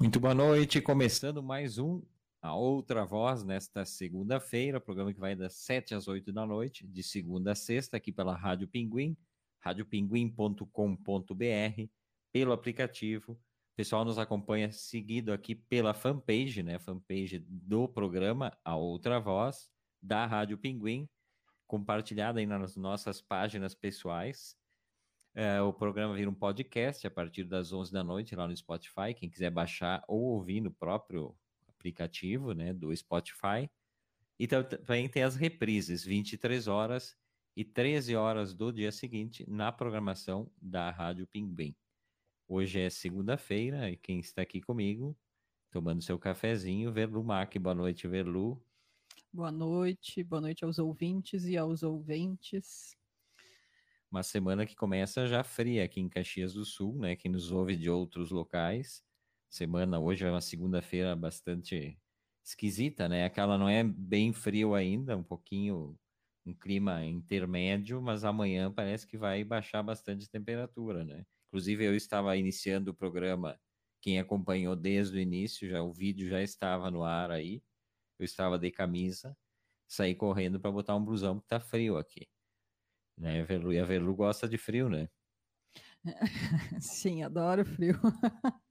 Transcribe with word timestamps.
Muito 0.00 0.18
boa 0.18 0.34
noite, 0.34 0.80
começando 0.80 1.42
mais 1.42 1.78
um 1.78 2.02
A 2.40 2.54
Outra 2.54 3.04
Voz 3.04 3.44
nesta 3.44 3.84
segunda-feira, 3.84 4.80
programa 4.80 5.12
que 5.12 5.20
vai 5.20 5.36
das 5.36 5.54
7 5.54 5.94
às 5.94 6.08
8 6.08 6.32
da 6.32 6.46
noite, 6.46 6.86
de 6.86 7.02
segunda 7.02 7.52
a 7.52 7.54
sexta, 7.54 7.96
aqui 7.96 8.10
pela 8.10 8.34
Rádio 8.34 8.66
Pinguim, 8.66 9.16
radiopinguim.com.br, 9.60 11.88
pelo 12.32 12.52
aplicativo. 12.52 13.32
O 13.32 13.76
pessoal 13.76 14.04
nos 14.04 14.18
acompanha 14.18 14.72
seguido 14.72 15.32
aqui 15.32 15.54
pela 15.54 15.94
fanpage, 15.94 16.62
né? 16.62 16.78
Fanpage 16.78 17.44
do 17.48 17.88
programa 17.88 18.56
A 18.64 18.76
Outra 18.76 19.20
Voz, 19.20 19.70
da 20.02 20.26
Rádio 20.26 20.58
Pinguim, 20.58 21.08
compartilhada 21.66 22.40
aí 22.40 22.46
nas 22.46 22.76
nossas 22.76 23.20
páginas 23.20 23.74
pessoais. 23.74 24.56
É, 25.32 25.60
o 25.62 25.72
programa 25.72 26.14
vira 26.14 26.28
um 26.28 26.34
podcast 26.34 27.06
a 27.06 27.10
partir 27.10 27.44
das 27.44 27.72
11 27.72 27.92
da 27.92 28.02
noite 28.02 28.34
lá 28.34 28.48
no 28.48 28.56
Spotify. 28.56 29.14
Quem 29.14 29.30
quiser 29.30 29.50
baixar 29.50 30.02
ou 30.08 30.20
ouvir 30.22 30.60
no 30.60 30.72
próprio 30.72 31.36
aplicativo 31.68 32.52
né, 32.52 32.74
do 32.74 32.94
Spotify. 32.96 33.70
E 34.38 34.46
também 34.46 35.08
tem 35.08 35.22
as 35.22 35.36
reprises, 35.36 36.04
23 36.04 36.66
horas 36.66 37.16
e 37.56 37.64
13 37.64 38.16
horas 38.16 38.54
do 38.54 38.72
dia 38.72 38.90
seguinte, 38.90 39.44
na 39.48 39.70
programação 39.70 40.50
da 40.60 40.90
Rádio 40.90 41.26
Pinguim. 41.26 41.74
Hoje 42.48 42.80
é 42.80 42.90
segunda-feira 42.90 43.90
e 43.90 43.96
quem 43.96 44.18
está 44.18 44.42
aqui 44.42 44.60
comigo, 44.60 45.16
tomando 45.70 46.02
seu 46.02 46.18
cafezinho, 46.18 46.92
Verlu 46.92 47.22
Mac. 47.22 47.56
Boa 47.58 47.74
noite, 47.74 48.08
Verlu. 48.08 48.60
Boa 49.32 49.52
noite, 49.52 50.24
boa 50.24 50.40
noite 50.40 50.64
aos 50.64 50.78
ouvintes 50.78 51.44
e 51.44 51.56
aos 51.56 51.82
ouventes 51.84 52.96
uma 54.10 54.22
semana 54.22 54.66
que 54.66 54.74
começa 54.74 55.26
já 55.26 55.44
fria 55.44 55.84
aqui 55.84 56.00
em 56.00 56.08
Caxias 56.08 56.54
do 56.54 56.64
Sul, 56.64 56.98
né? 56.98 57.14
Quem 57.16 57.30
nos 57.30 57.52
ouve 57.52 57.76
de 57.76 57.88
outros 57.88 58.30
locais. 58.30 59.02
Semana 59.48 60.00
hoje 60.00 60.24
é 60.24 60.30
uma 60.30 60.40
segunda-feira 60.40 61.14
bastante 61.14 61.98
esquisita, 62.44 63.08
né? 63.08 63.24
Aquela 63.24 63.56
não 63.56 63.68
é 63.68 63.84
bem 63.84 64.32
frio 64.32 64.74
ainda, 64.74 65.16
um 65.16 65.22
pouquinho 65.22 65.96
um 66.46 66.54
clima 66.54 67.04
intermédio, 67.04 68.00
mas 68.02 68.24
amanhã 68.24 68.72
parece 68.72 69.06
que 69.06 69.16
vai 69.18 69.44
baixar 69.44 69.82
bastante 69.82 70.26
a 70.26 70.28
temperatura, 70.28 71.04
né? 71.04 71.24
Inclusive 71.48 71.84
eu 71.84 71.94
estava 71.94 72.36
iniciando 72.36 72.90
o 72.90 72.94
programa, 72.94 73.60
quem 74.00 74.18
acompanhou 74.18 74.74
desde 74.74 75.16
o 75.18 75.20
início, 75.20 75.68
já 75.68 75.82
o 75.82 75.92
vídeo 75.92 76.28
já 76.28 76.42
estava 76.42 76.90
no 76.90 77.04
ar 77.04 77.30
aí. 77.30 77.62
Eu 78.18 78.24
estava 78.24 78.58
de 78.58 78.70
camisa, 78.70 79.36
saí 79.88 80.14
correndo 80.14 80.60
para 80.60 80.70
botar 80.72 80.96
um 80.96 81.04
blusão 81.04 81.40
que 81.40 81.46
tá 81.48 81.60
frio 81.60 81.96
aqui. 81.98 82.28
Né? 83.20 83.42
A 83.42 83.44
Velu, 83.44 83.72
e 83.72 83.78
a 83.78 83.84
Velu 83.84 84.16
gosta 84.16 84.48
de 84.48 84.56
frio, 84.56 84.88
né? 84.88 85.08
Sim, 86.80 87.22
adoro 87.22 87.64
frio. 87.66 88.00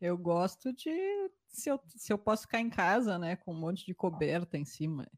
eu 0.00 0.16
gosto 0.16 0.72
de 0.72 0.90
se 1.48 1.68
eu, 1.68 1.80
se 1.88 2.12
eu 2.12 2.16
posso 2.16 2.42
ficar 2.42 2.60
em 2.60 2.70
casa, 2.70 3.18
né, 3.18 3.34
com 3.34 3.52
um 3.52 3.58
monte 3.58 3.84
de 3.84 3.92
coberta 3.92 4.56
em 4.56 4.64
cima, 4.64 5.10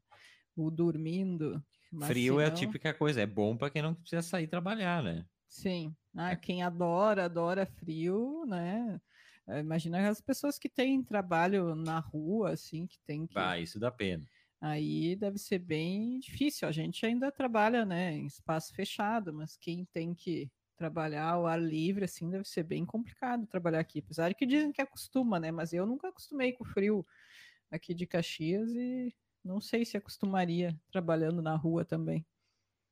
ou 0.57 0.71
dormindo. 0.71 1.63
Frio 2.07 2.39
é 2.39 2.47
a 2.47 2.51
típica 2.51 2.91
coisa, 2.91 3.21
é 3.21 3.27
bom 3.27 3.55
para 3.55 3.69
quem 3.69 3.83
não 3.83 3.93
precisa 3.93 4.23
sair 4.23 4.47
trabalhar, 4.47 5.03
né? 5.03 5.23
Sim. 5.47 5.95
Ah, 6.15 6.31
é. 6.31 6.35
quem 6.35 6.63
adora, 6.63 7.25
adora 7.25 7.67
frio, 7.67 8.43
né? 8.47 8.99
É, 9.47 9.59
imagina 9.59 10.09
as 10.09 10.19
pessoas 10.19 10.57
que 10.57 10.67
têm 10.67 11.03
trabalho 11.03 11.75
na 11.75 11.99
rua, 11.99 12.53
assim, 12.53 12.87
que 12.87 12.97
tem 13.05 13.27
que. 13.27 13.37
Ah, 13.37 13.59
isso 13.59 13.79
dá 13.79 13.91
pena 13.91 14.25
aí 14.63 15.17
deve 15.17 15.37
ser 15.37 15.59
bem 15.59 16.19
difícil. 16.19 16.65
A 16.65 16.71
gente 16.71 17.05
ainda 17.05 17.29
trabalha, 17.29 17.85
né, 17.85 18.13
em 18.13 18.25
espaço 18.25 18.73
fechado, 18.73 19.33
mas 19.33 19.57
quem 19.57 19.83
tem 19.83 20.15
que 20.15 20.49
trabalhar 20.77 21.31
ao 21.31 21.45
ar 21.45 21.61
livre, 21.61 22.05
assim, 22.05 22.29
deve 22.29 22.45
ser 22.45 22.63
bem 22.63 22.85
complicado 22.85 23.45
trabalhar 23.45 23.81
aqui. 23.81 23.99
Apesar 23.99 24.29
de 24.29 24.35
que 24.35 24.45
dizem 24.45 24.71
que 24.71 24.81
acostuma, 24.81 25.37
né, 25.37 25.51
mas 25.51 25.73
eu 25.73 25.85
nunca 25.85 26.07
acostumei 26.07 26.53
com 26.53 26.63
o 26.63 26.67
frio 26.67 27.05
aqui 27.69 27.93
de 27.93 28.07
Caxias 28.07 28.71
e 28.71 29.13
não 29.43 29.59
sei 29.59 29.83
se 29.83 29.97
acostumaria 29.97 30.79
trabalhando 30.89 31.41
na 31.41 31.57
rua 31.57 31.83
também. 31.83 32.25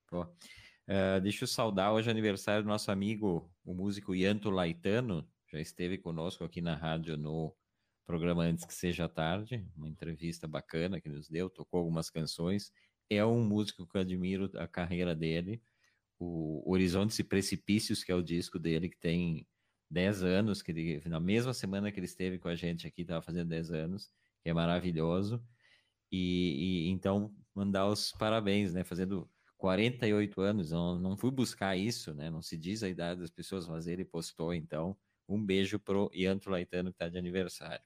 Pô. 0.08 0.24
Uh, 0.24 1.22
deixa 1.22 1.46
eu 1.46 1.48
saudar 1.48 1.94
hoje 1.94 2.10
é 2.10 2.12
aniversário 2.12 2.64
do 2.64 2.70
nosso 2.70 2.92
amigo, 2.92 3.50
o 3.64 3.74
músico 3.74 4.14
Yanto 4.14 4.50
Laitano, 4.50 5.26
já 5.50 5.62
esteve 5.62 5.98
conosco 5.98 6.44
aqui 6.44 6.60
na 6.60 6.76
rádio 6.76 7.16
no 7.16 7.56
programa 8.12 8.44
Antes 8.44 8.66
que 8.66 8.74
Seja 8.74 9.08
Tarde, 9.08 9.66
uma 9.74 9.88
entrevista 9.88 10.46
bacana 10.46 11.00
que 11.00 11.08
nos 11.08 11.30
deu, 11.30 11.50
tocou 11.50 11.80
algumas 11.80 12.10
canções. 12.10 12.70
É 13.10 13.26
um 13.26 13.42
músico 13.42 13.88
que 13.88 13.96
eu 13.96 14.02
admiro 14.02 14.52
a 14.56 14.68
carreira 14.68 15.16
dele. 15.16 15.62
O 16.20 16.62
Horizontes 16.70 17.18
e 17.20 17.24
Precipícios, 17.24 18.04
que 18.04 18.12
é 18.12 18.16
o 18.16 18.22
disco 18.22 18.60
dele, 18.60 18.90
que 18.90 18.98
tem 18.98 19.48
10 19.90 20.24
anos, 20.24 20.62
que 20.62 20.72
ele, 20.72 21.02
na 21.06 21.22
mesma 21.22 21.54
semana 21.54 21.90
que 21.90 22.02
ele 22.02 22.06
esteve 22.06 22.38
com 22.38 22.50
a 22.50 22.56
gente 22.56 22.86
aqui, 22.86 23.04
estava 23.04 23.22
fazendo 23.22 23.48
10 23.48 23.72
anos, 23.72 24.12
que 24.44 24.50
é 24.50 24.54
maravilhoso. 24.54 25.42
E, 26.12 26.88
e, 26.88 26.90
então, 26.90 27.34
mandar 27.56 27.88
os 27.88 28.12
parabéns, 28.12 28.74
né? 28.74 28.84
Fazendo 28.84 29.32
48 29.56 30.42
anos, 30.42 30.72
não, 30.72 31.00
não 31.00 31.16
fui 31.16 31.32
buscar 31.32 31.78
isso, 31.78 32.14
né? 32.14 32.30
Não 32.30 32.42
se 32.42 32.58
diz 32.58 32.84
a 32.84 32.90
idade 32.90 33.22
das 33.22 33.32
pessoas, 33.32 33.70
mas 33.70 33.88
ele 33.88 34.04
postou, 34.04 34.54
então. 34.54 34.98
Um 35.30 35.42
beijo 35.42 35.80
pro 35.80 36.12
Ianto 36.14 36.50
Laitano, 36.50 36.90
que 36.92 36.96
está 36.96 37.08
de 37.08 37.18
aniversário. 37.18 37.82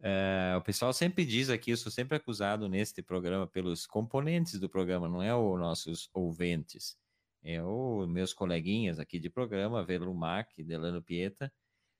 Uh, 0.00 0.58
o 0.58 0.62
pessoal 0.62 0.92
sempre 0.92 1.24
diz 1.24 1.48
aqui, 1.48 1.70
eu 1.70 1.76
sou 1.76 1.90
sempre 1.90 2.16
acusado 2.16 2.68
neste 2.68 3.02
programa 3.02 3.46
pelos 3.46 3.86
componentes 3.86 4.60
do 4.60 4.68
programa, 4.68 5.08
não 5.08 5.22
é 5.22 5.34
os 5.34 5.58
nossos 5.58 6.10
ouvintes, 6.12 6.98
é 7.42 7.62
os 7.62 8.06
meus 8.06 8.34
coleguinhas 8.34 8.98
aqui 8.98 9.18
de 9.18 9.30
programa, 9.30 9.84
Velumac, 9.84 10.62
Delano 10.62 11.02
Pieta, 11.02 11.52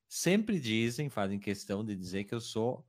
sempre 0.08 0.60
dizem, 0.60 1.08
fazem 1.08 1.38
questão 1.38 1.84
de 1.84 1.96
dizer 1.96 2.24
que 2.24 2.34
eu 2.34 2.40
sou 2.40 2.86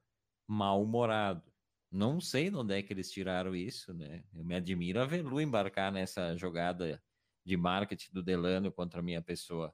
mal-humorado. 0.47 1.51
Não 1.91 2.19
sei 2.19 2.49
de 2.49 2.57
onde 2.57 2.75
é 2.75 2.83
que 2.83 2.91
eles 2.91 3.09
tiraram 3.11 3.55
isso, 3.55 3.93
né? 3.93 4.23
Eu 4.33 4.43
me 4.43 4.55
admiro 4.55 4.99
a 5.01 5.05
Velu 5.05 5.39
embarcar 5.39 5.91
nessa 5.91 6.35
jogada 6.35 7.01
de 7.45 7.55
marketing 7.55 8.11
do 8.11 8.21
Delano 8.21 8.71
contra 8.71 8.99
a 8.99 9.03
minha 9.03 9.21
pessoa, 9.21 9.73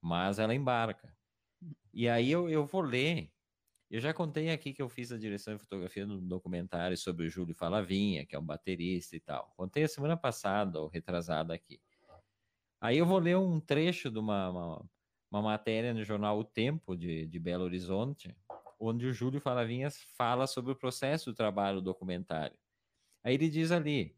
mas 0.00 0.38
ela 0.38 0.54
embarca. 0.54 1.16
E 1.92 2.08
aí 2.08 2.30
eu, 2.30 2.50
eu 2.50 2.66
vou 2.66 2.82
ler. 2.82 3.32
Eu 3.90 4.00
já 4.00 4.12
contei 4.12 4.50
aqui 4.50 4.72
que 4.72 4.82
eu 4.82 4.88
fiz 4.88 5.12
a 5.12 5.18
direção 5.18 5.54
de 5.54 5.60
fotografia 5.60 6.06
no 6.06 6.20
documentário 6.20 6.96
sobre 6.96 7.26
o 7.26 7.30
Júlio 7.30 7.54
Falavinha, 7.54 8.26
que 8.26 8.34
é 8.34 8.38
um 8.38 8.44
baterista 8.44 9.14
e 9.14 9.20
tal. 9.20 9.52
Contei 9.56 9.84
a 9.84 9.88
semana 9.88 10.16
passada, 10.16 10.80
ou 10.80 10.88
retrasada 10.88 11.54
aqui. 11.54 11.80
Aí 12.80 12.98
eu 12.98 13.06
vou 13.06 13.18
ler 13.18 13.36
um 13.36 13.60
trecho 13.60 14.10
de 14.10 14.18
uma, 14.18 14.50
uma, 14.50 14.90
uma 15.30 15.42
matéria 15.42 15.94
no 15.94 16.04
jornal 16.04 16.38
O 16.38 16.44
Tempo, 16.44 16.96
de, 16.96 17.26
de 17.26 17.38
Belo 17.38 17.64
Horizonte, 17.64 18.34
onde 18.78 19.06
o 19.06 19.12
Júlio 19.12 19.40
Falavinha 19.40 19.90
fala 20.16 20.46
sobre 20.46 20.72
o 20.72 20.76
processo 20.76 21.30
do 21.30 21.36
trabalho 21.36 21.80
do 21.80 21.84
documentário. 21.84 22.58
Aí 23.22 23.34
ele 23.34 23.48
diz 23.48 23.70
ali: 23.70 24.16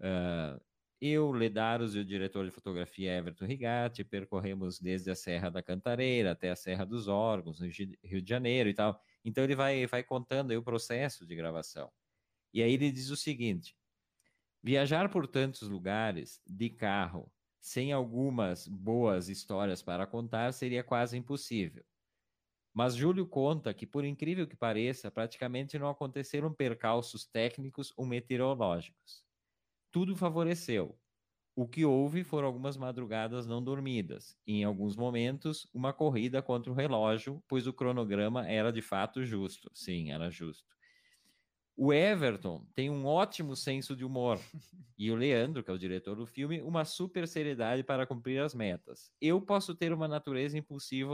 uh, 0.00 0.60
eu, 1.00 1.30
Ledaros 1.30 1.94
e 1.94 1.98
o 2.00 2.04
diretor 2.04 2.44
de 2.44 2.50
fotografia 2.50 3.16
Everton 3.16 3.44
Rigatti 3.44 4.02
percorremos 4.02 4.80
desde 4.80 5.10
a 5.10 5.14
Serra 5.14 5.48
da 5.48 5.62
Cantareira 5.62 6.32
até 6.32 6.50
a 6.50 6.56
Serra 6.56 6.84
dos 6.84 7.06
Órgãos, 7.06 7.60
no 7.60 7.68
Rio 7.68 8.20
de 8.20 8.28
Janeiro 8.28 8.68
e 8.68 8.74
tal. 8.74 9.00
Então 9.24 9.44
ele 9.44 9.54
vai, 9.54 9.86
vai 9.86 10.02
contando 10.02 10.50
aí 10.50 10.56
o 10.56 10.62
processo 10.62 11.24
de 11.24 11.36
gravação. 11.36 11.92
E 12.52 12.62
aí 12.62 12.72
ele 12.72 12.90
diz 12.90 13.10
o 13.10 13.16
seguinte: 13.16 13.76
viajar 14.62 15.08
por 15.08 15.28
tantos 15.28 15.68
lugares 15.68 16.42
de 16.46 16.68
carro 16.68 17.32
sem 17.60 17.92
algumas 17.92 18.66
boas 18.66 19.28
histórias 19.28 19.82
para 19.82 20.06
contar 20.06 20.52
seria 20.52 20.82
quase 20.82 21.16
impossível. 21.16 21.84
Mas 22.74 22.94
Júlio 22.94 23.26
conta 23.26 23.74
que, 23.74 23.86
por 23.86 24.04
incrível 24.04 24.46
que 24.46 24.56
pareça, 24.56 25.10
praticamente 25.10 25.78
não 25.78 25.88
aconteceram 25.88 26.52
percalços 26.52 27.26
técnicos 27.26 27.92
ou 27.96 28.06
meteorológicos 28.06 29.27
tudo 29.90 30.16
favoreceu. 30.16 30.98
O 31.56 31.68
que 31.68 31.84
houve 31.84 32.24
foram 32.24 32.48
algumas 32.48 32.76
madrugadas 32.76 33.46
não 33.46 33.62
dormidas, 33.62 34.38
e 34.46 34.54
em 34.60 34.64
alguns 34.64 34.96
momentos, 34.96 35.68
uma 35.74 35.92
corrida 35.92 36.42
contra 36.42 36.72
o 36.72 36.74
relógio, 36.74 37.42
pois 37.48 37.66
o 37.66 37.72
cronograma 37.74 38.48
era 38.48 38.72
de 38.72 38.82
fato 38.82 39.24
justo. 39.24 39.70
Sim, 39.74 40.12
era 40.12 40.30
justo. 40.30 40.76
O 41.76 41.92
Everton 41.92 42.66
tem 42.74 42.90
um 42.90 43.06
ótimo 43.06 43.54
senso 43.54 43.94
de 43.94 44.04
humor. 44.04 44.40
E 44.98 45.12
o 45.12 45.14
Leandro, 45.14 45.62
que 45.62 45.70
é 45.70 45.74
o 45.74 45.78
diretor 45.78 46.16
do 46.16 46.26
filme, 46.26 46.60
uma 46.60 46.84
super 46.84 47.28
seriedade 47.28 47.84
para 47.84 48.04
cumprir 48.06 48.40
as 48.40 48.52
metas. 48.52 49.12
Eu 49.20 49.40
posso 49.40 49.74
ter 49.76 49.92
uma 49.92 50.08
natureza 50.08 50.58
impulsiva 50.58 51.12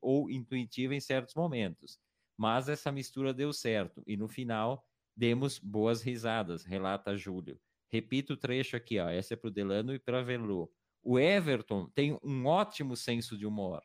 ou 0.00 0.30
intuitiva 0.30 0.94
em 0.94 1.00
certos 1.00 1.34
momentos, 1.34 1.98
mas 2.36 2.68
essa 2.68 2.92
mistura 2.92 3.34
deu 3.34 3.52
certo 3.52 4.02
e 4.06 4.16
no 4.16 4.28
final 4.28 4.86
demos 5.16 5.58
boas 5.58 6.02
risadas, 6.02 6.64
relata 6.64 7.16
Júlio. 7.16 7.60
Repito 7.90 8.34
o 8.34 8.36
trecho 8.36 8.76
aqui, 8.76 8.98
ó. 8.98 9.08
Essa 9.08 9.34
é 9.34 9.36
para 9.36 9.48
o 9.48 9.52
Delano 9.52 9.92
e 9.94 9.98
para 9.98 10.22
Velu. 10.22 10.70
O 11.02 11.18
Everton 11.18 11.88
tem 11.90 12.18
um 12.22 12.46
ótimo 12.46 12.96
senso 12.96 13.36
de 13.36 13.46
humor. 13.46 13.82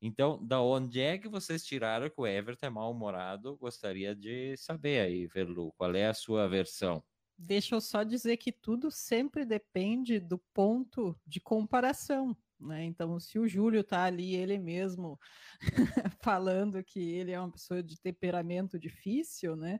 Então, 0.00 0.44
da 0.44 0.60
onde 0.60 1.00
é 1.00 1.18
que 1.18 1.28
vocês 1.28 1.64
tiraram 1.64 2.08
que 2.08 2.20
o 2.20 2.26
Everton 2.26 2.66
é 2.66 2.70
mal-humorado? 2.70 3.56
Gostaria 3.56 4.14
de 4.14 4.56
saber 4.56 5.00
aí, 5.00 5.26
Velu, 5.26 5.72
qual 5.76 5.94
é 5.94 6.06
a 6.06 6.14
sua 6.14 6.48
versão? 6.48 7.02
Deixa 7.38 7.74
eu 7.74 7.80
só 7.80 8.02
dizer 8.02 8.36
que 8.38 8.52
tudo 8.52 8.90
sempre 8.90 9.44
depende 9.44 10.18
do 10.18 10.38
ponto 10.54 11.18
de 11.26 11.40
comparação. 11.40 12.36
Né? 12.58 12.84
Então, 12.84 13.20
se 13.20 13.38
o 13.38 13.46
Júlio 13.46 13.80
está 13.80 14.04
ali, 14.04 14.34
ele 14.34 14.58
mesmo 14.58 15.18
falando 16.22 16.82
que 16.82 17.00
ele 17.00 17.32
é 17.32 17.38
uma 17.38 17.50
pessoa 17.50 17.82
de 17.82 18.00
temperamento 18.00 18.78
difícil, 18.78 19.56
né? 19.56 19.78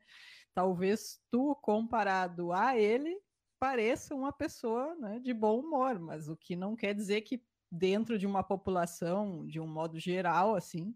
Talvez 0.53 1.19
tu, 1.31 1.55
comparado 1.63 2.53
a 2.53 2.79
ele, 2.79 3.19
pareça 3.59 4.15
uma 4.15 4.33
pessoa 4.33 4.95
né, 4.97 5.19
de 5.19 5.33
bom 5.33 5.61
humor, 5.61 5.99
mas 5.99 6.29
o 6.29 6.37
que 6.37 6.55
não 6.57 6.77
quer 6.77 6.95
dizer 6.95 7.23
que 7.23 7.43
dentro 7.71 8.19
de 8.19 8.27
uma 8.27 8.43
população, 8.43 9.47
de 9.47 9.61
um 9.61 9.67
modo 9.67 9.99
geral, 9.99 10.55
assim, 10.55 10.95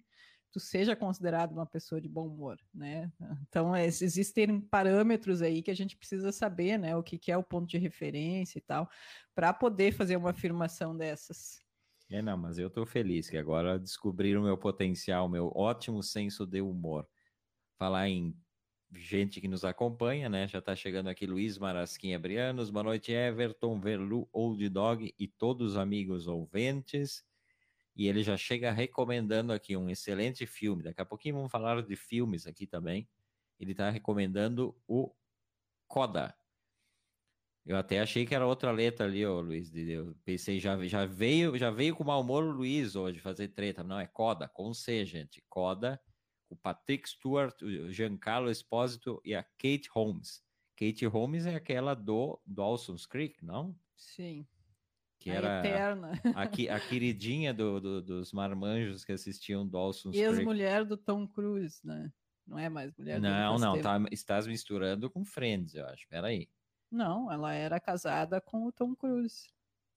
tu 0.53 0.59
seja 0.59 0.97
considerado 0.97 1.53
uma 1.53 1.67
pessoa 1.67 2.01
de 2.01 2.09
bom 2.09 2.27
humor, 2.27 2.59
né? 2.75 3.11
Então, 3.49 3.75
é, 3.75 3.87
existem 3.87 4.61
parâmetros 4.61 5.43
aí 5.43 5.63
que 5.63 5.71
a 5.71 5.75
gente 5.75 5.97
precisa 5.97 6.33
saber, 6.33 6.79
né? 6.79 6.97
O 6.97 7.03
que, 7.03 7.19
que 7.19 7.31
é 7.31 7.37
o 7.37 7.43
ponto 7.43 7.69
de 7.69 7.79
referência 7.79 8.59
e 8.59 8.63
tal, 8.63 8.89
para 9.35 9.53
poder 9.53 9.93
fazer 9.93 10.17
uma 10.17 10.31
afirmação 10.31 10.97
dessas. 10.97 11.63
É, 12.11 12.21
não, 12.21 12.37
mas 12.37 12.59
eu 12.59 12.67
estou 12.67 12.85
feliz 12.85 13.31
que 13.31 13.37
agora 13.37 13.79
descobriram 13.79 14.41
o 14.41 14.45
meu 14.45 14.59
potencial, 14.59 15.29
meu 15.29 15.53
ótimo 15.55 16.03
senso 16.03 16.45
de 16.45 16.61
humor. 16.61 17.09
Falar 17.79 18.09
em 18.09 18.37
gente 18.93 19.41
que 19.41 19.49
nos 19.49 19.65
acompanha, 19.65 20.29
né? 20.29 20.49
Já 20.49 20.59
está 20.59 20.75
chegando 20.75 21.09
aqui 21.09 21.27
Luiz 21.27 21.59
Marasquinha 21.59 22.19
Brianos, 22.19 22.71
boa 22.71 22.85
noite, 22.85 23.13
Everton, 23.13 23.79
Verlu, 23.81 24.29
Old 24.33 24.69
Dog 24.69 25.15
e 25.19 25.29
todos 25.29 25.73
os 25.73 25.77
amigos 25.77 26.27
ouvintes 26.27 27.25
e 28.01 28.07
ele 28.09 28.23
já 28.23 28.37
chega 28.37 28.71
recomendando 28.71 29.53
aqui 29.53 29.77
um 29.77 29.91
excelente 29.91 30.47
filme. 30.47 30.83
Daqui 30.83 31.01
a 31.01 31.05
pouquinho 31.05 31.37
vamos 31.37 31.53
falar 31.53 31.83
de 31.83 31.97
filmes 31.97 32.47
aqui 32.47 32.67
também. 32.67 33.09
Ele 33.59 33.73
está 33.73 33.91
recomendando 33.91 34.75
o 34.87 35.15
Coda. 35.87 36.35
Eu 37.67 37.77
até 37.77 38.01
achei 38.01 38.25
que 38.25 38.35
era 38.35 38.47
outra 38.47 38.71
letra 38.71 39.05
ali, 39.05 39.27
ô 39.27 39.41
Luiz. 39.41 39.71
Eu 39.75 40.17
pensei, 40.25 40.59
já, 40.59 40.83
já 40.87 41.05
veio 41.05 41.59
já 41.59 41.71
veio 41.71 41.95
com 41.95 42.03
mau 42.03 42.23
humor 42.23 42.43
o 42.45 42.51
Luiz 42.51 42.97
hoje 42.97 43.21
fazer 43.21 43.49
treta. 43.49 43.85
Não, 43.85 44.01
é 44.01 44.07
Coda, 44.07 44.49
com 44.49 44.73
C, 44.73 45.05
gente. 45.05 45.45
Coda, 45.47 46.01
o 46.51 46.57
Patrick 46.57 47.09
Stewart, 47.09 47.63
o 47.63 47.91
Giancarlo 47.91 48.51
Espósito 48.51 49.21
e 49.25 49.35
a 49.35 49.43
Kate 49.43 49.89
Holmes. 49.91 50.43
Kate 50.77 51.07
Holmes 51.07 51.47
é 51.47 51.55
aquela 51.55 51.95
do 51.95 52.41
Dawson's 52.45 53.07
Creek, 53.07 53.45
não? 53.45 53.75
Sim 53.97 54.47
que 55.21 55.31
a 55.31 55.35
era 55.35 55.59
eterna. 55.61 56.13
A, 56.35 56.43
a 56.43 56.81
queridinha 56.81 57.53
do, 57.53 57.79
do, 57.79 58.03
dos 58.03 58.33
marmanjos 58.33 59.05
que 59.05 59.13
assistiam 59.13 59.69
Dawson's 59.69 60.17
Creek. 60.17 60.27
Ex-mulher 60.27 60.85
do 60.85 60.97
Tom 60.97 61.29
Cruise, 61.29 61.79
né? 61.85 62.11
Não 62.47 62.59
é 62.59 62.69
mais 62.69 62.93
mulher 62.97 63.21
Não, 63.21 63.59
não, 63.59 63.81
tá, 63.81 64.01
estás 64.11 64.47
misturando 64.47 65.09
com 65.09 65.25
Friends, 65.25 65.75
eu 65.75 65.87
acho. 65.87 66.09
Peraí. 66.09 66.49
Não, 66.91 67.31
ela 67.31 67.53
era 67.53 67.79
casada 67.79 68.41
com 68.41 68.67
o 68.67 68.73
Tom 68.73 68.97
Cruise. 68.97 69.47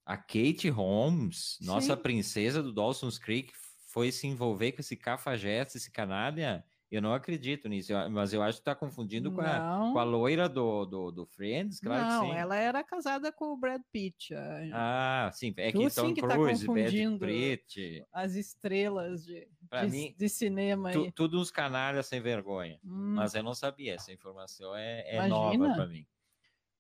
A 0.06 0.18
Kate 0.18 0.70
Holmes, 0.70 1.56
Sim. 1.58 1.66
nossa 1.66 1.96
princesa 1.96 2.62
do 2.62 2.74
Dawson's 2.74 3.18
Creek, 3.18 3.54
foi 3.94 4.12
se 4.12 4.26
envolver 4.26 4.72
com 4.72 4.82
esse 4.82 4.98
cafajeste, 4.98 5.78
esse 5.78 5.92
canalha 5.92 6.66
eu 6.94 7.02
não 7.02 7.12
acredito 7.12 7.68
nisso, 7.68 7.92
mas 8.12 8.34
eu 8.34 8.44
acho 8.44 8.60
que 8.60 8.62
está 8.62 8.76
confundindo 8.76 9.32
com 9.32 9.42
a, 9.42 9.92
com 9.92 9.98
a, 9.98 10.04
loira 10.04 10.48
do, 10.48 10.86
do, 10.86 11.12
do 11.12 11.26
Friends, 11.26 11.80
claro 11.80 12.08
não, 12.08 12.22
que 12.22 12.34
sim. 12.34 12.40
ela 12.40 12.56
era 12.56 12.84
casada 12.84 13.32
com 13.32 13.46
o 13.46 13.58
Brad 13.58 13.82
Pitt. 13.92 14.32
Ah, 14.72 15.32
sim, 15.34 15.56
é 15.58 15.72
que 15.72 15.80
Tom 15.80 15.90
sim 15.90 16.14
que 16.14 16.22
tá 16.22 16.36
Cruise, 16.36 16.68
tá 16.68 16.72
Brad 16.72 17.20
Pitt. 17.20 18.06
As 18.14 18.36
estrelas 18.36 19.26
de, 19.26 19.48
de, 19.72 19.88
mim, 19.90 20.16
de, 20.16 20.30
cinema 20.30 20.92
tu, 20.92 21.12
Tudo 21.14 21.42
uns 21.42 21.50
canalhas 21.50 22.06
sem 22.06 22.22
vergonha, 22.22 22.80
hum. 22.84 23.16
mas 23.16 23.34
eu 23.34 23.42
não 23.42 23.56
sabia, 23.56 23.96
essa 23.96 24.14
informação 24.14 24.76
é, 24.76 25.16
é 25.16 25.28
nova 25.28 25.74
para 25.74 25.88
mim. 25.88 26.06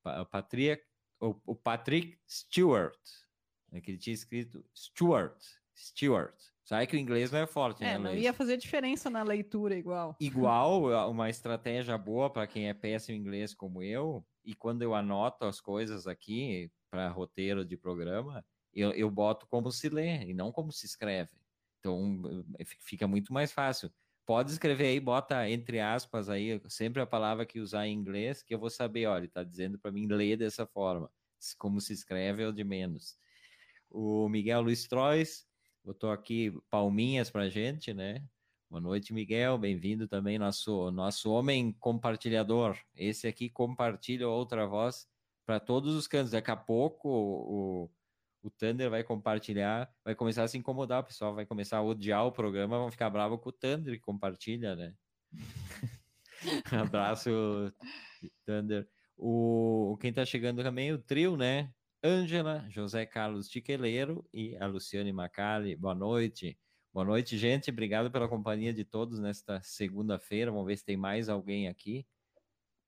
O 0.05 0.25
Patrick, 0.27 0.83
o, 1.19 1.35
o 1.43 1.55
Patrick 1.55 2.19
Stewart, 2.29 2.99
é 3.71 3.81
que 3.81 3.89
ele 3.89 3.97
tinha 3.97 4.13
escrito 4.13 4.63
Stewart, 4.75 5.43
Stewart, 5.75 6.52
Sabe 6.73 6.87
que 6.87 6.95
o 6.95 6.99
inglês 6.99 7.31
não 7.31 7.37
é 7.37 7.45
forte, 7.45 7.83
é, 7.83 7.85
né, 7.85 7.97
não 7.99 8.15
ia 8.15 8.33
fazer 8.33 8.57
diferença 8.57 9.07
na 9.07 9.21
leitura 9.21 9.75
igual. 9.75 10.15
Igual, 10.19 11.11
uma 11.11 11.29
estratégia 11.29 11.95
boa 11.99 12.31
para 12.31 12.47
quem 12.47 12.67
é 12.67 12.73
péssimo 12.73 13.15
inglês 13.15 13.53
como 13.53 13.83
eu, 13.83 14.25
e 14.43 14.55
quando 14.55 14.81
eu 14.81 14.95
anoto 14.95 15.45
as 15.45 15.61
coisas 15.61 16.07
aqui 16.07 16.71
para 16.89 17.09
roteiro 17.09 17.63
de 17.63 17.77
programa, 17.77 18.43
eu, 18.73 18.91
eu 18.93 19.07
boto 19.11 19.45
como 19.45 19.71
se 19.71 19.87
lê 19.87 20.23
e 20.23 20.33
não 20.33 20.51
como 20.51 20.71
se 20.71 20.87
escreve. 20.87 21.29
Então, 21.79 22.43
fica 22.79 23.07
muito 23.07 23.31
mais 23.31 23.51
fácil. 23.51 23.93
Pode 24.25 24.51
escrever 24.51 24.87
aí, 24.87 24.99
bota 24.99 25.47
entre 25.47 25.79
aspas 25.79 26.27
aí, 26.27 26.59
sempre 26.69 27.03
a 27.03 27.05
palavra 27.05 27.45
que 27.45 27.59
usar 27.59 27.85
em 27.85 27.93
inglês, 27.93 28.41
que 28.41 28.51
eu 28.51 28.57
vou 28.57 28.71
saber, 28.71 29.05
olha, 29.05 29.19
ele 29.19 29.27
está 29.27 29.43
dizendo 29.43 29.77
para 29.77 29.91
mim 29.91 30.07
ler 30.07 30.37
dessa 30.37 30.65
forma. 30.65 31.07
Como 31.59 31.79
se 31.79 31.93
escreve 31.93 32.41
é 32.41 32.47
o 32.47 32.51
de 32.51 32.63
menos. 32.63 33.15
O 33.91 34.27
Miguel 34.27 34.61
Luiz 34.61 34.87
Trois 34.87 35.45
botou 35.83 36.11
aqui 36.11 36.53
palminhas 36.69 37.29
para 37.29 37.49
gente, 37.49 37.93
né? 37.93 38.23
Boa 38.69 38.81
noite, 38.81 39.13
Miguel. 39.13 39.57
Bem-vindo 39.57 40.07
também, 40.07 40.39
nosso, 40.39 40.89
nosso 40.91 41.29
homem 41.29 41.73
compartilhador. 41.73 42.77
Esse 42.95 43.27
aqui 43.27 43.49
compartilha 43.49 44.27
outra 44.27 44.65
voz 44.65 45.05
para 45.45 45.59
todos 45.59 45.93
os 45.93 46.07
cantos. 46.07 46.31
Daqui 46.31 46.49
a 46.49 46.55
pouco 46.55 47.09
o, 47.09 47.91
o 48.41 48.49
Thunder 48.49 48.89
vai 48.89 49.03
compartilhar, 49.03 49.93
vai 50.03 50.15
começar 50.15 50.43
a 50.43 50.47
se 50.47 50.57
incomodar, 50.57 51.01
o 51.01 51.05
pessoal 51.05 51.35
vai 51.35 51.45
começar 51.45 51.77
a 51.77 51.83
odiar 51.83 52.25
o 52.25 52.31
programa, 52.31 52.79
vão 52.79 52.89
ficar 52.89 53.09
bravo 53.09 53.37
com 53.37 53.49
o 53.49 53.53
Thunder 53.53 53.95
que 53.95 53.99
compartilha, 53.99 54.75
né? 54.75 54.95
Abraço, 56.71 57.29
Thunder. 58.45 58.87
O, 59.17 59.97
quem 59.99 60.11
tá 60.11 60.25
chegando 60.25 60.63
também, 60.63 60.91
o 60.93 60.97
trio, 60.97 61.35
né? 61.37 61.71
Ângela, 62.05 62.65
José 62.69 63.05
Carlos 63.05 63.47
Tiqueleiro 63.47 64.27
e 64.33 64.57
a 64.57 64.67
Luciane 64.67 65.13
Macali. 65.13 65.73
Boa 65.73 65.95
noite. 65.95 66.59
Boa 66.91 67.05
noite, 67.05 67.37
gente. 67.37 67.71
Obrigado 67.71 68.11
pela 68.11 68.27
companhia 68.27 68.73
de 68.73 68.83
todos 68.83 69.19
nesta 69.19 69.61
segunda-feira. 69.63 70.51
Vamos 70.51 70.67
ver 70.67 70.75
se 70.75 70.83
tem 70.83 70.97
mais 70.97 71.29
alguém 71.29 71.69
aqui. 71.69 72.05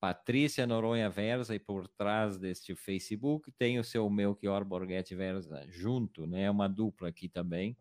Patrícia 0.02 0.68
Noronha 0.68 1.10
Versa 1.10 1.56
e 1.56 1.60
por 1.60 1.88
trás 1.88 2.38
deste 2.38 2.76
Facebook 2.76 3.50
tem 3.54 3.80
o 3.80 3.86
seu 3.86 4.10
Melchior 4.10 4.66
Borghetti 4.66 5.16
Versa 5.16 5.66
junto, 5.70 6.28
né? 6.28 6.44
É 6.44 6.52
uma 6.52 6.68
dupla 6.68 7.08
aqui 7.08 7.30
também. 7.30 7.78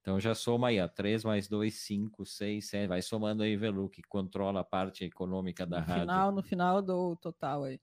Então 0.00 0.20
já 0.20 0.36
soma 0.36 0.68
aí, 0.68 0.80
ó, 0.80 0.86
3 0.86 1.24
mais 1.24 1.48
2, 1.48 1.74
5, 1.74 2.24
6, 2.24 2.64
7, 2.70 2.86
vai 2.88 3.02
somando 3.02 3.42
aí, 3.42 3.56
Velu, 3.56 3.90
que 3.90 4.02
controla 4.02 4.60
a 4.60 4.64
parte 4.64 5.04
econômica 5.04 5.66
da 5.66 5.80
no 5.80 5.86
rádio. 5.86 6.02
Final, 6.02 6.32
no 6.32 6.42
final 6.44 6.80
do 6.80 7.16
total 7.16 7.64
aí. 7.64 7.80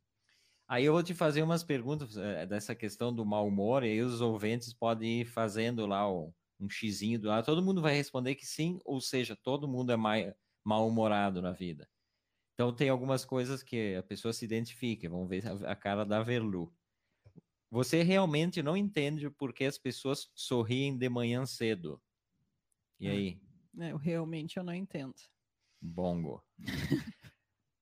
Aí 0.68 0.84
eu 0.84 0.94
vou 0.94 1.02
te 1.02 1.14
fazer 1.14 1.42
umas 1.42 1.64
perguntas 1.64 2.18
é, 2.18 2.46
dessa 2.46 2.76
questão 2.76 3.14
do 3.14 3.26
mau 3.26 3.48
humor, 3.48 3.84
e 3.84 3.88
aí 3.92 4.02
os 4.02 4.20
ouvintes 4.20 4.74
podem 4.74 5.22
ir 5.22 5.26
fazendo 5.26 5.86
lá 5.86 6.12
um, 6.12 6.34
um 6.60 6.70
xizinho 6.70 7.20
do 7.20 7.30
lado. 7.30 7.46
Todo 7.46 7.64
mundo 7.64 7.82
vai 7.82 7.96
responder 7.96 8.36
que 8.36 8.46
sim, 8.46 8.80
ou 8.84 9.00
seja, 9.00 9.36
todo 9.36 9.68
mundo 9.68 9.94
é 9.94 10.36
mal-humorado 10.66 11.42
na 11.42 11.54
vida. 11.54 11.90
Então 12.54 12.74
tem 12.76 12.90
algumas 12.90 13.24
coisas 13.24 13.64
que 13.64 13.96
a 13.96 14.04
pessoa 14.04 14.34
se 14.34 14.44
identifica. 14.44 15.08
Vamos 15.10 15.30
ver 15.30 15.48
a, 15.48 15.72
a 15.72 15.76
cara 15.76 16.04
da 16.04 16.22
Verlu. 16.22 16.74
Você 17.70 18.02
realmente 18.02 18.64
não 18.64 18.76
entende 18.76 19.30
por 19.30 19.54
que 19.54 19.64
as 19.64 19.78
pessoas 19.78 20.32
sorriem 20.34 20.98
de 20.98 21.08
manhã 21.08 21.46
cedo. 21.46 22.02
E 23.00 23.08
aí? 23.08 23.42
É, 23.80 23.92
eu 23.92 23.98
realmente 23.98 24.58
eu 24.58 24.64
não 24.64 24.74
entendo. 24.74 25.16
Bongo. 25.80 26.44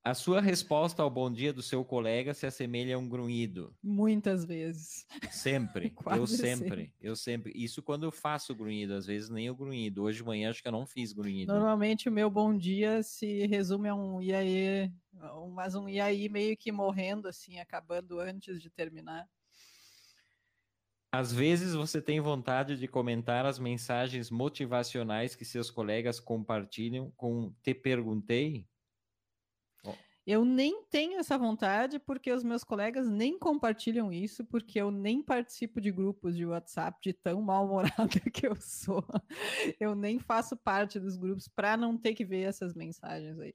A 0.06 0.14
sua 0.14 0.40
resposta 0.40 1.02
ao 1.02 1.10
bom 1.10 1.32
dia 1.32 1.52
do 1.52 1.64
seu 1.64 1.84
colega 1.84 2.32
se 2.32 2.46
assemelha 2.46 2.96
a 2.96 3.00
um 3.00 3.10
grunhido. 3.10 3.76
Muitas 3.82 4.46
vezes. 4.46 5.04
Sempre. 5.32 5.96
eu 6.16 6.28
sempre. 6.28 6.70
sempre. 6.70 6.94
Eu 7.02 7.16
sempre. 7.16 7.52
Isso 7.56 7.82
quando 7.82 8.04
eu 8.04 8.12
faço 8.12 8.54
grunhido, 8.54 8.94
às 8.94 9.08
vezes 9.08 9.32
nem 9.32 9.50
o 9.50 9.56
grunhido. 9.56 10.04
Hoje 10.04 10.20
de 10.20 10.24
manhã 10.24 10.52
acho 10.52 10.62
que 10.62 10.68
eu 10.68 10.72
não 10.72 10.86
fiz 10.86 11.12
grunhido. 11.12 11.52
Normalmente 11.52 12.08
o 12.08 12.12
meu 12.12 12.30
bom 12.30 12.56
dia 12.56 13.02
se 13.02 13.48
resume 13.48 13.90
a 13.90 13.96
um 13.96 14.22
e 14.22 14.32
aí, 14.32 14.94
mas 15.56 15.74
um 15.74 15.90
e 15.90 16.00
aí 16.00 16.30
meio 16.30 16.56
que 16.56 16.72
morrendo 16.72 17.28
assim, 17.28 17.58
acabando 17.60 18.20
antes 18.20 18.62
de 18.62 18.70
terminar. 18.70 19.28
Às 21.12 21.34
vezes 21.34 21.74
você 21.74 22.00
tem 22.00 22.20
vontade 22.20 22.78
de 22.78 22.88
comentar 22.88 23.44
as 23.44 23.58
mensagens 23.58 24.30
motivacionais 24.30 25.36
que 25.36 25.44
seus 25.44 25.72
colegas 25.72 26.20
compartilham 26.20 27.12
com 27.18 27.52
te 27.64 27.74
perguntei 27.74 28.68
eu 30.26 30.44
nem 30.44 30.84
tenho 30.86 31.20
essa 31.20 31.38
vontade 31.38 32.00
porque 32.00 32.32
os 32.32 32.44
meus 32.44 32.64
colegas 32.64 33.08
nem 33.08 33.38
compartilham 33.38 34.12
isso, 34.12 34.44
porque 34.44 34.82
eu 34.82 34.90
nem 34.90 35.22
participo 35.22 35.80
de 35.80 35.92
grupos 35.92 36.36
de 36.36 36.46
WhatsApp 36.46 37.00
de 37.02 37.14
tão 37.14 37.42
mal-humorada 37.42 38.20
que 38.34 38.48
eu 38.48 38.56
sou. 38.56 39.06
Eu 39.80 39.94
nem 39.94 40.20
faço 40.20 40.58
parte 40.58 41.00
dos 41.00 41.16
grupos 41.16 41.48
para 41.48 41.78
não 41.78 41.96
ter 41.98 42.16
que 42.16 42.26
ver 42.26 42.42
essas 42.42 42.74
mensagens 42.74 43.40
aí. 43.40 43.54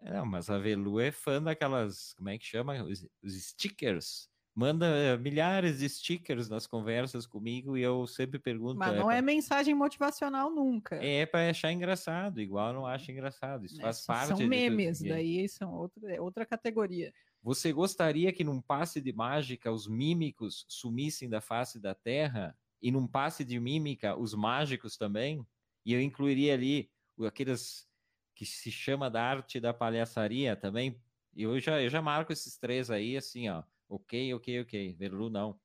É, 0.00 0.22
mas 0.22 0.48
a 0.48 0.58
Velu 0.58 1.00
é 1.00 1.10
fã 1.10 1.42
daquelas, 1.42 2.14
como 2.14 2.28
é 2.28 2.38
que 2.38 2.46
chama? 2.46 2.84
Os, 2.84 3.04
os 3.20 3.34
stickers 3.48 4.30
manda 4.58 4.86
eh, 4.86 5.16
milhares 5.16 5.78
de 5.78 5.88
stickers 5.88 6.48
nas 6.48 6.66
conversas 6.66 7.26
comigo 7.26 7.76
e 7.76 7.82
eu 7.82 8.06
sempre 8.06 8.38
pergunto. 8.38 8.76
Mas 8.76 8.96
não 8.96 9.10
é, 9.10 9.14
pra... 9.14 9.16
é 9.16 9.22
mensagem 9.22 9.74
motivacional 9.74 10.50
nunca. 10.50 10.96
É 10.96 11.24
para 11.26 11.50
achar 11.50 11.72
engraçado, 11.72 12.40
igual 12.40 12.72
não 12.72 12.86
acha 12.86 13.12
engraçado. 13.12 13.66
Isso 13.66 13.80
é, 13.80 13.82
faz 13.82 14.04
parte. 14.04 14.28
São 14.28 14.46
memes, 14.46 15.00
daí 15.00 15.48
são 15.48 15.72
outra, 15.74 16.14
é 16.14 16.20
outra 16.20 16.44
categoria. 16.46 17.12
Você 17.42 17.72
gostaria 17.72 18.32
que 18.32 18.42
num 18.42 18.60
passe 18.60 19.00
de 19.00 19.12
mágica 19.12 19.70
os 19.70 19.86
mímicos 19.86 20.66
sumissem 20.68 21.28
da 21.28 21.40
face 21.40 21.78
da 21.78 21.94
Terra? 21.94 22.56
e 22.80 22.90
num 22.90 23.06
passe 23.06 23.44
de 23.44 23.58
mímica 23.58 24.16
os 24.16 24.34
mágicos 24.34 24.96
também, 24.96 25.44
e 25.84 25.92
eu 25.92 26.00
incluiria 26.00 26.54
ali 26.54 26.90
aqueles 27.26 27.88
que 28.34 28.46
se 28.46 28.70
chama 28.70 29.10
da 29.10 29.22
arte 29.22 29.58
da 29.58 29.74
palhaçaria 29.74 30.54
também. 30.54 31.00
E 31.34 31.42
eu 31.42 31.58
já, 31.58 31.82
eu 31.82 31.88
já 31.88 32.00
marco 32.00 32.32
esses 32.32 32.56
três 32.56 32.90
aí, 32.90 33.16
assim, 33.16 33.48
ó. 33.48 33.62
Ok, 33.88 34.34
ok, 34.34 34.60
ok. 34.60 34.94
Verlu 34.94 35.30
não. 35.30 35.58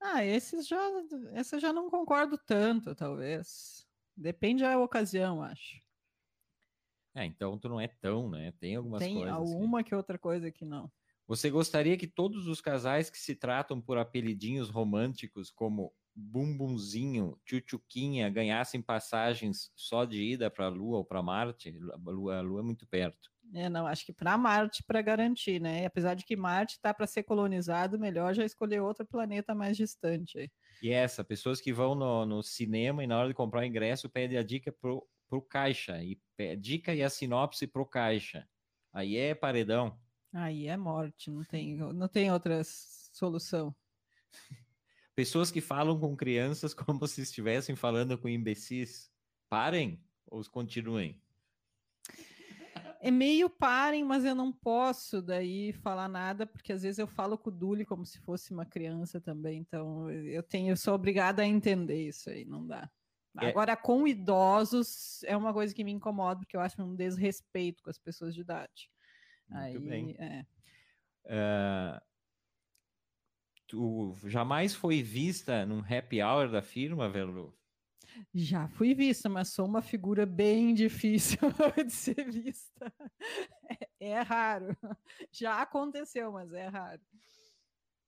Ah, 0.00 0.24
esses 0.24 0.66
já, 0.66 0.80
essa 1.32 1.58
já 1.58 1.72
não 1.72 1.88
concordo 1.88 2.36
tanto, 2.36 2.94
talvez. 2.94 3.86
Depende 4.16 4.62
da 4.62 4.78
ocasião, 4.78 5.42
acho. 5.42 5.82
É, 7.14 7.24
então 7.24 7.58
tu 7.58 7.68
não 7.68 7.80
é 7.80 7.88
tão, 7.88 8.28
né? 8.28 8.52
Tem 8.60 8.76
algumas 8.76 9.00
Tem 9.00 9.14
coisas. 9.14 9.32
Tem 9.32 9.38
alguma 9.38 9.82
que... 9.82 9.88
que 9.90 9.94
outra 9.94 10.18
coisa 10.18 10.50
que 10.50 10.64
não. 10.64 10.90
Você 11.26 11.48
gostaria 11.48 11.96
que 11.96 12.06
todos 12.06 12.46
os 12.48 12.60
casais 12.60 13.08
que 13.08 13.18
se 13.18 13.34
tratam 13.34 13.80
por 13.80 13.96
apelidinhos 13.96 14.68
românticos 14.68 15.50
como 15.50 15.94
bumbumzinho, 16.14 17.40
tchutchuquinha, 17.44 18.28
ganhassem 18.28 18.82
passagens 18.82 19.72
só 19.74 20.04
de 20.04 20.22
ida 20.22 20.50
para 20.50 20.66
a 20.66 20.68
Lua 20.68 20.98
ou 20.98 21.04
para 21.04 21.22
Marte? 21.22 21.74
A 21.92 22.10
Lua, 22.10 22.38
a 22.38 22.40
Lua 22.42 22.60
é 22.60 22.62
muito 22.62 22.86
perto. 22.86 23.33
É, 23.52 23.68
não, 23.68 23.86
acho 23.86 24.06
que 24.06 24.12
para 24.12 24.36
Marte 24.38 24.82
para 24.86 25.02
garantir, 25.02 25.60
né? 25.60 25.84
Apesar 25.86 26.14
de 26.14 26.24
que 26.24 26.36
Marte 26.36 26.74
está 26.74 26.94
para 26.94 27.06
ser 27.06 27.22
colonizado, 27.22 27.98
melhor 27.98 28.34
já 28.34 28.44
escolher 28.44 28.80
outro 28.80 29.06
planeta 29.06 29.54
mais 29.54 29.76
distante. 29.76 30.50
E 30.82 30.90
essa, 30.90 31.22
pessoas 31.22 31.60
que 31.60 31.72
vão 31.72 31.94
no, 31.94 32.24
no 32.24 32.42
cinema 32.42 33.04
e 33.04 33.06
na 33.06 33.18
hora 33.18 33.28
de 33.28 33.34
comprar 33.34 33.60
o 33.60 33.64
ingresso 33.64 34.08
pedem 34.08 34.38
a 34.38 34.42
dica 34.42 34.72
pro, 34.72 35.06
pro 35.28 35.42
caixa 35.42 36.02
e 36.02 36.18
dica 36.58 36.94
e 36.94 37.02
a 37.02 37.10
sinopse 37.10 37.66
pro 37.66 37.86
caixa. 37.86 38.48
Aí 38.92 39.16
é 39.16 39.34
paredão. 39.34 39.98
Aí 40.32 40.66
é 40.66 40.76
morte, 40.76 41.30
não 41.30 41.44
tem, 41.44 41.76
não 41.76 42.08
tem 42.08 42.32
outra 42.32 42.62
solução. 42.64 43.74
Pessoas 45.14 45.50
que 45.50 45.60
falam 45.60 45.98
com 45.98 46.16
crianças 46.16 46.74
como 46.74 47.06
se 47.06 47.22
estivessem 47.22 47.76
falando 47.76 48.18
com 48.18 48.28
imbecis. 48.28 49.12
Parem 49.48 50.02
ou 50.26 50.42
continuem? 50.50 51.22
É 53.06 53.10
meio 53.10 53.50
parem, 53.50 54.02
mas 54.02 54.24
eu 54.24 54.34
não 54.34 54.50
posso 54.50 55.20
daí 55.20 55.74
falar 55.74 56.08
nada, 56.08 56.46
porque 56.46 56.72
às 56.72 56.82
vezes 56.82 56.98
eu 56.98 57.06
falo 57.06 57.36
com 57.36 57.50
o 57.50 57.52
Duli 57.52 57.84
como 57.84 58.06
se 58.06 58.18
fosse 58.20 58.50
uma 58.50 58.64
criança 58.64 59.20
também, 59.20 59.58
então 59.58 60.10
eu 60.10 60.42
tenho, 60.42 60.72
eu 60.72 60.76
sou 60.76 60.94
obrigada 60.94 61.42
a 61.42 61.46
entender 61.46 62.08
isso 62.08 62.30
aí, 62.30 62.46
não 62.46 62.66
dá. 62.66 62.90
É. 63.42 63.48
Agora, 63.48 63.76
com 63.76 64.08
idosos, 64.08 65.22
é 65.24 65.36
uma 65.36 65.52
coisa 65.52 65.74
que 65.74 65.84
me 65.84 65.92
incomoda, 65.92 66.40
porque 66.40 66.56
eu 66.56 66.62
acho 66.62 66.80
um 66.82 66.94
desrespeito 66.94 67.82
com 67.82 67.90
as 67.90 67.98
pessoas 67.98 68.34
de 68.34 68.40
idade. 68.40 68.90
Muito 69.50 69.62
Aí, 69.62 69.78
bem. 69.78 70.16
É. 70.18 70.46
Uh, 71.26 72.00
tu 73.66 74.16
jamais 74.24 74.74
foi 74.74 75.02
vista 75.02 75.66
num 75.66 75.80
happy 75.80 76.22
hour 76.22 76.50
da 76.50 76.62
firma, 76.62 77.10
Verlu? 77.10 77.54
Já 78.34 78.68
fui 78.68 78.94
vista, 78.94 79.28
mas 79.28 79.48
sou 79.48 79.66
uma 79.66 79.82
figura 79.82 80.24
bem 80.26 80.74
difícil 80.74 81.38
de 81.84 81.92
ser 81.92 82.30
vista. 82.30 82.92
É, 84.00 84.08
é, 84.10 84.20
raro. 84.20 84.76
Já 85.32 85.62
aconteceu, 85.62 86.32
mas 86.32 86.52
é 86.52 86.66
raro. 86.68 87.02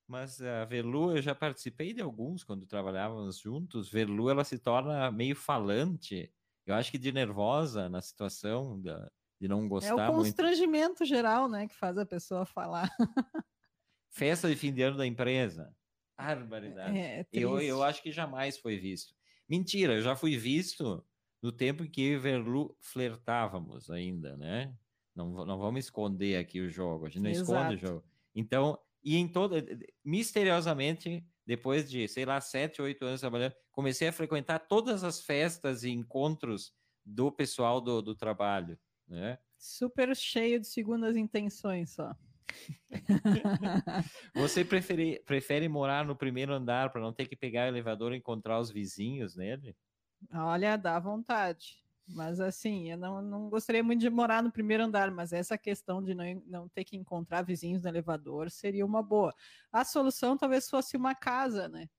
Mas 0.07 0.41
a 0.41 0.63
Verlu, 0.63 1.17
eu 1.17 1.21
já 1.21 1.35
participei 1.35 1.93
de 1.93 2.01
alguns 2.01 2.43
quando 2.43 2.65
trabalhávamos 2.65 3.37
juntos. 3.37 3.89
Verlu, 3.89 4.29
ela 4.29 4.43
se 4.43 4.57
torna 4.57 5.11
meio 5.11 5.35
falante. 5.35 6.31
Eu 6.65 6.75
acho 6.75 6.91
que 6.91 6.97
de 6.97 7.11
nervosa 7.11 7.89
na 7.89 8.01
situação 8.01 8.81
da, 8.81 9.11
de 9.39 9.47
não 9.47 9.67
gostar. 9.67 9.89
É 9.89 10.09
o 10.09 10.13
constrangimento 10.13 10.99
muito. 10.99 11.05
geral, 11.05 11.49
né, 11.49 11.67
que 11.67 11.75
faz 11.75 11.97
a 11.97 12.05
pessoa 12.05 12.45
falar. 12.45 12.89
Festa 14.09 14.49
de 14.49 14.55
fim 14.55 14.73
de 14.73 14.81
ano 14.81 14.97
da 14.97 15.05
empresa. 15.05 15.75
Barbaridade. 16.17 16.97
É, 16.97 17.19
é 17.19 17.27
eu, 17.31 17.59
eu 17.59 17.83
acho 17.83 18.01
que 18.01 18.11
jamais 18.11 18.57
foi 18.57 18.77
visto. 18.77 19.13
Mentira, 19.49 19.93
eu 19.95 20.01
já 20.01 20.15
fui 20.15 20.37
visto 20.37 21.05
no 21.41 21.51
tempo 21.51 21.83
em 21.83 21.89
que 21.89 22.17
Verlu 22.17 22.75
flertávamos 22.81 23.89
ainda, 23.89 24.35
né? 24.37 24.77
Não, 25.15 25.45
não 25.45 25.57
vamos 25.57 25.85
esconder 25.85 26.37
aqui 26.37 26.59
o 26.59 26.69
jogo, 26.69 27.05
a 27.05 27.09
gente 27.09 27.23
não 27.23 27.29
Exato. 27.29 27.31
esconde 27.31 27.73
o 27.75 27.77
jogo. 27.77 28.03
Então, 28.35 28.77
e 29.03 29.15
em 29.15 29.27
toda, 29.27 29.63
misteriosamente, 30.03 31.25
depois 31.45 31.89
de, 31.89 32.07
sei 32.07 32.25
lá, 32.25 32.41
sete, 32.41 32.81
oito 32.81 33.05
anos 33.05 33.21
trabalhando, 33.21 33.55
comecei 33.71 34.07
a 34.07 34.13
frequentar 34.13 34.59
todas 34.59 35.03
as 35.03 35.21
festas 35.21 35.83
e 35.83 35.89
encontros 35.91 36.73
do 37.05 37.31
pessoal 37.31 37.79
do, 37.79 38.01
do 38.01 38.15
trabalho, 38.15 38.77
né? 39.07 39.39
Super 39.59 40.15
cheio 40.15 40.59
de 40.59 40.65
segundas 40.67 41.15
intenções 41.15 41.91
só. 41.91 42.15
Você 44.35 44.63
prefere, 44.63 45.21
prefere 45.25 45.67
morar 45.67 46.05
no 46.05 46.15
primeiro 46.15 46.53
andar 46.53 46.91
para 46.91 47.01
não 47.01 47.13
ter 47.13 47.27
que 47.27 47.35
pegar 47.35 47.65
o 47.65 47.67
elevador 47.67 48.13
e 48.13 48.17
encontrar 48.17 48.59
os 48.59 48.71
vizinhos 48.71 49.35
nele? 49.35 49.75
Olha, 50.33 50.77
dá 50.77 50.99
vontade. 50.99 51.83
Mas 52.07 52.39
assim, 52.39 52.89
eu 52.89 52.97
não, 52.97 53.21
não 53.21 53.49
gostaria 53.49 53.83
muito 53.83 53.99
de 53.99 54.09
morar 54.09 54.41
no 54.41 54.51
primeiro 54.51 54.83
andar, 54.83 55.11
mas 55.11 55.33
essa 55.33 55.57
questão 55.57 56.01
de 56.01 56.13
não, 56.15 56.41
não 56.45 56.69
ter 56.69 56.85
que 56.85 56.95
encontrar 56.95 57.41
vizinhos 57.41 57.83
no 57.83 57.89
elevador 57.89 58.49
seria 58.49 58.85
uma 58.85 59.03
boa. 59.03 59.33
A 59.71 59.83
solução 59.83 60.37
talvez 60.37 60.69
fosse 60.69 60.95
uma 60.95 61.13
casa, 61.13 61.67
né? 61.67 61.89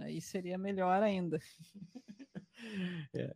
Aí 0.00 0.20
seria 0.20 0.58
melhor 0.58 1.00
ainda. 1.02 1.38
é. 3.14 3.34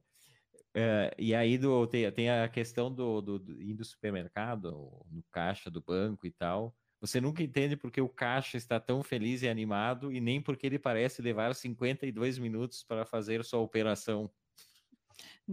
É, 0.79 1.11
e 1.19 1.35
aí 1.35 1.57
do, 1.57 1.87
tem, 1.87 2.13
tem 2.13 2.29
a 2.29 2.47
questão 2.51 2.93
do, 2.93 3.23
do, 3.23 3.39
do 3.39 3.63
ir 3.63 3.73
do 3.73 3.83
supermercado, 3.83 4.73
no 5.11 5.23
caixa 5.33 5.71
do 5.71 5.81
banco 5.81 6.27
e 6.27 6.31
tal. 6.31 6.77
Você 7.01 7.19
nunca 7.19 7.43
entende 7.43 7.79
porque 7.79 7.99
o 7.99 8.11
caixa 8.11 8.59
está 8.59 8.79
tão 8.79 9.03
feliz 9.03 9.41
e 9.41 9.49
animado 9.49 10.13
e 10.13 10.21
nem 10.21 10.39
porque 10.39 10.67
ele 10.67 10.79
parece 10.79 11.23
levar 11.23 11.55
52 11.55 12.37
minutos 12.37 12.85
para 12.85 13.07
fazer 13.07 13.43
sua 13.43 13.61
operação. 13.61 14.31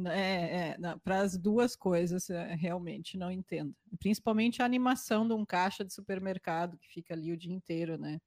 É, 0.07 0.71
é 0.71 0.77
para 1.01 1.21
as 1.21 1.37
duas 1.37 1.73
coisas, 1.73 2.29
é, 2.29 2.53
realmente 2.55 3.17
não 3.17 3.31
entendo. 3.31 3.73
Principalmente 3.99 4.61
a 4.61 4.65
animação 4.65 5.25
de 5.25 5.33
um 5.33 5.45
caixa 5.45 5.85
de 5.85 5.93
supermercado 5.93 6.77
que 6.77 6.89
fica 6.89 7.13
ali 7.13 7.31
o 7.31 7.37
dia 7.37 7.53
inteiro, 7.53 7.97
né? 7.97 8.19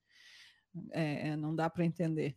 É, 0.92 1.28
é 1.28 1.36
não 1.36 1.54
dá 1.54 1.68
para 1.68 1.84
entender. 1.84 2.34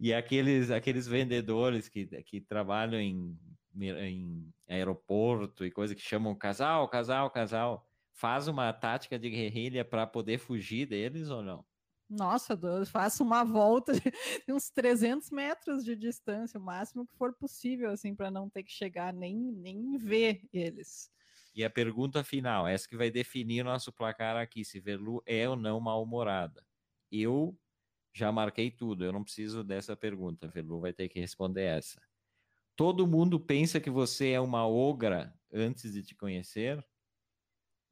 E 0.00 0.14
aqueles, 0.14 0.70
aqueles 0.70 1.06
vendedores 1.06 1.88
que, 1.88 2.06
que 2.22 2.40
trabalham 2.40 3.00
em, 3.00 3.38
em 3.78 4.52
aeroporto 4.68 5.64
e 5.64 5.70
coisa 5.70 5.94
que 5.94 6.00
chamam 6.00 6.34
casal, 6.34 6.88
casal, 6.88 7.30
casal, 7.30 7.86
faz 8.12 8.48
uma 8.48 8.72
tática 8.72 9.18
de 9.18 9.28
guerrilha 9.30 9.84
para 9.84 10.06
poder 10.06 10.38
fugir 10.38 10.86
deles 10.86 11.28
ou 11.28 11.42
não? 11.42 11.66
Nossa, 12.08 12.58
faço 12.86 13.22
uma 13.22 13.44
volta 13.44 13.92
de 13.92 14.00
uns 14.52 14.68
300 14.70 15.30
metros 15.30 15.84
de 15.84 15.94
distância, 15.94 16.58
o 16.58 16.62
máximo 16.62 17.06
que 17.06 17.16
for 17.16 17.32
possível, 17.34 17.90
assim, 17.90 18.14
para 18.16 18.30
não 18.30 18.50
ter 18.50 18.64
que 18.64 18.72
chegar 18.72 19.12
nem, 19.12 19.36
nem 19.36 19.96
ver 19.96 20.42
eles. 20.52 21.10
E 21.54 21.64
a 21.64 21.70
pergunta 21.70 22.22
final, 22.22 22.66
essa 22.66 22.88
que 22.88 22.96
vai 22.96 23.10
definir 23.10 23.62
o 23.62 23.64
nosso 23.64 23.92
placar 23.92 24.36
aqui, 24.36 24.64
se 24.64 24.80
Verlu 24.80 25.22
é 25.26 25.48
ou 25.48 25.56
não 25.56 25.80
mal-humorada. 25.80 26.64
Eu 27.10 27.58
já 28.12 28.30
marquei 28.32 28.70
tudo, 28.70 29.04
eu 29.04 29.12
não 29.12 29.22
preciso 29.22 29.62
dessa 29.64 29.96
pergunta. 29.96 30.48
Velu 30.48 30.80
vai 30.80 30.92
ter 30.92 31.08
que 31.08 31.20
responder 31.20 31.64
essa. 31.64 32.00
Todo 32.76 33.06
mundo 33.06 33.38
pensa 33.38 33.80
que 33.80 33.90
você 33.90 34.30
é 34.30 34.40
uma 34.40 34.66
ogra 34.66 35.34
antes 35.52 35.92
de 35.92 36.02
te 36.02 36.14
conhecer? 36.14 36.84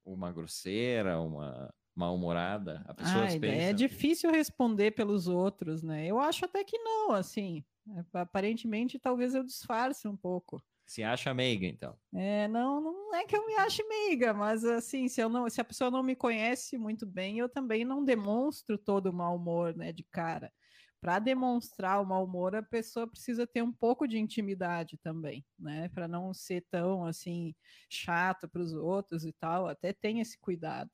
Uma 0.05 0.33
grosseira, 0.33 1.21
uma 1.21 1.73
mal-humorada? 1.95 2.85
A 2.87 2.95
pessoa 2.95 3.25
ah, 3.25 3.47
É 3.47 3.73
difícil 3.73 4.31
responder 4.31 4.93
pelos 4.93 5.29
outros, 5.29 5.83
né? 5.83 6.07
Eu 6.07 6.19
acho 6.19 6.45
até 6.45 6.65
que 6.65 6.79
não, 6.79 7.13
assim. 7.13 7.65
Aparentemente, 8.13 8.99
talvez 8.99 9.35
eu 9.35 9.45
disfarce 9.45 10.07
um 10.09 10.17
pouco. 10.17 10.63
Se 10.89 11.03
acha 11.03 11.35
meiga, 11.35 11.67
então. 11.67 11.95
É, 12.15 12.49
não, 12.49 12.81
não 12.81 13.15
é 13.15 13.27
que 13.27 13.37
eu 13.37 13.45
me 13.47 13.55
ache 13.57 13.85
meiga, 13.87 14.33
mas 14.33 14.65
assim, 14.65 15.07
se, 15.07 15.21
eu 15.21 15.29
não, 15.29 15.47
se 15.51 15.61
a 15.61 15.65
pessoa 15.65 15.91
não 15.91 16.03
me 16.03 16.17
conhece 16.17 16.79
muito 16.79 17.05
bem, 17.05 17.39
eu 17.39 17.47
também 17.47 17.85
não 17.85 18.03
demonstro 18.03 18.79
todo 18.79 19.09
o 19.09 19.13
mau 19.13 19.37
humor, 19.37 19.77
né, 19.77 19.93
de 19.93 20.03
cara. 20.05 20.51
Para 20.99 21.19
demonstrar 21.19 22.01
o 22.01 22.07
mau 22.07 22.25
humor, 22.25 22.57
a 22.57 22.63
pessoa 22.63 23.07
precisa 23.07 23.47
ter 23.47 23.63
um 23.63 23.71
pouco 23.71 24.09
de 24.09 24.19
intimidade 24.19 24.97
também, 24.97 25.45
né, 25.59 25.91
para 25.91 26.09
não 26.09 26.33
ser 26.33 26.65
tão 26.71 27.05
assim 27.05 27.55
chato 27.91 28.49
para 28.49 28.63
os 28.63 28.73
outros 28.73 29.27
e 29.27 29.33
tal. 29.35 29.69
Até 29.69 29.93
tem 29.93 30.21
esse 30.21 30.39
cuidado. 30.41 30.91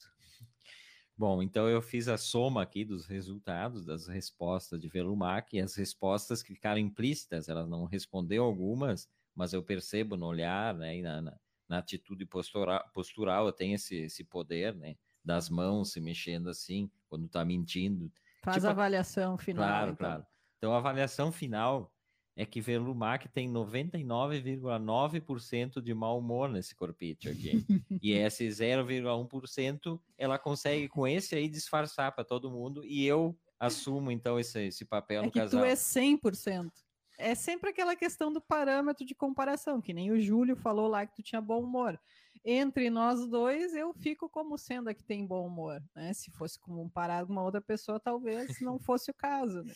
Bom, 1.17 1.41
então 1.41 1.69
eu 1.69 1.81
fiz 1.81 2.09
a 2.09 2.19
soma 2.19 2.63
aqui 2.63 2.85
dos 2.85 3.07
resultados 3.07 3.85
das 3.85 4.09
respostas 4.09 4.81
de 4.81 4.89
Velumac 4.89 5.57
e 5.57 5.61
as 5.61 5.77
respostas 5.77 6.43
que 6.43 6.53
ficaram 6.53 6.81
implícitas, 6.81 7.49
ela 7.49 7.65
não 7.65 7.85
respondeu 7.85 8.43
algumas, 8.43 9.09
mas 9.35 9.53
eu 9.53 9.63
percebo 9.63 10.17
no 10.17 10.27
olhar, 10.27 10.75
né, 10.75 10.97
e 10.97 11.03
na, 11.03 11.21
na, 11.21 11.37
na 11.69 11.79
atitude 11.79 12.25
postural, 12.27 12.85
postural, 12.93 13.47
eu 13.47 13.53
tenho 13.53 13.75
esse, 13.75 13.97
esse 13.97 14.25
poder, 14.25 14.75
né, 14.75 14.97
das 15.25 15.49
mãos 15.49 15.93
se 15.93 16.01
mexendo 16.01 16.49
assim, 16.49 16.91
quando 17.09 17.27
está 17.27 17.45
mentindo. 17.45 18.13
Faz 18.43 18.57
tipo, 18.57 18.67
a 18.67 18.71
avaliação 18.71 19.39
final. 19.39 19.67
Claro, 19.67 19.93
então. 19.93 20.07
claro. 20.07 20.27
Então, 20.59 20.75
a 20.75 20.79
avaliação 20.79 21.31
final 21.33 21.95
é 22.37 22.45
que 22.45 22.61
Velumac 22.61 23.29
tem 23.29 23.49
99,9% 23.51 25.81
de 25.81 25.95
mau 25.95 26.19
humor 26.19 26.49
nesse 26.49 26.75
corpite 26.75 27.29
aqui. 27.29 27.65
e 28.03 28.11
esse 28.13 28.49
0,1% 28.49 30.01
ela 30.19 30.37
consegue 30.39 30.89
com 30.89 31.07
esse 31.07 31.37
aí 31.37 31.49
disfarçar 31.49 32.11
para 32.13 32.25
todo 32.25 32.51
mundo 32.51 32.85
e 32.85 33.07
eu 33.07 33.39
assumo 33.59 34.11
então 34.11 34.39
esse, 34.39 34.67
esse 34.67 34.85
papel 34.85 35.23
é 35.23 35.27
no 35.27 35.31
que 35.31 35.39
casal. 35.39 35.61
Tu 35.61 35.67
é 35.67 35.75
100%. 35.75 36.71
É 37.19 37.35
sempre 37.35 37.71
aquela 37.71 37.95
questão 37.95 38.33
do 38.33 38.41
parâmetro 38.41 39.05
de 39.05 39.15
comparação, 39.15 39.81
que 39.81 39.93
nem 39.93 40.11
o 40.11 40.21
Júlio 40.21 40.57
falou 40.57 40.89
lá 40.89 41.07
que 41.07 41.15
tu 41.15 41.23
tinha 41.23 41.41
bom 41.41 41.63
humor. 41.63 41.99
Entre 42.45 42.91
nós 42.91 43.27
dois, 43.27 43.75
eu 43.75 43.95
fico 43.95 44.29
como 44.29 44.59
sendo 44.59 44.89
a 44.89 44.95
que 44.95 45.03
tem 45.03 45.27
bom 45.27 45.47
humor. 45.47 45.83
Né? 45.95 46.13
Se 46.13 46.31
fosse 46.31 46.59
comparar 46.59 47.25
com 47.25 47.33
uma 47.33 47.43
outra 47.43 47.61
pessoa, 47.61 47.99
talvez 47.99 48.49
não 48.61 48.79
fosse 48.79 49.11
o 49.11 49.15
caso. 49.15 49.63
Né? 49.63 49.73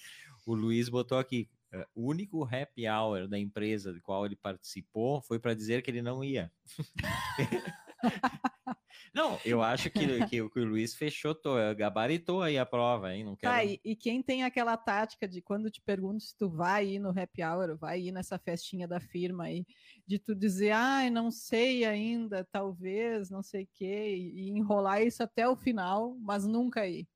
O 0.47 0.55
Luiz 0.55 0.89
botou 0.89 1.17
aqui, 1.17 1.49
é, 1.73 1.87
o 1.95 2.07
único 2.07 2.45
happy 2.45 2.89
hour 2.89 3.27
da 3.27 3.39
empresa 3.39 3.93
do 3.93 4.03
qual 4.03 4.27
ele 4.27 4.37
participou 4.37 5.23
foi 5.23 5.39
para 5.39 5.55
dizer 5.55 5.83
que 5.83 5.91
ele 5.91 6.03
não 6.03 6.23
ia. 6.23 6.53
Não, 9.15 9.39
eu 9.45 9.63
acho 9.63 9.91
que, 9.91 9.99
que, 10.31 10.49
que, 10.49 10.61
o 10.61 10.65
Luiz 10.65 10.95
fechou, 10.95 11.37
gabaritou 11.77 12.43
aí 12.43 12.59
a 12.59 12.67
prova, 12.67 13.15
hein? 13.15 13.25
Não 13.25 13.37
quero... 13.37 13.53
Tá, 13.53 13.65
e, 13.65 13.81
e, 13.85 13.97
quem 13.97 14.23
tem 14.23 14.45
aquela 14.45 14.77
tática 14.77 15.27
de 15.27 15.41
quando 15.41 15.71
te 15.71 15.81
pergunto 15.81 16.21
se 16.21 16.37
tu 16.37 16.49
vai 16.49 16.87
ir 16.87 16.99
no 16.99 17.11
happy 17.11 17.43
hour, 17.43 17.77
vai 17.77 18.01
ir 18.01 18.13
nessa 18.13 18.39
festinha 18.39 18.87
da 18.87 19.01
firma 19.01 19.45
aí, 19.45 19.67
de 20.07 20.19
tu 20.19 20.35
dizer, 20.35 20.71
ai, 20.73 21.09
ah, 21.09 21.11
não 21.11 21.31
sei 21.31 21.85
ainda, 21.85 22.47
talvez, 22.51 23.31
não 23.31 23.43
sei 23.43 23.65
o 23.65 23.69
quê, 23.75 24.17
e 24.17 24.51
enrolar 24.51 25.03
isso 25.03 25.23
até 25.23 25.49
o 25.49 25.57
final, 25.57 26.17
mas 26.21 26.47
nunca 26.47 26.87
ir. 26.87 27.07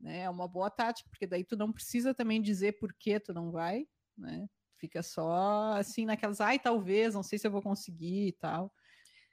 Né? 0.00 0.20
É 0.20 0.30
uma 0.30 0.48
boa 0.48 0.70
tática, 0.70 1.08
porque 1.10 1.26
daí 1.26 1.44
tu 1.44 1.56
não 1.56 1.72
precisa 1.72 2.14
também 2.14 2.40
dizer 2.40 2.78
por 2.78 2.92
que 2.94 3.20
tu 3.20 3.34
não 3.34 3.50
vai, 3.50 3.86
né? 4.16 4.48
Fica 4.78 5.02
só 5.02 5.74
assim 5.74 6.06
naquelas, 6.06 6.40
ai, 6.40 6.58
talvez, 6.58 7.14
não 7.14 7.22
sei 7.22 7.38
se 7.38 7.46
eu 7.46 7.50
vou 7.50 7.60
conseguir 7.60 8.28
e 8.28 8.32
tal 8.32 8.72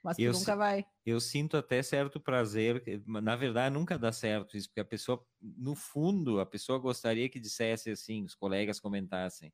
mas 0.02 0.16
tu 0.16 0.22
eu, 0.22 0.32
nunca 0.32 0.56
vai. 0.56 0.86
Eu 1.04 1.20
sinto 1.20 1.56
até 1.56 1.82
certo 1.82 2.20
prazer, 2.20 2.82
na 3.06 3.36
verdade 3.36 3.74
nunca 3.74 3.98
dá 3.98 4.12
certo 4.12 4.56
isso, 4.56 4.68
porque 4.68 4.80
a 4.80 4.84
pessoa, 4.84 5.24
no 5.40 5.74
fundo, 5.74 6.40
a 6.40 6.46
pessoa 6.46 6.78
gostaria 6.78 7.28
que 7.28 7.40
dissesse 7.40 7.90
assim, 7.90 8.24
os 8.24 8.34
colegas 8.34 8.80
comentassem, 8.80 9.52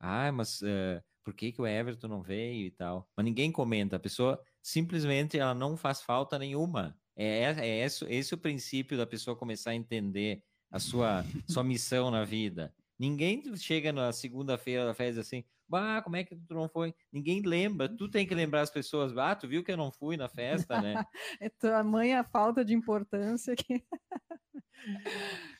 ah, 0.00 0.30
mas 0.32 0.60
uh, 0.62 1.02
por 1.24 1.34
que, 1.34 1.52
que 1.52 1.60
o 1.60 1.66
Everton 1.66 2.08
não 2.08 2.22
veio 2.22 2.66
e 2.66 2.70
tal? 2.70 3.08
Mas 3.16 3.24
ninguém 3.24 3.50
comenta, 3.50 3.96
a 3.96 4.00
pessoa 4.00 4.40
simplesmente 4.62 5.38
ela 5.38 5.54
não 5.54 5.76
faz 5.76 6.02
falta 6.02 6.38
nenhuma. 6.38 6.96
É, 7.16 7.44
é 7.44 7.84
esse, 7.84 8.04
esse 8.06 8.34
o 8.34 8.38
princípio 8.38 8.98
da 8.98 9.06
pessoa 9.06 9.36
começar 9.36 9.70
a 9.70 9.74
entender 9.74 10.42
a 10.70 10.78
sua, 10.78 11.24
sua 11.48 11.64
missão 11.64 12.10
na 12.10 12.24
vida. 12.24 12.74
Ninguém 12.98 13.42
chega 13.56 13.92
na 13.92 14.12
segunda-feira 14.12 14.84
da 14.84 14.94
festa 14.94 15.20
assim, 15.20 15.44
bah, 15.68 16.00
como 16.02 16.16
é 16.16 16.24
que 16.24 16.36
tu 16.36 16.54
não 16.54 16.68
foi? 16.68 16.94
Ninguém 17.12 17.42
lembra, 17.42 17.88
tu 17.88 18.08
tem 18.08 18.26
que 18.26 18.34
lembrar 18.34 18.60
as 18.60 18.70
pessoas, 18.70 19.16
ah, 19.16 19.34
tu 19.34 19.48
viu 19.48 19.64
que 19.64 19.72
eu 19.72 19.76
não 19.76 19.90
fui 19.90 20.16
na 20.16 20.28
festa, 20.28 20.80
né? 20.80 20.94
é 21.40 21.48
tua 21.48 21.82
mãe 21.82 22.14
a 22.14 22.22
falta 22.24 22.64
de 22.64 22.74
importância 22.74 23.54
que... 23.56 23.84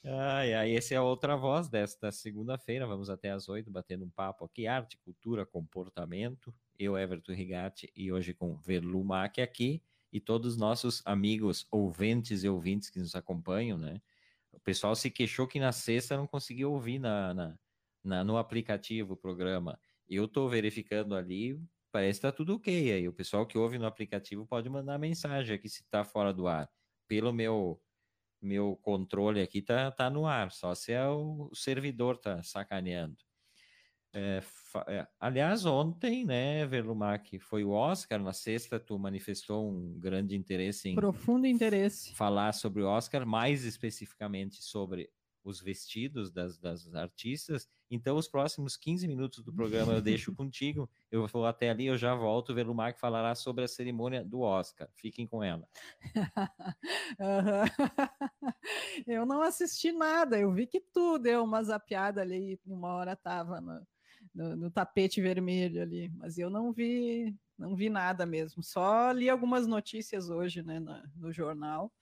ai, 0.04 0.54
ai, 0.54 0.76
essa 0.76 0.94
é 0.94 0.96
a 0.96 1.02
outra 1.02 1.36
voz 1.36 1.68
desta 1.68 2.12
segunda-feira, 2.12 2.86
vamos 2.86 3.10
até 3.10 3.30
às 3.30 3.48
oito, 3.48 3.70
batendo 3.70 4.04
um 4.04 4.10
papo 4.10 4.44
aqui, 4.44 4.66
arte, 4.66 4.98
cultura, 4.98 5.44
comportamento, 5.44 6.54
eu, 6.78 6.96
Everton 6.96 7.32
Rigatti, 7.32 7.90
e 7.96 8.12
hoje 8.12 8.34
com 8.34 8.56
Verlumac 8.56 9.40
aqui, 9.40 9.82
e 10.12 10.20
todos 10.20 10.52
os 10.52 10.58
nossos 10.58 11.02
amigos 11.04 11.66
ouvintes 11.72 12.44
e 12.44 12.48
ouvintes 12.48 12.88
que 12.88 13.00
nos 13.00 13.16
acompanham, 13.16 13.76
né? 13.76 14.00
Pessoal 14.64 14.96
se 14.96 15.10
queixou 15.10 15.46
que 15.46 15.60
na 15.60 15.72
sexta 15.72 16.16
não 16.16 16.26
conseguiu 16.26 16.72
ouvir 16.72 16.98
na, 16.98 17.34
na, 17.34 17.58
na 18.02 18.24
no 18.24 18.38
aplicativo 18.38 19.14
o 19.14 19.16
programa. 19.16 19.78
Eu 20.08 20.24
estou 20.24 20.48
verificando 20.48 21.14
ali, 21.14 21.60
parece 21.92 22.20
que 22.20 22.26
está 22.26 22.32
tudo 22.32 22.56
ok. 22.56 22.92
Aí 22.92 23.08
o 23.08 23.12
pessoal 23.12 23.46
que 23.46 23.58
ouve 23.58 23.78
no 23.78 23.86
aplicativo 23.86 24.46
pode 24.46 24.68
mandar 24.70 24.98
mensagem 24.98 25.54
aqui 25.56 25.68
se 25.68 25.82
está 25.82 26.04
fora 26.04 26.32
do 26.32 26.46
ar. 26.48 26.70
Pelo 27.08 27.32
meu 27.32 27.80
meu 28.40 28.76
controle 28.76 29.40
aqui 29.40 29.62
tá, 29.62 29.90
tá 29.90 30.10
no 30.10 30.26
ar, 30.26 30.52
só 30.52 30.74
se 30.74 30.92
é 30.92 31.06
o 31.08 31.50
servidor 31.54 32.18
tá 32.18 32.42
sacaneando. 32.42 33.16
É, 34.16 34.40
é, 34.86 35.06
aliás, 35.18 35.66
ontem, 35.66 36.24
né, 36.24 36.64
Verlumac, 36.66 37.36
foi 37.40 37.64
o 37.64 37.70
Oscar, 37.70 38.22
na 38.22 38.32
sexta 38.32 38.78
tu 38.78 38.96
manifestou 38.96 39.68
um 39.68 39.98
grande 39.98 40.36
interesse 40.36 40.88
em... 40.88 40.94
Profundo 40.94 41.48
interesse. 41.48 42.14
Falar 42.14 42.52
sobre 42.52 42.82
o 42.82 42.86
Oscar, 42.86 43.26
mais 43.26 43.64
especificamente 43.64 44.62
sobre 44.62 45.10
os 45.44 45.60
vestidos 45.60 46.32
das, 46.32 46.58
das 46.58 46.92
artistas. 46.94 47.68
Então, 47.90 48.16
os 48.16 48.26
próximos 48.26 48.76
15 48.76 49.06
minutos 49.06 49.44
do 49.44 49.52
programa 49.52 49.92
eu 49.92 50.00
deixo 50.00 50.32
contigo. 50.34 50.88
Eu 51.10 51.26
vou 51.26 51.44
até 51.44 51.70
ali, 51.70 51.86
eu 51.86 51.98
já 51.98 52.14
volto. 52.14 52.54
Verlumac 52.54 52.98
falará 52.98 53.34
sobre 53.34 53.64
a 53.64 53.68
cerimônia 53.68 54.24
do 54.24 54.40
Oscar. 54.40 54.88
Fiquem 54.94 55.26
com 55.26 55.42
ela. 55.42 55.68
eu 59.06 59.26
não 59.26 59.42
assisti 59.42 59.92
nada. 59.92 60.38
Eu 60.38 60.50
vi 60.50 60.66
que 60.66 60.80
tu 60.80 61.18
deu 61.18 61.44
uma 61.44 61.62
zapiada 61.62 62.22
ali. 62.22 62.58
Uma 62.64 62.94
hora 62.94 63.14
tava 63.14 63.60
no, 63.60 63.86
no, 64.34 64.56
no, 64.56 64.70
tapete 64.70 65.20
vermelho 65.20 65.80
ali, 65.80 66.10
mas 66.16 66.36
eu 66.38 66.50
não 66.50 66.72
vi, 66.72 67.34
não 67.56 67.76
vi 67.76 67.88
nada 67.88 68.26
mesmo. 68.26 68.62
Só 68.62 69.12
li 69.12 69.30
algumas 69.30 69.66
notícias 69.66 70.28
hoje, 70.28 70.62
né, 70.62 70.80
no, 70.80 71.02
no 71.16 71.32
jornal 71.32 71.92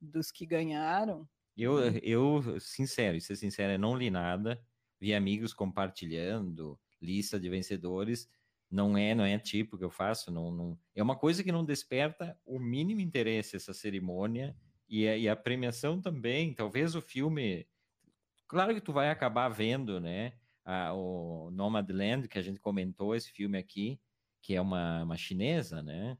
dos 0.00 0.30
que 0.30 0.46
ganharam. 0.46 1.28
Eu, 1.56 1.78
eu, 2.02 2.60
sincero, 2.60 3.20
ser 3.20 3.36
sincero, 3.36 3.72
eu 3.72 3.78
não 3.78 3.96
li 3.96 4.10
nada. 4.10 4.60
Vi 5.00 5.14
amigos 5.14 5.52
compartilhando 5.52 6.78
lista 7.00 7.38
de 7.38 7.48
vencedores. 7.48 8.28
Não 8.70 8.96
é, 8.96 9.14
não 9.14 9.24
é 9.24 9.38
tipo 9.38 9.76
que 9.76 9.84
eu 9.84 9.90
faço. 9.90 10.30
Não, 10.30 10.50
não, 10.50 10.78
é 10.94 11.02
uma 11.02 11.16
coisa 11.16 11.44
que 11.44 11.52
não 11.52 11.64
desperta 11.64 12.38
o 12.44 12.58
mínimo 12.58 13.00
interesse 13.00 13.56
essa 13.56 13.74
cerimônia 13.74 14.56
e 14.88 15.06
a, 15.06 15.16
e 15.16 15.28
a 15.28 15.36
premiação 15.36 16.00
também. 16.00 16.54
Talvez 16.54 16.94
o 16.94 17.02
filme, 17.02 17.66
claro 18.46 18.74
que 18.74 18.80
tu 18.80 18.92
vai 18.92 19.10
acabar 19.10 19.48
vendo, 19.48 20.00
né? 20.00 20.32
A, 20.64 20.92
o 20.94 21.50
Nomadland, 21.50 22.28
que 22.28 22.38
a 22.38 22.42
gente 22.42 22.60
comentou 22.60 23.14
esse 23.14 23.30
filme 23.30 23.58
aqui, 23.58 24.00
que 24.40 24.54
é 24.54 24.60
uma, 24.60 25.02
uma 25.04 25.16
chinesa, 25.16 25.82
né? 25.82 26.16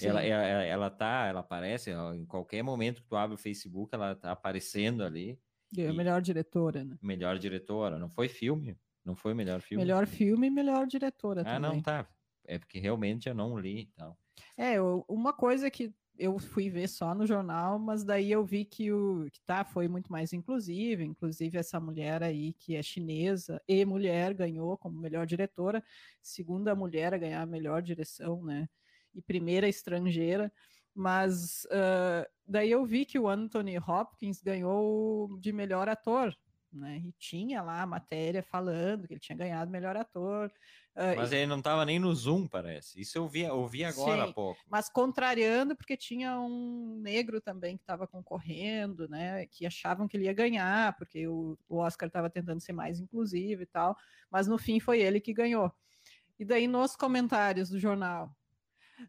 Ela, 0.00 0.22
ela, 0.22 0.64
ela 0.64 0.90
tá, 0.90 1.26
ela 1.26 1.40
aparece 1.40 1.90
em 2.14 2.26
qualquer 2.26 2.62
momento 2.62 3.02
que 3.02 3.08
tu 3.08 3.16
abre 3.16 3.34
o 3.34 3.38
Facebook, 3.38 3.94
ela 3.94 4.14
tá 4.14 4.32
aparecendo 4.32 5.02
ali. 5.02 5.40
É 5.76 5.92
melhor 5.92 6.20
diretora, 6.20 6.84
né? 6.84 6.96
Melhor 7.02 7.38
diretora, 7.38 7.98
não 7.98 8.08
foi 8.08 8.28
filme? 8.28 8.78
Não 9.04 9.16
foi 9.16 9.34
melhor 9.34 9.60
filme? 9.60 9.82
Melhor 9.82 10.06
filme 10.06 10.46
e 10.46 10.50
melhor 10.50 10.86
diretora 10.86 11.40
ah, 11.40 11.44
também. 11.44 11.60
não, 11.60 11.82
tá. 11.82 12.06
É 12.46 12.58
porque 12.58 12.78
realmente 12.78 13.28
eu 13.28 13.34
não 13.34 13.58
li 13.58 13.80
e 13.80 13.86
tal. 13.86 14.18
É, 14.56 14.80
uma 15.08 15.32
coisa 15.32 15.70
que 15.70 15.92
eu 16.18 16.38
fui 16.38 16.68
ver 16.68 16.88
só 16.88 17.14
no 17.14 17.26
jornal, 17.26 17.78
mas 17.78 18.02
daí 18.04 18.30
eu 18.30 18.44
vi 18.44 18.64
que 18.64 18.92
o 18.92 19.28
que 19.30 19.40
tá 19.42 19.64
foi 19.64 19.86
muito 19.86 20.10
mais 20.10 20.32
inclusivo, 20.32 21.02
inclusive 21.02 21.56
essa 21.56 21.78
mulher 21.78 22.22
aí 22.22 22.52
que 22.54 22.74
é 22.74 22.82
chinesa 22.82 23.62
e 23.68 23.84
mulher 23.84 24.34
ganhou 24.34 24.76
como 24.76 25.00
melhor 25.00 25.26
diretora, 25.26 25.82
segunda 26.20 26.74
mulher 26.74 27.14
a 27.14 27.18
ganhar 27.18 27.42
a 27.42 27.46
melhor 27.46 27.82
direção, 27.82 28.44
né? 28.44 28.68
E 29.14 29.22
primeira 29.22 29.68
estrangeira. 29.68 30.52
Mas 30.94 31.64
uh, 31.66 32.28
daí 32.46 32.70
eu 32.72 32.84
vi 32.84 33.04
que 33.04 33.18
o 33.18 33.28
Anthony 33.28 33.78
Hopkins 33.78 34.42
ganhou 34.42 35.38
de 35.38 35.52
melhor 35.52 35.88
ator, 35.88 36.36
né? 36.72 37.02
E 37.04 37.12
tinha 37.12 37.62
lá 37.62 37.82
a 37.82 37.86
matéria 37.86 38.42
falando 38.42 39.06
que 39.06 39.14
ele 39.14 39.20
tinha 39.20 39.36
ganhado 39.36 39.70
melhor 39.70 39.96
ator. 39.96 40.50
Uh, 40.94 41.16
mas 41.16 41.32
ele 41.32 41.46
não 41.46 41.58
estava 41.58 41.84
nem 41.84 41.98
no 41.98 42.14
Zoom, 42.14 42.46
parece. 42.46 43.00
Isso 43.00 43.16
eu 43.16 43.28
vi, 43.28 43.42
eu 43.42 43.66
vi 43.66 43.84
agora 43.84 44.24
sim, 44.24 44.30
há 44.30 44.32
pouco. 44.32 44.60
Mas 44.68 44.88
contrariando, 44.88 45.76
porque 45.76 45.96
tinha 45.96 46.38
um 46.40 47.00
negro 47.00 47.40
também 47.40 47.76
que 47.76 47.82
estava 47.82 48.06
concorrendo, 48.06 49.08
né? 49.08 49.46
Que 49.46 49.66
achavam 49.66 50.08
que 50.08 50.16
ele 50.16 50.24
ia 50.24 50.32
ganhar, 50.32 50.96
porque 50.96 51.26
o, 51.26 51.58
o 51.68 51.78
Oscar 51.78 52.08
estava 52.08 52.28
tentando 52.28 52.60
ser 52.60 52.72
mais 52.72 53.00
inclusivo 53.00 53.62
e 53.62 53.66
tal. 53.66 53.96
Mas 54.30 54.46
no 54.46 54.58
fim 54.58 54.80
foi 54.80 55.00
ele 55.00 55.20
que 55.20 55.32
ganhou. 55.32 55.72
E 56.38 56.44
daí 56.44 56.68
nos 56.68 56.94
comentários 56.94 57.68
do 57.68 57.78
jornal, 57.78 58.32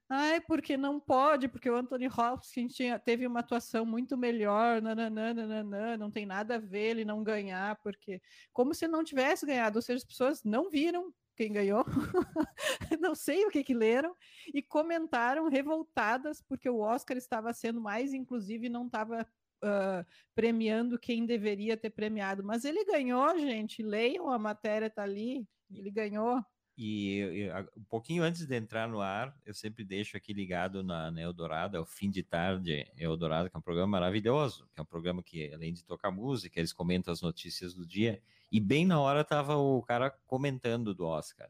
Ai, 0.07 0.39
porque 0.41 0.77
não 0.77 0.99
pode, 0.99 1.47
porque 1.47 1.69
o 1.69 1.75
Anthony 1.75 2.07
Hopkins 2.07 2.73
tinha, 2.73 2.99
teve 2.99 3.25
uma 3.25 3.39
atuação 3.39 3.85
muito 3.85 4.17
melhor, 4.17 4.81
nananã, 4.81 5.33
nananã, 5.33 5.97
não 5.97 6.11
tem 6.11 6.25
nada 6.25 6.55
a 6.55 6.59
ver 6.59 6.91
ele 6.91 7.05
não 7.05 7.23
ganhar, 7.23 7.75
porque 7.77 8.21
como 8.53 8.73
se 8.73 8.87
não 8.87 9.03
tivesse 9.03 9.45
ganhado, 9.45 9.77
ou 9.77 9.81
seja, 9.81 9.97
as 9.97 10.03
pessoas 10.03 10.43
não 10.43 10.69
viram 10.69 11.13
quem 11.35 11.51
ganhou, 11.53 11.85
não 12.99 13.15
sei 13.15 13.45
o 13.45 13.49
que 13.49 13.63
que 13.63 13.73
leram, 13.73 14.15
e 14.53 14.61
comentaram 14.61 15.47
revoltadas 15.47 16.41
porque 16.41 16.69
o 16.69 16.79
Oscar 16.79 17.17
estava 17.17 17.53
sendo 17.53 17.79
mais 17.79 18.13
inclusivo 18.13 18.65
e 18.65 18.69
não 18.69 18.85
estava 18.87 19.25
uh, 19.63 20.05
premiando 20.35 20.99
quem 20.99 21.25
deveria 21.25 21.77
ter 21.77 21.89
premiado. 21.91 22.43
Mas 22.43 22.65
ele 22.65 22.83
ganhou, 22.85 23.37
gente, 23.39 23.81
leiam, 23.81 24.29
a 24.29 24.37
matéria 24.37 24.87
está 24.87 25.03
ali, 25.03 25.47
ele 25.71 25.91
ganhou. 25.91 26.43
E 26.81 27.17
eu, 27.17 27.53
um 27.75 27.83
pouquinho 27.83 28.23
antes 28.23 28.45
de 28.45 28.55
entrar 28.55 28.87
no 28.87 29.01
ar, 29.01 29.37
eu 29.45 29.53
sempre 29.53 29.83
deixo 29.83 30.15
aqui 30.15 30.31
ligado 30.31 30.81
na, 30.81 31.11
na 31.11 31.21
Eldorado, 31.21 31.75
é 31.75 31.79
o 31.81 31.85
fim 31.85 32.09
de 32.09 32.23
tarde 32.23 32.89
Eldorado, 32.95 33.49
que 33.49 33.57
é 33.57 33.59
um 33.59 33.61
programa 33.61 33.91
maravilhoso, 33.91 34.65
que 34.73 34.79
é 34.79 34.81
um 34.81 34.85
programa 34.85 35.21
que, 35.21 35.53
além 35.53 35.73
de 35.73 35.83
tocar 35.83 36.09
música, 36.09 36.57
eles 36.57 36.71
comentam 36.71 37.11
as 37.11 37.21
notícias 37.21 37.73
do 37.73 37.85
dia. 37.85 38.23
E 38.49 38.61
bem 38.61 38.85
na 38.85 38.97
hora 38.97 39.25
tava 39.25 39.57
o 39.57 39.81
cara 39.81 40.09
comentando 40.25 40.95
do 40.95 41.05
Oscar. 41.05 41.49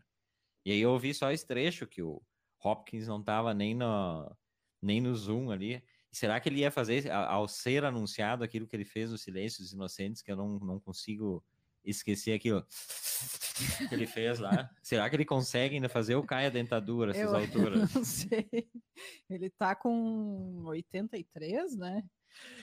E 0.65 0.71
aí 0.71 0.81
eu 0.81 0.89
ouvi 0.89 1.13
só 1.13 1.31
esse 1.31 1.45
trecho 1.45 1.85
que 1.85 2.01
o 2.01 2.19
Hopkins 2.63 3.07
não 3.07 3.21
tava 3.21 3.53
nem 3.53 3.75
no, 3.75 4.35
nem 4.81 4.99
no 4.99 5.15
Zoom 5.15 5.51
ali. 5.51 5.83
Será 6.11 6.39
que 6.39 6.49
ele 6.49 6.61
ia 6.61 6.71
fazer, 6.71 7.07
ao 7.11 7.47
ser 7.47 7.85
anunciado 7.85 8.43
aquilo 8.43 8.65
que 8.65 8.75
ele 8.75 8.83
fez 8.83 9.11
no 9.11 9.17
Silêncio 9.19 9.61
dos 9.61 9.73
Inocentes, 9.73 10.23
que 10.23 10.31
eu 10.31 10.35
não, 10.35 10.57
não 10.57 10.79
consigo 10.79 11.45
esquecer 11.83 12.33
aquilo 12.33 12.65
que 13.89 13.93
ele 13.93 14.07
fez 14.07 14.39
lá? 14.39 14.69
Será 14.81 15.09
que 15.09 15.15
ele 15.15 15.25
consegue 15.25 15.75
ainda 15.75 15.89
fazer 15.89 16.15
o 16.15 16.23
Caia 16.23 16.51
Dentadura 16.51 17.11
essas 17.11 17.31
eu, 17.31 17.35
alturas? 17.37 17.93
Não 17.93 18.03
sei. 18.03 18.69
Ele 19.29 19.49
tá 19.49 19.75
com 19.75 20.63
83, 20.65 21.75
né? 21.75 22.03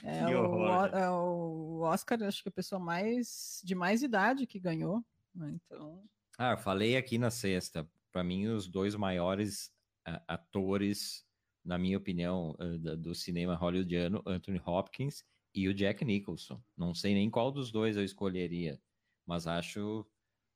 É 0.03 0.25
o, 0.25 0.65
é 0.87 1.09
o, 1.11 1.79
Oscar, 1.81 2.21
acho 2.23 2.41
que 2.41 2.49
a 2.49 2.51
pessoa 2.51 2.79
mais 2.79 3.61
de 3.63 3.75
mais 3.75 4.01
idade 4.01 4.47
que 4.47 4.59
ganhou. 4.59 5.03
Né? 5.35 5.55
Então. 5.55 6.03
Ah, 6.37 6.51
eu 6.51 6.57
falei 6.57 6.95
aqui 6.95 7.17
na 7.17 7.29
sexta. 7.29 7.87
Para 8.11 8.23
mim, 8.23 8.47
os 8.47 8.67
dois 8.67 8.95
maiores 8.95 9.67
uh, 10.07 10.19
atores 10.27 11.27
na 11.67 11.77
minha 11.77 11.97
opinião, 11.97 12.55
uh, 12.59 12.95
do 12.95 13.13
cinema 13.13 13.53
hollywoodiano, 13.53 14.23
Anthony 14.25 14.61
Hopkins 14.65 15.25
e 15.53 15.67
o 15.67 15.73
Jack 15.73 16.05
Nicholson. 16.05 16.63
Não 16.77 16.95
sei 16.95 17.13
nem 17.13 17.29
qual 17.29 17.51
dos 17.51 17.69
dois 17.71 17.97
eu 17.97 18.03
escolheria, 18.05 18.79
mas 19.27 19.45
acho 19.45 20.05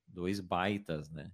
dois 0.07 0.39
baitas, 0.39 1.09
né? 1.09 1.31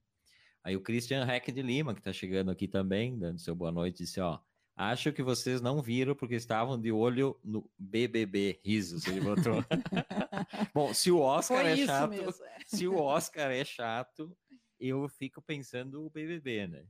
Aí 0.63 0.76
o 0.76 0.82
Christian 0.82 1.26
Heck 1.26 1.52
de 1.52 1.62
Lima, 1.62 1.93
que 1.93 2.02
está 2.02 2.12
chegando 2.12 2.52
aqui 2.52 2.67
também, 2.67 3.17
dando 3.17 3.39
seu 3.39 3.56
boa 3.56 3.71
noite, 3.71 4.00
disse, 4.00 4.19
ó, 4.19 4.39
acho 4.76 5.13
que 5.13 5.23
vocês 5.23 5.62
não 5.62 5.82
viram 5.82 6.13
porque 6.13 6.36
estavam 6.36 6.80
de 6.80 6.91
olho 6.91 7.39
no 7.43 7.69
BBB, 7.78 8.60
risos, 8.65 9.08
ele 9.08 9.21
botou. 9.21 9.63
Bom, 10.73 10.93
se 10.93 11.10
o 11.10 11.19
Oscar 11.19 11.62
Foi 11.62 11.71
é 11.71 11.86
chato, 11.86 12.10
mesmo, 12.10 12.45
é. 12.45 12.58
se 12.65 12.88
o 12.88 12.97
Oscar 12.97 13.52
é 13.52 13.63
chato, 13.63 14.36
eu 14.80 15.08
fico 15.08 15.41
pensando 15.41 16.06
o 16.06 16.10
BBB, 16.10 16.67
né? 16.67 16.86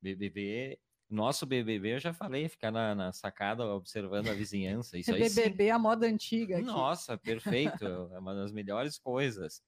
BBB 0.00 0.78
nosso 1.08 1.46
BBB, 1.46 1.94
eu 1.94 2.00
já 2.00 2.12
falei, 2.12 2.48
ficar 2.48 2.70
na, 2.70 2.94
na 2.94 3.12
sacada 3.12 3.64
observando 3.64 4.28
a 4.28 4.34
vizinhança. 4.34 4.98
Isso 4.98 5.14
aí 5.14 5.22
BBB 5.28 5.64
sim. 5.64 5.70
a 5.70 5.78
moda 5.78 6.06
antiga. 6.06 6.56
Aqui. 6.56 6.66
Nossa, 6.66 7.16
perfeito. 7.16 7.84
é 7.84 8.18
uma 8.18 8.34
das 8.34 8.52
melhores 8.52 8.98
coisas. 8.98 9.62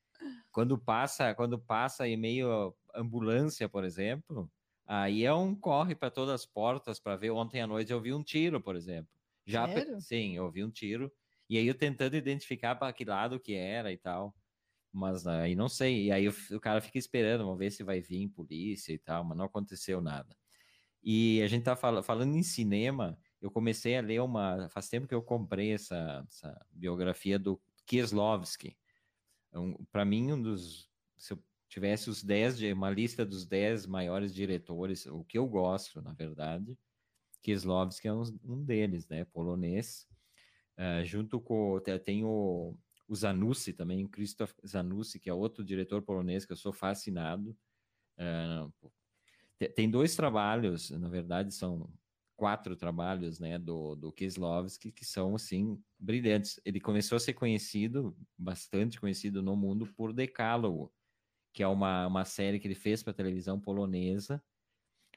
Quando 0.50 0.78
passa, 0.78 1.34
quando 1.34 1.58
passa 1.58 2.08
em 2.08 2.16
meio 2.16 2.74
ambulância, 2.94 3.68
por 3.68 3.84
exemplo, 3.84 4.50
aí 4.86 5.24
é 5.24 5.32
um 5.32 5.54
corre 5.54 5.94
para 5.94 6.10
todas 6.10 6.34
as 6.34 6.46
portas 6.46 6.98
para 6.98 7.16
ver. 7.16 7.30
Ontem 7.30 7.60
à 7.60 7.66
noite 7.66 7.92
eu 7.92 8.00
vi 8.00 8.12
um 8.12 8.22
tiro, 8.22 8.60
por 8.60 8.76
exemplo. 8.76 9.10
Já 9.46 9.66
Sério? 9.66 9.98
sim, 10.00 10.36
eu 10.36 10.50
vi 10.50 10.64
um 10.64 10.70
tiro. 10.70 11.12
E 11.48 11.56
aí 11.56 11.66
eu 11.66 11.74
tentando 11.74 12.16
identificar 12.16 12.74
para 12.76 12.92
que 12.92 13.04
lado 13.04 13.40
que 13.40 13.54
era 13.54 13.92
e 13.92 13.96
tal. 13.96 14.34
Mas 14.92 15.26
aí 15.26 15.54
não 15.54 15.68
sei. 15.68 16.06
E 16.06 16.12
aí 16.12 16.28
o, 16.28 16.34
o 16.52 16.60
cara 16.60 16.80
fica 16.80 16.98
esperando, 16.98 17.44
vamos 17.44 17.58
ver 17.58 17.70
se 17.70 17.82
vai 17.82 18.00
vir 18.00 18.28
polícia 18.28 18.92
e 18.92 18.98
tal, 18.98 19.24
mas 19.24 19.36
não 19.38 19.44
aconteceu 19.46 20.00
nada. 20.00 20.36
E 21.02 21.40
a 21.42 21.46
gente 21.46 21.64
tá 21.64 21.76
fal 21.76 22.02
falando 22.02 22.34
em 22.36 22.42
cinema, 22.42 23.18
eu 23.40 23.50
comecei 23.50 23.96
a 23.96 24.00
ler 24.00 24.20
uma. 24.20 24.68
Faz 24.70 24.88
tempo 24.88 25.06
que 25.06 25.14
eu 25.14 25.22
comprei 25.22 25.72
essa, 25.72 26.24
essa 26.28 26.66
biografia 26.70 27.38
do 27.38 27.60
Kieslowski. 27.86 28.76
Um, 29.52 29.84
Para 29.90 30.04
mim, 30.04 30.32
um 30.32 30.40
dos. 30.40 30.88
Se 31.16 31.32
eu 31.32 31.42
tivesse 31.68 32.08
os 32.08 32.22
10, 32.22 32.62
uma 32.72 32.90
lista 32.90 33.24
dos 33.26 33.44
10 33.44 33.86
maiores 33.86 34.34
diretores, 34.34 35.06
o 35.06 35.24
que 35.24 35.36
eu 35.38 35.46
gosto, 35.46 36.00
na 36.00 36.12
verdade, 36.12 36.78
Kieslowski 37.42 38.08
é 38.08 38.12
um, 38.12 38.22
um 38.44 38.64
deles, 38.64 39.06
né? 39.08 39.24
Polonês. 39.24 40.06
Uh, 40.76 41.04
junto 41.04 41.40
com. 41.40 41.80
Tem 42.04 42.24
o, 42.24 42.76
o 43.08 43.14
Zanussi 43.14 43.72
também, 43.72 44.06
Krzysztof 44.06 44.54
Zanussi, 44.66 45.18
que 45.18 45.30
é 45.30 45.34
outro 45.34 45.64
diretor 45.64 46.02
polonês 46.02 46.44
que 46.44 46.52
eu 46.52 46.56
sou 46.56 46.72
fascinado. 46.72 47.56
Uh, 48.18 48.90
tem 49.74 49.90
dois 49.90 50.14
trabalhos, 50.14 50.90
na 50.90 51.08
verdade 51.08 51.52
são 51.52 51.90
quatro 52.38 52.76
trabalhos, 52.76 53.40
né, 53.40 53.58
do, 53.58 53.96
do 53.96 54.12
que 54.12 54.30
são, 55.04 55.34
assim, 55.34 55.82
brilhantes. 55.98 56.60
Ele 56.64 56.78
começou 56.78 57.16
a 57.16 57.18
ser 57.18 57.34
conhecido, 57.34 58.16
bastante 58.38 59.00
conhecido 59.00 59.42
no 59.42 59.56
mundo, 59.56 59.88
por 59.96 60.12
Decálogo, 60.12 60.94
que 61.52 61.64
é 61.64 61.66
uma, 61.66 62.06
uma 62.06 62.24
série 62.24 62.60
que 62.60 62.68
ele 62.68 62.76
fez 62.76 63.02
para 63.02 63.10
a 63.10 63.14
televisão 63.14 63.58
polonesa, 63.58 64.40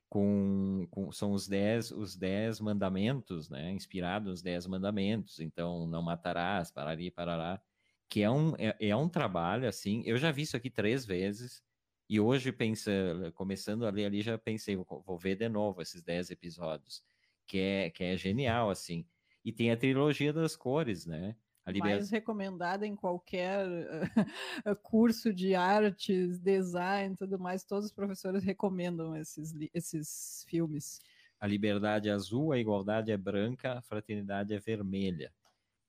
com, 0.10 0.88
com, 0.90 1.12
são 1.12 1.32
os 1.32 1.48
dez, 1.48 1.92
os 1.92 2.16
dez 2.18 2.60
mandamentos, 2.60 3.52
né, 3.52 3.72
inspirados 3.72 4.28
nos 4.28 4.42
dez 4.42 4.66
mandamentos, 4.66 5.40
então, 5.40 5.86
não 5.86 6.02
matarás, 6.02 6.72
parari, 6.72 7.12
parará, 7.12 7.62
que 8.10 8.24
é 8.24 8.32
um, 8.32 8.56
é, 8.58 8.76
é 8.80 8.96
um 8.96 9.08
trabalho, 9.08 9.68
assim, 9.70 10.02
eu 10.08 10.18
já 10.18 10.32
vi 10.32 10.42
isso 10.42 10.58
aqui 10.58 10.72
três 10.72 11.06
vezes, 11.06 11.62
e 12.10 12.20
hoje, 12.20 12.52
pensa, 12.52 12.92
começando 13.36 13.86
a 13.86 13.92
ler 13.92 14.06
ali, 14.06 14.22
já 14.24 14.40
pensei, 14.40 14.76
vou 14.76 15.18
ver 15.20 15.36
de 15.36 15.48
novo 15.48 15.84
esses 15.84 16.04
10 16.04 16.32
episódios, 16.32 17.04
que 17.52 17.60
é, 17.60 17.90
que 17.90 18.02
é 18.02 18.16
genial, 18.16 18.70
assim. 18.70 19.06
E 19.44 19.52
tem 19.52 19.72
a 19.72 19.78
trilogia 19.78 20.32
das 20.32 20.56
cores, 20.56 21.06
né? 21.06 21.36
Liber... 21.68 21.92
Mais 21.92 22.10
recomendada 22.10 22.88
em 22.88 22.96
qualquer 22.96 23.68
curso 24.82 25.34
de 25.34 25.54
artes, 25.54 26.40
design, 26.40 27.14
tudo 27.18 27.38
mais, 27.38 27.66
todos 27.66 27.88
os 27.88 27.92
professores 27.92 28.42
recomendam 28.42 29.18
esses, 29.18 29.54
esses 29.74 30.46
filmes. 30.48 31.02
A 31.42 31.46
liberdade 31.46 32.08
é 32.08 32.14
azul, 32.14 32.54
a 32.54 32.58
igualdade 32.58 33.12
é 33.12 33.18
branca, 33.18 33.74
a 33.74 33.82
fraternidade 33.82 34.54
é 34.54 34.60
vermelha 34.60 35.30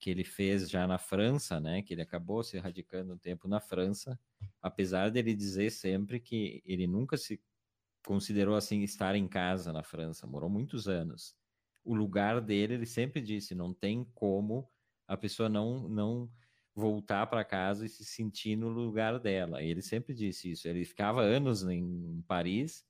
que 0.00 0.10
ele 0.10 0.24
fez 0.24 0.68
já 0.68 0.84
na 0.84 0.98
França, 0.98 1.60
né? 1.60 1.80
Que 1.80 1.94
ele 1.94 2.02
acabou 2.02 2.42
se 2.42 2.58
radicando 2.58 3.14
um 3.14 3.18
tempo 3.18 3.46
na 3.46 3.60
França, 3.60 4.18
apesar 4.60 5.12
dele 5.12 5.32
dizer 5.32 5.70
sempre 5.70 6.18
que 6.18 6.60
ele 6.66 6.88
nunca 6.88 7.16
se 7.16 7.40
considerou 8.04 8.56
assim 8.56 8.82
estar 8.82 9.14
em 9.14 9.28
casa 9.28 9.72
na 9.72 9.84
França, 9.84 10.26
morou 10.26 10.50
muitos 10.50 10.88
anos. 10.88 11.36
O 11.84 11.94
lugar 11.94 12.40
dele, 12.40 12.74
ele 12.74 12.86
sempre 12.86 13.20
disse, 13.20 13.54
não 13.54 13.74
tem 13.74 14.04
como 14.14 14.68
a 15.06 15.16
pessoa 15.16 15.48
não 15.48 15.88
não 15.88 16.30
voltar 16.74 17.26
para 17.26 17.44
casa 17.44 17.84
e 17.84 17.88
se 17.88 18.04
sentir 18.04 18.56
no 18.56 18.68
lugar 18.68 19.18
dela. 19.18 19.62
Ele 19.62 19.82
sempre 19.82 20.14
disse 20.14 20.52
isso. 20.52 20.66
Ele 20.66 20.84
ficava 20.84 21.20
anos 21.20 21.62
em 21.64 22.22
Paris, 22.26 22.84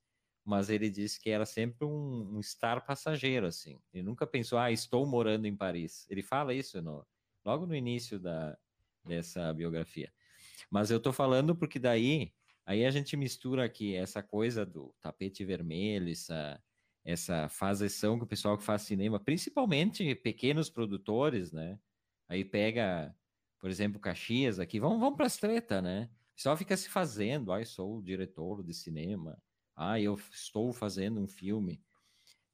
mas 0.44 0.70
ele 0.70 0.88
disse 0.88 1.20
que 1.20 1.30
era 1.30 1.44
sempre 1.44 1.84
um, 1.84 2.36
um, 2.36 2.40
estar 2.40 2.84
passageiro, 2.84 3.46
assim. 3.46 3.80
Ele 3.92 4.04
nunca 4.04 4.26
pensou, 4.26 4.58
ah, 4.58 4.70
estou 4.70 5.04
morando 5.06 5.46
em 5.46 5.56
Paris. 5.56 6.06
Ele 6.08 6.22
fala 6.22 6.54
isso 6.54 6.80
no, 6.80 7.04
logo 7.44 7.66
no 7.66 7.74
início 7.74 8.18
da, 8.20 8.56
dessa 9.04 9.52
biografia. 9.52 10.12
Mas 10.70 10.90
eu 10.90 10.98
estou 10.98 11.12
falando 11.12 11.54
porque 11.54 11.78
daí, 11.78 12.32
aí 12.64 12.84
a 12.84 12.90
gente 12.90 13.16
mistura 13.16 13.64
aqui 13.64 13.94
essa 13.96 14.22
coisa 14.22 14.64
do 14.64 14.94
tapete 15.00 15.44
vermelho, 15.44 16.10
essa, 16.10 16.62
essa 17.04 17.48
fazção 17.48 18.18
que 18.18 18.24
o 18.24 18.28
pessoal 18.28 18.56
que 18.56 18.64
faz 18.64 18.82
cinema, 18.82 19.18
principalmente 19.18 20.14
pequenos 20.14 20.70
produtores, 20.70 21.52
né? 21.52 21.78
Aí 22.28 22.44
pega, 22.44 23.14
por 23.58 23.68
exemplo, 23.70 24.00
Caxias 24.00 24.58
aqui, 24.58 24.78
vamos, 24.78 25.00
vamos 25.00 25.16
para 25.16 25.26
as 25.26 25.36
treta, 25.36 25.82
né? 25.82 26.08
O 26.32 26.36
pessoal 26.36 26.56
fica 26.56 26.76
se 26.76 26.88
fazendo, 26.88 27.54
eu 27.54 27.66
sou 27.66 27.98
o 27.98 28.02
diretor 28.02 28.62
de 28.62 28.72
cinema, 28.72 29.40
ah, 29.76 30.00
eu 30.00 30.14
estou 30.30 30.72
fazendo 30.72 31.20
um 31.20 31.26
filme. 31.26 31.82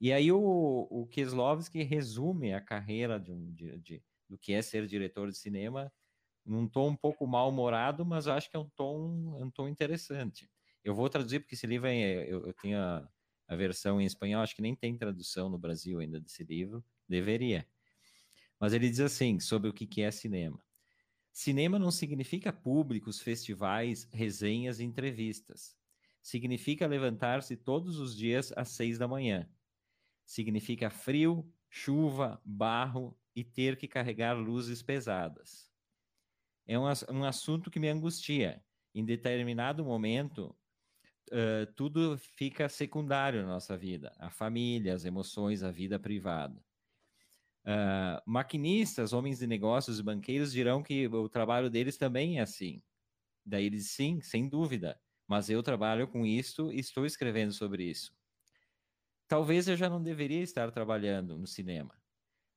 E 0.01 0.13
aí 0.13 0.31
o, 0.31 0.87
o 0.89 1.07
Kieslowski 1.07 1.83
resume 1.83 2.53
a 2.53 2.61
carreira 2.61 3.19
de 3.19 3.31
um, 3.31 3.53
de, 3.53 3.77
de, 3.79 4.03
do 4.29 4.37
que 4.37 4.53
é 4.53 4.61
ser 4.61 4.87
diretor 4.87 5.29
de 5.29 5.37
cinema 5.37 5.91
num 6.45 6.67
tom 6.67 6.89
um 6.89 6.95
pouco 6.95 7.27
mal-humorado, 7.27 8.05
mas 8.05 8.27
acho 8.27 8.49
que 8.49 8.55
é 8.55 8.59
um 8.59 8.69
tom, 8.69 9.37
é 9.39 9.43
um 9.43 9.51
tom 9.51 9.67
interessante. 9.67 10.49
Eu 10.83 10.95
vou 10.95 11.09
traduzir 11.09 11.41
porque 11.41 11.55
esse 11.55 11.67
livro 11.67 11.87
é, 11.87 12.23
eu, 12.27 12.47
eu 12.47 12.53
tenho 12.53 12.79
a, 13.49 13.55
versão 13.55 13.99
em 13.99 14.05
espanhol, 14.05 14.41
acho 14.41 14.55
que 14.55 14.61
nem 14.61 14.75
tem 14.75 14.97
tradução 14.97 15.49
no 15.49 15.57
Brasil 15.57 15.99
ainda 15.99 16.19
desse 16.19 16.43
livro, 16.43 16.83
deveria. 17.07 17.67
Mas 18.59 18.73
ele 18.73 18.89
diz 18.89 18.99
assim, 18.99 19.39
sobre 19.39 19.69
o 19.69 19.73
que 19.73 20.01
é 20.01 20.11
cinema. 20.11 20.63
Cinema 21.31 21.77
não 21.79 21.91
significa 21.91 22.53
públicos, 22.53 23.19
festivais, 23.19 24.07
resenhas 24.11 24.79
e 24.79 24.83
entrevistas 24.83 25.79
significa 26.21 26.85
levantar-se 26.87 27.55
todos 27.55 27.99
os 27.99 28.15
dias 28.15 28.53
às 28.55 28.69
seis 28.69 28.97
da 28.97 29.07
manhã. 29.07 29.49
Significa 30.25 30.89
frio, 30.89 31.51
chuva, 31.69 32.41
barro 32.43 33.17
e 33.35 33.43
ter 33.43 33.77
que 33.77 33.87
carregar 33.87 34.33
luzes 34.33 34.81
pesadas. 34.81 35.69
É 36.67 36.77
um, 36.77 36.83
um 37.11 37.23
assunto 37.23 37.71
que 37.71 37.79
me 37.79 37.89
angustia. 37.89 38.63
Em 38.93 39.03
determinado 39.05 39.83
momento, 39.83 40.55
uh, 41.31 41.71
tudo 41.75 42.17
fica 42.17 42.69
secundário 42.69 43.41
na 43.41 43.49
nossa 43.49 43.77
vida: 43.77 44.13
a 44.19 44.29
família, 44.29 44.93
as 44.93 45.05
emoções, 45.05 45.63
a 45.63 45.71
vida 45.71 45.99
privada. 45.99 46.63
Uh, 47.65 48.21
maquinistas, 48.25 49.13
homens 49.13 49.39
de 49.39 49.47
negócios 49.47 49.99
e 49.99 50.03
banqueiros 50.03 50.51
dirão 50.51 50.81
que 50.81 51.07
o 51.07 51.29
trabalho 51.29 51.69
deles 51.69 51.97
também 51.97 52.39
é 52.39 52.41
assim. 52.41 52.81
Daí 53.45 53.65
eles, 53.65 53.91
sim, 53.91 54.21
sem 54.21 54.47
dúvida 54.47 54.99
mas 55.29 55.47
eu 55.47 55.61
trabalho 55.61 56.07
com 56.07 56.25
isso 56.25 56.71
e 56.71 56.79
estou 56.79 57.05
escrevendo 57.05 57.53
sobre 57.53 57.83
isso. 57.83 58.11
Talvez 59.27 59.67
eu 59.67 59.77
já 59.77 59.87
não 59.87 60.01
deveria 60.01 60.41
estar 60.41 60.71
trabalhando 60.71 61.37
no 61.37 61.45
cinema. 61.45 61.93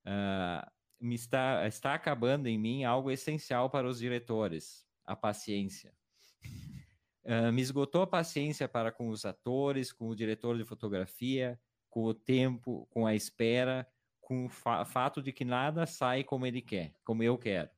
Uh, 0.07 0.67
me 0.99 1.15
está, 1.15 1.67
está 1.69 1.93
acabando 1.93 2.47
em 2.47 2.59
mim 2.59 2.83
algo 2.83 3.11
essencial 3.11 3.69
para 3.69 3.87
os 3.87 3.99
diretores: 3.99 4.87
a 5.05 5.15
paciência. 5.15 5.95
Uh, 7.25 7.53
me 7.53 7.63
esgotou 7.63 8.03
a 8.03 8.07
paciência 8.07 8.69
para 8.69 8.91
com 8.91 9.09
os 9.09 9.25
atores, 9.25 9.93
com 9.93 10.09
o 10.09 10.17
diretor 10.17 10.57
de 10.57 10.65
fotografia, 10.65 11.61
com 11.89 12.05
o 12.05 12.15
tempo, 12.15 12.87
com 12.91 13.07
a 13.07 13.15
espera, 13.15 13.87
com 14.21 14.47
o 14.47 14.49
fa 14.49 14.85
fato 14.85 15.23
de 15.23 15.33
que 15.33 15.45
nada 15.45 15.87
sai 15.87 16.25
como 16.25 16.47
ele 16.47 16.63
quer, 16.63 16.95
como 17.05 17.23
eu 17.23 17.39
quero. 17.39 17.71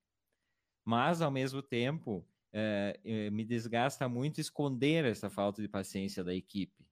Mas, 0.84 1.20
ao 1.20 1.30
mesmo 1.30 1.62
tempo, 1.62 2.26
é, 2.52 3.30
me 3.30 3.44
desgasta 3.44 4.08
muito 4.08 4.40
esconder 4.40 5.04
essa 5.04 5.28
falta 5.28 5.60
de 5.60 5.68
paciência 5.68 6.22
da 6.22 6.34
equipe. 6.34 6.86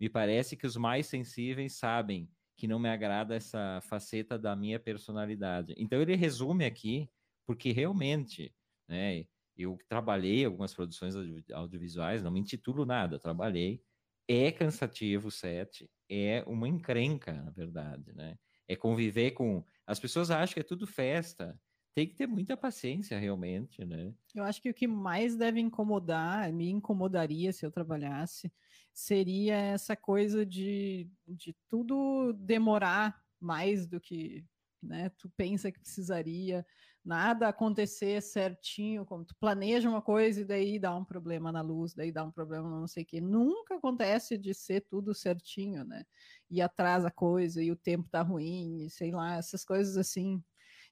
Me 0.00 0.08
parece 0.08 0.56
que 0.56 0.66
os 0.66 0.76
mais 0.76 1.06
sensíveis 1.06 1.74
sabem 1.74 2.30
que 2.56 2.66
não 2.66 2.78
me 2.78 2.88
agrada 2.88 3.34
essa 3.34 3.80
faceta 3.82 4.38
da 4.38 4.56
minha 4.56 4.80
personalidade. 4.80 5.74
Então, 5.76 6.00
ele 6.00 6.16
resume 6.16 6.64
aqui, 6.64 7.10
porque 7.46 7.72
realmente, 7.72 8.54
né, 8.88 9.26
eu 9.56 9.78
trabalhei 9.88 10.44
algumas 10.44 10.74
produções 10.74 11.14
audiovisuais, 11.52 12.22
não 12.22 12.30
me 12.30 12.40
intitulo 12.40 12.84
nada, 12.84 13.18
trabalhei. 13.18 13.82
É 14.28 14.52
cansativo 14.52 15.28
o 15.28 15.30
set, 15.30 15.90
é 16.08 16.44
uma 16.46 16.68
encrenca, 16.68 17.32
na 17.32 17.50
verdade, 17.50 18.12
né? 18.14 18.38
É 18.68 18.76
conviver 18.76 19.32
com. 19.32 19.64
As 19.86 19.98
pessoas 20.00 20.30
acham 20.30 20.54
que 20.54 20.60
é 20.60 20.62
tudo 20.64 20.86
festa. 20.86 21.60
Tem 21.94 22.06
que 22.06 22.14
ter 22.14 22.26
muita 22.26 22.56
paciência, 22.56 23.18
realmente, 23.18 23.84
né? 23.84 24.14
Eu 24.34 24.44
acho 24.44 24.62
que 24.62 24.70
o 24.70 24.74
que 24.74 24.86
mais 24.86 25.36
deve 25.36 25.60
incomodar, 25.60 26.50
me 26.52 26.70
incomodaria 26.70 27.52
se 27.52 27.66
eu 27.66 27.70
trabalhasse, 27.70 28.50
seria 28.92 29.54
essa 29.54 29.94
coisa 29.94 30.46
de, 30.46 31.10
de 31.26 31.54
tudo 31.68 32.32
demorar 32.32 33.22
mais 33.38 33.86
do 33.86 34.00
que 34.00 34.46
né, 34.82 35.10
tu 35.10 35.30
pensa 35.36 35.70
que 35.70 35.78
precisaria 35.78 36.66
nada 37.04 37.48
acontecer 37.48 38.22
certinho, 38.22 39.04
como 39.04 39.24
tu 39.24 39.34
planeja 39.36 39.88
uma 39.88 40.00
coisa 40.00 40.40
e 40.40 40.44
daí 40.44 40.78
dá 40.78 40.94
um 40.94 41.04
problema 41.04 41.50
na 41.50 41.60
luz, 41.60 41.94
daí 41.94 42.12
dá 42.12 42.22
um 42.24 42.30
problema 42.30 42.68
não 42.70 42.86
sei 42.86 43.02
o 43.02 43.06
que. 43.06 43.20
Nunca 43.20 43.76
acontece 43.76 44.38
de 44.38 44.54
ser 44.54 44.82
tudo 44.82 45.14
certinho, 45.14 45.84
né? 45.84 46.04
E 46.50 46.62
atrasa 46.62 47.08
a 47.08 47.10
coisa, 47.10 47.62
e 47.62 47.70
o 47.70 47.76
tempo 47.76 48.08
tá 48.08 48.22
ruim, 48.22 48.84
e 48.84 48.90
sei 48.90 49.10
lá, 49.10 49.36
essas 49.36 49.64
coisas 49.64 49.96
assim. 49.96 50.42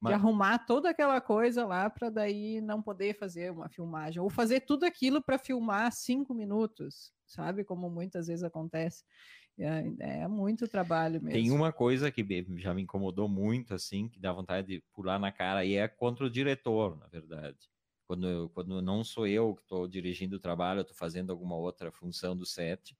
Mas... 0.01 0.12
De 0.12 0.14
arrumar 0.14 0.59
toda 0.66 0.88
aquela 0.90 1.20
coisa 1.20 1.66
lá 1.66 1.90
para 1.90 2.09
daí 2.09 2.61
não 2.61 2.83
poder 2.83 3.18
fazer 3.18 3.53
uma 3.53 3.68
filmagem, 3.68 4.20
ou 4.20 4.31
fazer 4.31 4.61
tudo 4.61 4.85
aquilo 4.85 5.23
para 5.23 5.38
filmar 5.38 5.92
cinco 5.92 6.35
minutos, 6.35 7.12
sabe? 7.27 7.64
Como 7.64 7.90
muitas 7.90 8.27
vezes 8.27 8.42
acontece. 8.42 9.05
É, 9.61 10.23
é, 10.23 10.29
muito 10.29 10.66
trabalho 10.66 11.20
mesmo. 11.20 11.31
Tem 11.31 11.51
uma 11.51 11.70
coisa 11.70 12.11
que 12.11 12.25
já 12.57 12.73
me 12.73 12.83
incomodou 12.83 13.29
muito, 13.29 13.75
assim, 13.75 14.09
que 14.09 14.18
dá 14.18 14.33
vontade 14.33 14.66
de 14.66 14.85
pular 14.92 15.18
na 15.18 15.31
cara, 15.31 15.64
e 15.64 15.75
é 15.75 15.87
contra 15.87 16.25
o 16.25 16.31
diretor, 16.31 16.96
na 16.96 17.07
verdade. 17.09 17.59
Quando, 18.07 18.51
quando 18.55 18.81
não 18.81 19.05
sou 19.05 19.27
eu 19.27 19.55
que 19.55 19.62
estou 19.62 19.87
dirigindo 19.87 20.37
o 20.37 20.40
trabalho, 20.40 20.81
estou 20.81 20.96
fazendo 20.96 21.31
alguma 21.31 21.57
outra 21.57 21.92
função 21.92 22.37
do 22.37 22.46
set, 22.46 22.96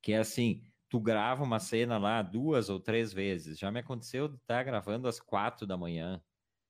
que 0.00 0.12
é 0.12 0.18
assim, 0.18 0.62
tu 0.88 1.00
grava 1.00 1.42
uma 1.42 1.58
cena 1.58 1.98
lá 1.98 2.22
duas 2.22 2.70
ou 2.70 2.78
três 2.78 3.12
vezes. 3.12 3.58
Já 3.58 3.70
me 3.72 3.80
aconteceu 3.80 4.28
de 4.28 4.36
estar 4.36 4.58
tá 4.58 4.62
gravando 4.62 5.08
às 5.08 5.18
quatro 5.18 5.66
da 5.66 5.76
manhã. 5.76 6.22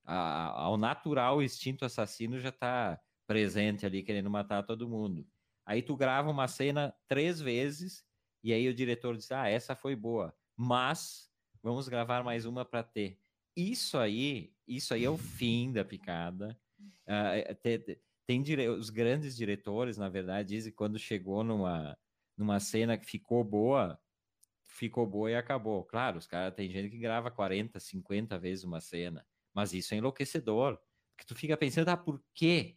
A, 0.04 0.62
ao 0.62 0.76
natural, 0.76 1.36
o 1.38 1.42
instinto 1.42 1.84
assassino 1.84 2.40
já 2.40 2.48
está 2.48 2.98
presente 3.26 3.84
ali, 3.84 4.02
querendo 4.02 4.30
matar 4.30 4.62
todo 4.62 4.88
mundo. 4.88 5.26
Aí 5.66 5.82
tu 5.82 5.96
grava 5.96 6.30
uma 6.30 6.48
cena 6.48 6.94
três 7.06 7.40
vezes 7.40 8.04
e 8.44 8.52
aí 8.52 8.68
o 8.68 8.74
diretor 8.74 9.16
diz: 9.16 9.32
Ah, 9.32 9.48
essa 9.48 9.74
foi 9.74 9.96
boa, 9.96 10.36
mas 10.54 11.30
vamos 11.62 11.88
gravar 11.88 12.22
mais 12.22 12.44
uma 12.44 12.62
para 12.62 12.82
ter. 12.82 13.18
Isso 13.56 13.96
aí, 13.96 14.52
isso 14.68 14.92
aí 14.92 15.02
é 15.04 15.10
o 15.10 15.16
fim 15.16 15.72
da 15.72 15.82
picada. 15.82 16.54
Uh, 17.06 17.54
tem, 17.62 17.82
tem 18.26 18.42
dire... 18.42 18.68
os 18.68 18.90
grandes 18.90 19.34
diretores, 19.34 19.96
na 19.96 20.10
verdade, 20.10 20.50
dizem 20.50 20.70
que 20.70 20.76
quando 20.76 20.98
chegou 20.98 21.42
numa, 21.42 21.96
numa 22.36 22.60
cena 22.60 22.98
que 22.98 23.06
ficou 23.06 23.42
boa, 23.42 23.98
ficou 24.62 25.06
boa 25.06 25.30
e 25.30 25.36
acabou. 25.36 25.82
Claro, 25.82 26.18
os 26.18 26.26
caras 26.26 26.54
tem 26.54 26.70
gente 26.70 26.90
que 26.90 26.98
grava 26.98 27.30
40, 27.30 27.80
50 27.80 28.38
vezes 28.38 28.62
uma 28.62 28.80
cena, 28.80 29.26
mas 29.54 29.72
isso 29.72 29.94
é 29.94 29.96
enlouquecedor. 29.96 30.78
Porque 31.16 31.24
tu 31.26 31.34
fica 31.34 31.56
pensando, 31.56 31.88
ah, 31.88 31.96
por 31.96 32.22
quê? 32.34 32.76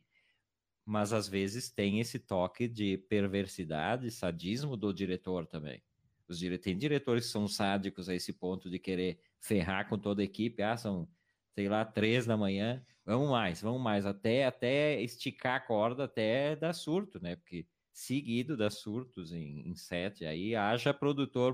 Mas 0.88 1.12
às 1.12 1.28
vezes 1.28 1.70
tem 1.70 2.00
esse 2.00 2.18
toque 2.18 2.66
de 2.66 2.98
perversidade, 2.98 4.10
sadismo 4.10 4.78
do 4.78 4.94
diretor 4.94 5.46
também. 5.46 5.84
Os 6.30 6.40
dire... 6.40 6.58
Tem 6.58 6.78
diretores 6.78 7.26
que 7.26 7.32
são 7.34 7.46
sádicos 7.46 8.08
a 8.08 8.16
esse 8.16 8.32
ponto 8.32 8.70
de 8.70 8.80
querer 8.80 9.20
ferrar 9.38 9.90
com 9.90 10.00
toda 10.00 10.22
a 10.22 10.26
equipe. 10.26 10.64
Ah, 10.64 10.78
são, 10.78 11.06
sei 11.54 11.68
lá, 11.68 11.84
três 11.84 12.26
da 12.26 12.38
manhã. 12.38 12.82
Vamos 13.06 13.30
mais, 13.30 13.62
vamos 13.62 13.82
mais. 13.82 14.06
Até, 14.06 14.46
até 14.46 15.02
esticar 15.02 15.56
a 15.56 15.60
corda, 15.60 16.06
até 16.06 16.56
dar 16.56 16.72
surto, 16.72 17.22
né? 17.22 17.36
Porque 17.36 17.68
seguido 17.92 18.56
dá 18.56 18.70
surtos 18.70 19.34
em, 19.34 19.68
em 19.68 19.76
sete. 19.76 20.26
Aí 20.26 20.56
haja 20.56 20.94
produtor 20.94 21.54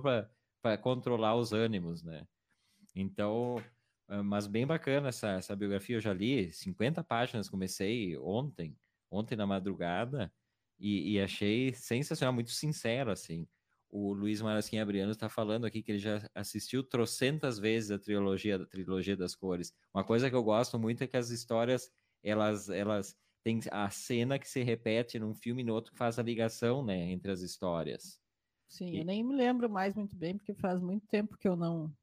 para 0.62 0.78
controlar 0.78 1.36
os 1.36 1.54
ânimos, 1.54 2.04
né? 2.04 2.28
Então, 2.96 3.56
ah, 4.08 4.22
mas 4.22 4.46
bem 4.46 4.68
bacana 4.68 5.10
essa, 5.10 5.32
essa 5.32 5.56
biografia. 5.56 5.96
Eu 5.96 6.02
já 6.02 6.14
li 6.14 6.54
50 6.54 7.04
páginas, 7.04 7.50
comecei 7.50 8.16
ontem 8.20 8.78
ontem 9.14 9.36
na 9.36 9.46
madrugada 9.46 10.32
e, 10.80 11.14
e 11.14 11.22
achei 11.22 11.74
sensacional, 11.74 12.34
muito 12.34 12.52
sincero, 12.52 13.12
assim. 13.12 13.48
O 13.90 14.12
Luiz 14.12 14.42
Marasquim 14.42 14.80
Abriano 14.80 15.12
está 15.12 15.30
falando 15.30 15.66
aqui 15.66 15.84
que 15.84 15.92
ele 15.92 16.00
já 16.00 16.28
assistiu 16.34 16.84
trocentas 16.84 17.60
vezes 17.60 17.92
a 17.92 18.00
trilogia, 18.00 18.56
a 18.56 18.66
trilogia 18.66 19.16
das 19.16 19.36
cores. 19.36 19.72
Uma 19.94 20.04
coisa 20.04 20.30
que 20.30 20.36
eu 20.36 20.44
gosto 20.44 20.80
muito 20.80 21.04
é 21.04 21.08
que 21.08 21.16
as 21.16 21.30
histórias, 21.30 21.92
elas, 22.24 22.70
elas 22.70 23.16
têm 23.44 23.60
a 23.72 23.90
cena 23.92 24.40
que 24.40 24.50
se 24.50 24.64
repete 24.64 25.20
num 25.20 25.36
filme 25.36 25.62
e 25.62 25.66
no 25.66 25.74
outro 25.74 25.92
que 25.92 25.98
faz 25.98 26.18
a 26.18 26.24
ligação, 26.24 26.84
né, 26.84 27.12
entre 27.12 27.32
as 27.32 27.42
histórias. 27.42 28.20
Sim, 28.68 28.96
e... 28.96 28.98
eu 28.98 29.06
nem 29.06 29.24
me 29.24 29.36
lembro 29.36 29.70
mais 29.70 29.94
muito 29.96 30.16
bem, 30.16 30.38
porque 30.38 30.56
faz 30.56 30.82
muito 30.82 31.06
tempo 31.08 31.38
que 31.38 31.48
eu 31.48 31.56
não 31.56 31.94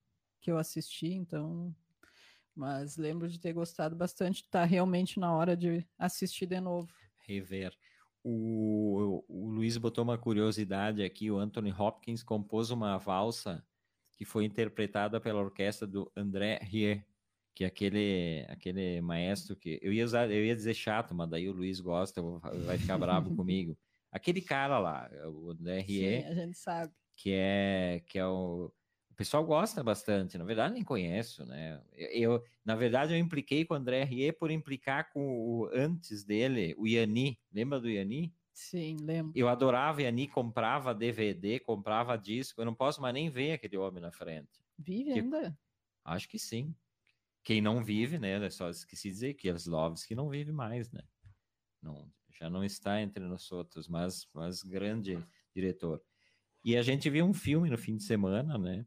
que 0.40 0.51
eu 0.51 0.57
assisti, 0.57 1.09
então 1.09 1.75
mas 2.55 2.97
lembro 2.97 3.29
de 3.29 3.39
ter 3.39 3.53
gostado 3.53 3.97
bastante, 3.97 4.49
tá 4.49 4.65
realmente 4.65 5.19
na 5.19 5.35
hora 5.35 5.57
de 5.57 5.87
assistir 5.99 6.47
de 6.47 6.61
novo. 6.61 6.93
Rever. 7.27 7.77
O, 8.23 9.25
o 9.29 9.49
Luiz 9.49 9.77
botou 9.79 10.05
uma 10.05 10.19
curiosidade 10.19 11.03
aqui, 11.03 11.31
o 11.31 11.39
Anthony 11.39 11.73
Hopkins 11.73 12.23
compôs 12.23 12.71
uma 12.71 12.99
valsa 12.99 13.65
que 14.13 14.25
foi 14.27 14.45
interpretada 14.45 15.19
pela 15.19 15.41
orquestra 15.41 15.87
do 15.87 16.13
André 16.15 16.59
Rieu, 16.63 17.03
que 17.55 17.65
é 17.65 17.67
aquele, 17.67 18.45
aquele 18.49 19.01
maestro 19.01 19.57
que 19.57 19.79
eu 19.81 19.93
ia 19.93 20.05
usar, 20.05 20.31
eu 20.31 20.45
ia 20.45 20.55
dizer 20.55 20.75
chato, 20.75 21.15
mas 21.15 21.31
daí 21.31 21.49
o 21.49 21.53
Luiz 21.53 21.81
gosta, 21.81 22.21
vai 22.67 22.77
ficar 22.77 22.99
bravo 22.99 23.35
comigo. 23.37 23.77
Aquele 24.13 24.43
cara 24.43 24.79
lá, 24.79 25.11
o 25.27 25.51
André 25.53 25.81
Rieu, 25.81 26.21
Sim, 26.21 26.27
a 26.27 26.35
gente 26.35 26.59
sabe. 26.59 26.93
Que 27.17 27.33
é 27.33 28.03
que 28.07 28.19
é 28.19 28.27
o 28.27 28.71
pessoal 29.21 29.45
gosta 29.45 29.85
bastante, 29.85 30.39
na 30.39 30.45
verdade 30.45 30.73
nem 30.73 30.83
conheço, 30.83 31.45
né? 31.45 31.79
Eu, 31.93 32.43
na 32.65 32.75
verdade, 32.75 33.13
eu 33.13 33.19
impliquei 33.19 33.67
com 33.67 33.75
o 33.75 33.77
André 33.77 34.03
Rie 34.03 34.33
por 34.33 34.51
implicar 34.51 35.13
com 35.13 35.21
o 35.21 35.69
antes 35.75 36.25
dele, 36.25 36.75
o 36.79 36.87
Yanni. 36.87 37.39
Lembra 37.53 37.79
do 37.79 37.91
Yanni? 37.91 38.35
Sim, 38.55 38.97
lembro. 39.03 39.33
Eu 39.37 39.51
adorava 39.51 40.01
Yanni, 40.01 40.27
comprava 40.27 40.95
DVD, 40.95 41.61
comprava 41.61 42.17
disco. 42.17 42.63
Eu 42.63 42.65
não 42.65 42.75
posso 42.75 43.03
mais 43.03 43.13
nem 43.13 43.29
ver 43.29 43.53
aquele 43.53 43.77
homem 43.77 44.01
na 44.01 44.11
frente. 44.11 44.59
Vive 44.79 45.13
ainda? 45.13 45.55
Acho 46.03 46.27
que 46.27 46.39
sim. 46.39 46.75
Quem 47.45 47.61
não 47.61 47.85
vive, 47.85 48.19
né? 48.19 48.49
Só 48.49 48.71
esqueci 48.71 49.09
de 49.09 49.15
dizer 49.15 49.35
que 49.35 49.51
as 49.51 49.67
Loves 49.67 50.07
que 50.07 50.15
não 50.15 50.31
vive 50.31 50.51
mais, 50.51 50.91
né? 50.91 51.03
Não, 51.83 52.11
já 52.31 52.49
não 52.49 52.65
está 52.65 53.03
entre 53.03 53.23
nós 53.25 53.53
outros, 53.53 53.87
mas, 53.87 54.27
mas 54.33 54.63
grande 54.63 55.23
diretor. 55.55 56.03
E 56.65 56.75
a 56.75 56.83
gente 56.83 57.11
viu 57.11 57.27
um 57.27 57.35
filme 57.35 57.69
no 57.69 57.77
fim 57.77 57.99
de 57.99 58.03
semana, 58.03 58.57
né? 58.57 58.87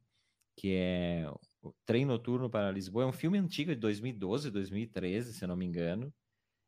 Que 0.56 0.76
é 0.76 1.26
o 1.62 1.74
Trem 1.86 2.06
Noturno 2.06 2.50
para 2.50 2.72
Lisboa. 2.72 3.04
É 3.04 3.08
um 3.08 3.14
filme 3.14 3.38
antigo 3.38 3.72
de 3.72 3.80
2012, 3.80 4.52
2013, 4.52 5.34
se 5.34 5.48
não 5.48 5.56
me 5.56 5.66
engano. 5.66 6.14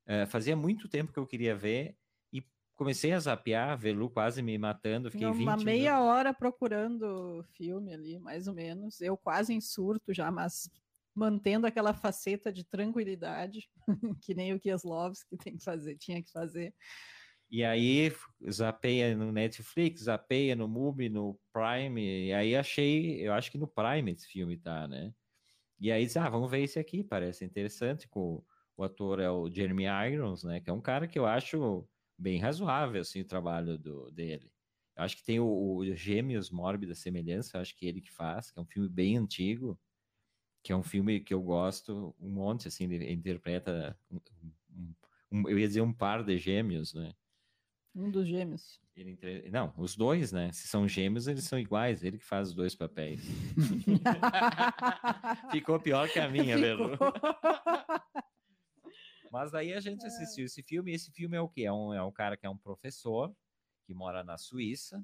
Uh, 0.08 0.28
fazia 0.28 0.56
muito 0.56 0.88
tempo 0.88 1.12
que 1.12 1.20
eu 1.20 1.26
queria 1.26 1.56
ver 1.56 1.96
e 2.32 2.44
comecei 2.76 3.12
a 3.12 3.20
zapear, 3.20 3.78
Velu 3.78 4.10
quase 4.10 4.42
me 4.42 4.58
matando. 4.58 5.12
Fiquei 5.12 5.28
Uma 5.28 5.58
meia 5.58 5.94
minutos. 5.94 6.10
hora 6.10 6.34
procurando 6.34 7.44
filme 7.54 7.94
ali, 7.94 8.20
mais 8.20 8.48
ou 8.48 8.54
menos. 8.54 9.02
Eu 9.02 9.18
quase 9.18 9.54
em 9.54 9.62
surto 9.62 10.14
já, 10.14 10.32
mas 10.32 10.70
mantendo 11.16 11.66
aquela 11.66 11.94
faceta 11.94 12.52
de 12.52 12.64
tranquilidade, 12.64 13.70
que 14.22 14.36
nem 14.36 14.54
o 14.54 14.60
Kieslowski 14.60 15.38
tem 15.38 15.56
que 15.56 15.64
fazer, 15.64 15.98
tinha 15.98 16.22
que 16.22 16.32
fazer. 16.32 16.74
E 17.56 17.64
aí 17.64 18.12
zapeia 18.52 19.16
no 19.16 19.32
Netflix, 19.32 20.02
zapeia 20.02 20.58
no 20.58 20.68
Mubi, 20.68 21.08
no 21.08 21.40
Prime, 21.54 22.28
e 22.28 22.34
aí 22.34 22.54
achei, 22.54 23.26
eu 23.26 23.32
acho 23.32 23.50
que 23.50 23.58
no 23.58 23.66
Prime 23.66 24.12
esse 24.12 24.28
filme 24.28 24.58
tá, 24.58 24.86
né? 24.90 25.14
E 25.80 25.90
aí 25.90 26.06
diz, 26.06 26.18
ah, 26.18 26.28
vamos 26.28 26.52
ver 26.52 26.64
esse 26.64 26.78
aqui, 26.78 27.02
parece 27.02 27.46
interessante, 27.46 28.10
com 28.10 28.44
o 28.76 28.84
ator 28.84 29.22
é 29.22 29.32
o 29.32 29.50
Jeremy 29.50 29.86
Irons, 29.86 30.44
né? 30.44 30.60
Que 30.60 30.70
é 30.70 30.74
um 30.74 30.82
cara 30.82 31.08
que 31.08 31.18
eu 31.18 31.26
acho 31.26 31.88
bem 32.18 32.40
razoável, 32.40 33.00
assim, 33.00 33.22
o 33.22 33.26
trabalho 33.26 33.78
do, 33.78 34.12
dele. 34.12 34.52
Eu 34.98 35.04
acho 35.06 35.16
que 35.16 35.24
tem 35.24 35.40
o, 35.40 35.78
o 35.78 35.96
Gêmeos 35.96 36.52
Mórbida 36.52 36.94
Semelhança, 36.94 37.62
acho 37.62 37.74
que 37.78 37.86
é 37.86 37.90
ele 37.90 38.02
que 38.02 38.12
faz, 38.12 38.52
que 38.52 38.60
é 38.60 38.62
um 38.62 38.66
filme 38.66 38.90
bem 38.90 39.16
antigo, 39.16 39.80
que 40.62 40.74
é 40.74 40.76
um 40.76 40.84
filme 40.84 41.22
que 41.22 41.34
eu 41.34 41.42
gosto 41.42 42.14
um 42.20 42.32
monte, 42.32 42.68
assim, 42.68 42.84
ele 42.84 43.14
interpreta, 43.14 43.98
um, 44.12 44.20
um, 44.74 44.96
um, 45.32 45.50
eu 45.50 45.58
ia 45.58 45.68
dizer 45.70 45.80
um 45.80 45.94
par 45.94 46.22
de 46.22 46.38
gêmeos, 46.38 46.94
né? 46.94 47.14
Um 47.96 48.12
dos 48.12 48.28
gêmeos. 48.28 48.82
Entre... 48.98 49.50
Não, 49.50 49.74
os 49.78 49.96
dois, 49.96 50.32
né? 50.32 50.52
Se 50.52 50.68
são 50.68 50.88
gêmeos, 50.88 51.28
eles 51.28 51.46
são 51.46 51.58
iguais. 51.58 52.04
Ele 52.04 52.18
que 52.18 52.26
faz 52.26 52.50
os 52.50 52.54
dois 52.54 52.76
papéis. 52.76 53.22
Ficou 55.52 55.80
pior 55.80 56.10
que 56.10 56.20
a 56.20 56.30
minha, 56.30 56.58
Ficou. 56.58 56.98
Mas 59.32 59.54
aí 59.54 59.74
a 59.74 59.80
gente 59.80 60.06
assistiu 60.06 60.46
esse 60.46 60.62
filme. 60.62 60.92
E 60.92 60.96
esse 60.96 61.12
filme 61.12 61.38
é 61.38 61.42
o 61.42 61.48
quê? 61.48 61.64
É 61.64 61.72
um, 61.72 61.94
é 61.94 62.04
um 62.04 62.12
cara 62.12 62.36
que 62.36 62.46
é 62.46 62.50
um 62.50 62.58
professor 62.58 63.34
que 63.86 63.94
mora 63.94 64.24
na 64.24 64.38
Suíça. 64.38 65.00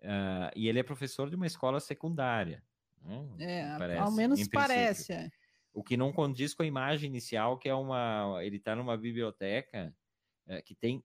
Uh, 0.00 0.50
e 0.54 0.68
ele 0.68 0.78
é 0.78 0.82
professor 0.82 1.28
de 1.28 1.36
uma 1.36 1.46
escola 1.46 1.80
secundária. 1.80 2.62
Hum, 3.02 3.36
é, 3.38 3.76
parece, 3.78 4.00
ao 4.00 4.12
menos 4.12 4.48
parece. 4.48 5.12
É. 5.12 5.30
O 5.72 5.82
que 5.82 5.96
não 5.96 6.12
condiz 6.12 6.54
com 6.54 6.62
a 6.62 6.66
imagem 6.66 7.08
inicial, 7.08 7.58
que 7.58 7.68
é 7.68 7.74
uma. 7.74 8.38
Ele 8.42 8.56
está 8.56 8.76
numa 8.76 8.96
biblioteca 8.96 9.94
é, 10.46 10.62
que 10.62 10.74
tem 10.74 11.02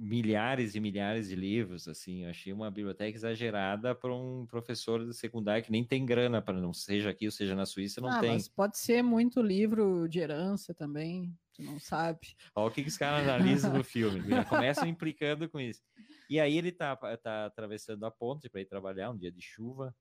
milhares 0.00 0.74
e 0.74 0.80
milhares 0.80 1.28
de 1.28 1.36
livros, 1.36 1.86
assim, 1.86 2.24
eu 2.24 2.30
achei 2.30 2.54
uma 2.54 2.70
biblioteca 2.70 3.14
exagerada 3.14 3.94
para 3.94 4.14
um 4.14 4.46
professor 4.46 5.04
de 5.04 5.12
secundário 5.12 5.62
que 5.62 5.70
nem 5.70 5.84
tem 5.84 6.06
grana 6.06 6.40
para 6.40 6.58
não 6.58 6.72
seja 6.72 7.10
aqui 7.10 7.26
ou 7.26 7.30
seja 7.30 7.54
na 7.54 7.66
Suíça, 7.66 8.00
não 8.00 8.08
ah, 8.08 8.18
tem. 8.18 8.32
Mas 8.32 8.48
pode 8.48 8.78
ser 8.78 9.02
muito 9.02 9.42
livro 9.42 10.08
de 10.08 10.18
herança 10.18 10.72
também, 10.72 11.36
tu 11.52 11.62
não 11.62 11.78
sabe. 11.78 12.34
Olha 12.54 12.68
o 12.68 12.70
que, 12.70 12.82
que 12.82 12.88
os 12.88 12.96
caras 12.96 13.28
analisam 13.28 13.74
no 13.74 13.84
filme, 13.84 14.22
já 14.26 14.42
começam 14.42 14.88
implicando 14.88 15.46
com 15.50 15.60
isso. 15.60 15.82
E 16.30 16.40
aí 16.40 16.56
ele 16.56 16.72
tá, 16.72 16.96
tá 17.18 17.44
atravessando 17.44 18.06
a 18.06 18.10
ponte 18.10 18.48
para 18.48 18.62
ir 18.62 18.66
trabalhar 18.66 19.10
um 19.10 19.18
dia 19.18 19.30
de 19.30 19.42
chuva, 19.42 19.94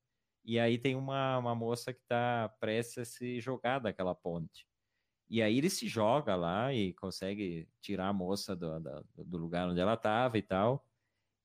e 0.45 0.57
aí 0.57 0.77
tem 0.77 0.95
uma, 0.95 1.37
uma 1.37 1.53
moça 1.53 1.93
que 1.93 1.99
está 1.99 2.47
prestes 2.57 2.99
a 2.99 3.05
se 3.05 3.41
jogar 3.41 3.79
daquela 3.79 4.15
ponte. 4.15 4.65
E 5.29 5.41
aí 5.41 5.57
ele 5.59 5.69
se 5.69 5.87
joga 5.87 6.35
lá 6.35 6.73
e 6.73 6.93
consegue 6.93 7.67
tirar 7.81 8.07
a 8.07 8.13
moça 8.13 8.55
do, 8.55 8.79
do, 8.79 9.05
do 9.25 9.37
lugar 9.37 9.69
onde 9.69 9.79
ela 9.79 9.93
estava 9.93 10.37
e 10.37 10.41
tal. 10.41 10.83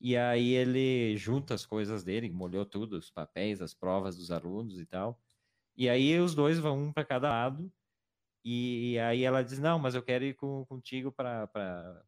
E 0.00 0.16
aí 0.16 0.52
ele 0.52 1.16
junta 1.16 1.54
as 1.54 1.66
coisas 1.66 2.02
dele, 2.02 2.30
molhou 2.30 2.64
tudo, 2.64 2.96
os 2.96 3.10
papéis, 3.10 3.60
as 3.60 3.74
provas 3.74 4.16
dos 4.16 4.30
alunos 4.30 4.78
e 4.78 4.86
tal. 4.86 5.20
E 5.76 5.88
aí 5.88 6.18
os 6.18 6.34
dois 6.34 6.58
vão 6.58 6.78
um 6.78 6.92
para 6.92 7.04
cada 7.04 7.28
lado. 7.28 7.70
E, 8.44 8.98
aí 8.98 9.22
ela 9.22 9.42
diz: 9.42 9.58
Não, 9.58 9.78
mas 9.78 9.94
eu 9.94 10.02
quero 10.02 10.24
ir 10.24 10.34
com, 10.34 10.64
contigo 10.66 11.10
para. 11.10 11.48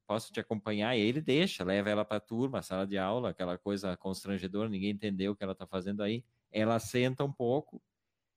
Posso 0.07 0.31
te 0.33 0.39
acompanhar? 0.39 0.95
E 0.97 1.01
aí 1.01 1.09
ele 1.09 1.21
deixa, 1.23 1.65
leva 1.65 1.89
ela 1.89 2.05
para 2.05 2.19
a 2.19 2.21
turma, 2.21 2.63
sala 2.63 2.87
de 2.87 2.99
aula, 2.99 3.31
aquela 3.31 3.57
coisa 3.57 3.97
constrangedora, 3.97 4.69
ninguém 4.69 4.91
entendeu 4.91 5.33
o 5.33 5.37
que 5.37 5.43
ela 5.43 5.55
está 5.55 5.67
fazendo 5.67 6.03
aí. 6.03 6.23
Ela 6.53 6.79
senta 6.79 7.25
um 7.25 7.33
pouco 7.33 7.83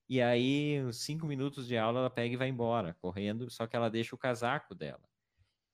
e 0.09 0.21
aí, 0.21 0.81
uns 0.83 0.97
cinco 1.03 1.27
minutos 1.27 1.67
de 1.67 1.77
aula, 1.77 1.99
ela 1.99 2.09
pega 2.09 2.33
e 2.33 2.37
vai 2.37 2.49
embora, 2.49 2.95
correndo, 2.95 3.49
só 3.51 3.67
que 3.67 3.75
ela 3.75 3.89
deixa 3.89 4.15
o 4.15 4.17
casaco 4.17 4.73
dela. 4.73 5.07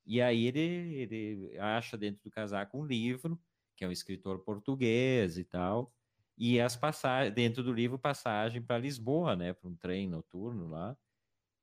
E 0.05 0.21
aí 0.21 0.45
ele, 0.45 0.59
ele 0.59 1.57
acha 1.57 1.97
dentro 1.97 2.21
do 2.23 2.29
casaco 2.29 2.77
um 2.77 2.85
livro, 2.85 3.41
que 3.77 3.85
é 3.85 3.87
um 3.87 3.91
escritor 3.91 4.39
português 4.39 5.37
e 5.37 5.45
tal, 5.45 5.93
e 6.37 6.59
as 6.59 6.75
passagens, 6.75 7.33
dentro 7.33 7.63
do 7.63 7.71
livro, 7.71 7.97
passagem 7.97 8.61
para 8.61 8.77
Lisboa, 8.77 9.37
né, 9.37 9.53
para 9.53 9.69
um 9.69 9.75
trem 9.75 10.07
noturno 10.07 10.67
lá. 10.67 10.97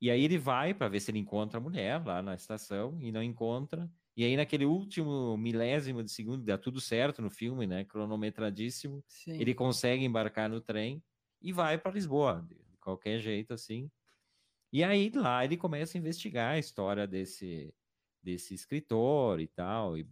E 0.01 0.11
aí 0.11 0.25
ele 0.25 0.39
vai 0.39 0.75
para 0.75 0.89
ver 0.89 1.01
se 1.01 1.11
ele 1.11 1.19
encontra 1.19 1.59
a 1.59 1.61
mulher 1.63 2.05
lá 2.05 2.23
na 2.23 2.35
estação 2.35 2.99
e 3.01 3.13
não 3.13 3.23
encontra. 3.23 3.89
E 4.17 4.25
aí, 4.25 4.37
naquele 4.37 4.65
último 4.65 5.37
milésimo 5.37 6.03
de 6.03 6.11
segundo, 6.11 6.43
dá 6.43 6.59
tudo 6.59 6.81
certo 6.81 7.23
no 7.23 7.31
filme, 7.31 7.67
né? 7.67 7.85
Cronometradíssimo. 7.85 9.05
Sim. 9.07 9.41
Ele 9.41 9.55
consegue 9.55 10.05
embarcar 10.05 10.51
no 10.51 10.61
trem 10.61 11.03
e 11.41 11.53
vai 11.53 11.79
para 11.79 11.93
Lisboa 11.93 12.47
qualquer 12.83 13.19
jeito 13.19 13.55
assim. 13.55 13.91
E 14.73 14.83
aí 14.85 15.11
lá 15.15 15.45
ele 15.45 15.57
começa 15.57 15.97
a 15.97 16.01
investigar 16.01 16.55
a 16.55 16.59
história 16.59 17.07
desse, 17.07 17.75
desse 18.23 18.55
escritor 18.55 19.41
e 19.41 19.47
tal, 19.47 19.97
e, 19.99 20.09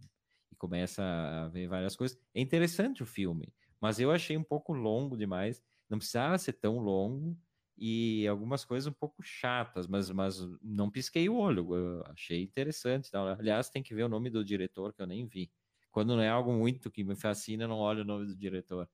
e 0.51 0.55
começa 0.55 1.03
a 1.03 1.47
ver 1.49 1.67
várias 1.67 1.95
coisas. 1.95 2.17
É 2.33 2.41
interessante 2.41 3.03
o 3.03 3.05
filme, 3.05 3.53
mas 3.79 3.99
eu 3.99 4.11
achei 4.11 4.37
um 4.37 4.43
pouco 4.43 4.73
longo 4.73 5.17
demais. 5.17 5.61
Não 5.89 5.97
precisava 5.97 6.37
ser 6.37 6.53
tão 6.53 6.79
longo 6.79 7.37
e 7.77 8.27
algumas 8.27 8.63
coisas 8.63 8.87
um 8.87 8.93
pouco 8.93 9.23
chatas, 9.23 9.87
mas, 9.87 10.09
mas 10.11 10.39
não 10.61 10.89
pisquei 10.91 11.27
o 11.27 11.35
olho. 11.35 11.73
Eu 11.75 12.03
achei 12.05 12.43
interessante. 12.43 13.09
Tal. 13.09 13.27
Aliás, 13.27 13.69
tem 13.69 13.81
que 13.81 13.95
ver 13.95 14.03
o 14.03 14.09
nome 14.09 14.29
do 14.29 14.45
diretor 14.45 14.93
que 14.93 15.01
eu 15.01 15.07
nem 15.07 15.25
vi. 15.25 15.51
Quando 15.89 16.15
não 16.15 16.21
é 16.21 16.29
algo 16.29 16.53
muito 16.53 16.91
que 16.91 17.03
me 17.03 17.15
fascina, 17.15 17.67
não 17.67 17.79
olho 17.79 18.01
o 18.03 18.05
nome 18.05 18.27
do 18.27 18.35
diretor. 18.35 18.87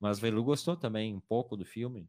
Mas 0.00 0.18
Velu 0.18 0.42
gostou 0.42 0.76
também 0.76 1.14
um 1.14 1.20
pouco 1.20 1.56
do 1.56 1.64
filme. 1.64 2.08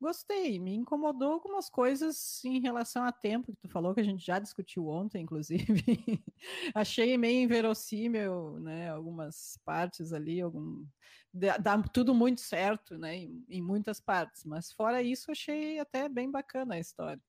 Gostei, 0.00 0.60
me 0.60 0.72
incomodou 0.74 1.32
algumas 1.32 1.68
coisas 1.68 2.44
em 2.44 2.60
relação 2.60 3.02
a 3.02 3.10
tempo 3.10 3.52
que 3.52 3.58
tu 3.58 3.68
falou, 3.68 3.92
que 3.92 4.00
a 4.00 4.04
gente 4.04 4.24
já 4.24 4.38
discutiu 4.38 4.86
ontem, 4.86 5.22
inclusive. 5.22 5.58
Achei 6.72 7.18
meio 7.18 7.42
inverossímil, 7.42 8.60
né? 8.60 8.90
Algumas 8.90 9.58
partes 9.64 10.12
ali, 10.12 10.40
algum... 10.40 10.86
dá 11.34 11.82
tudo 11.82 12.14
muito 12.14 12.40
certo, 12.40 12.96
né? 12.96 13.16
Em, 13.16 13.44
em, 13.48 13.60
muitas 13.60 14.00
partes, 14.00 14.44
mas 14.44 14.70
fora 14.70 15.02
isso, 15.02 15.32
achei 15.32 15.80
até 15.80 16.08
bem 16.08 16.30
bacana 16.30 16.76
a 16.76 16.78
história. 16.78 17.20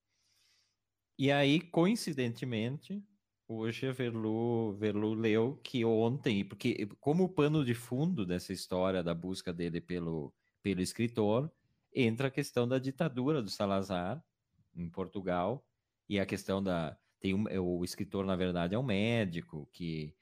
E 1.17 1.31
aí, 1.31 1.59
coincidentemente, 1.59 3.03
hoje 3.47 3.87
a 3.87 3.91
Verlu, 3.91 4.73
Verlu 4.77 5.15
leu 5.15 5.59
que 5.63 5.83
ontem, 5.83 6.45
porque 6.45 6.87
como 6.99 7.23
o 7.23 7.29
pano 7.29 7.65
de 7.65 7.73
fundo 7.73 8.27
dessa 8.27 8.53
história 8.53 9.01
da 9.01 9.15
busca 9.15 9.51
dele 9.51 9.81
pelo, 9.81 10.31
pelo 10.61 10.81
escritor 10.81 11.51
entra 11.93 12.27
a 12.27 12.31
questão 12.31 12.67
da 12.67 12.79
ditadura 12.79 13.41
do 13.41 13.49
Salazar 13.49 14.23
em 14.75 14.89
Portugal 14.89 15.65
e 16.07 16.19
a 16.19 16.25
questão 16.25 16.61
da 16.61 16.97
tem 17.19 17.33
um, 17.33 17.45
o 17.59 17.83
escritor 17.83 18.25
na 18.25 18.35
verdade 18.35 18.75
é 18.75 18.79
um 18.79 18.83
médico 18.83 19.67
que 19.73 20.15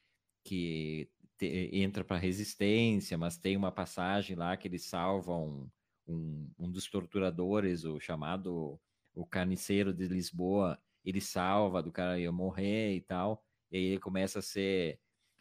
que 0.44 1.10
te, 1.38 1.70
entra 1.74 2.04
para 2.04 2.18
resistência, 2.18 3.18
mas 3.18 3.38
tem 3.38 3.58
uma 3.58 3.72
passagem 3.72 4.36
lá 4.36 4.56
que 4.58 4.68
ele 4.68 4.80
salva 4.80 5.36
um, 5.36 5.70
um, 6.08 6.50
um 6.58 6.72
dos 6.72 6.90
torturadores, 6.90 7.84
o 7.84 8.00
chamado 8.00 8.80
o 9.14 9.26
carniceiro 9.26 9.94
de 9.94 10.08
Lisboa, 10.08 10.80
ele 11.04 11.20
salva 11.20 11.82
do 11.84 11.92
cara 11.92 12.20
ia 12.20 12.32
morrer 12.32 12.96
e 12.96 13.02
tal, 13.02 13.44
e 13.72 13.78
aí 13.78 13.84
ele 13.84 14.00
começa 14.00 14.40
a 14.40 14.42
ser 14.42 15.00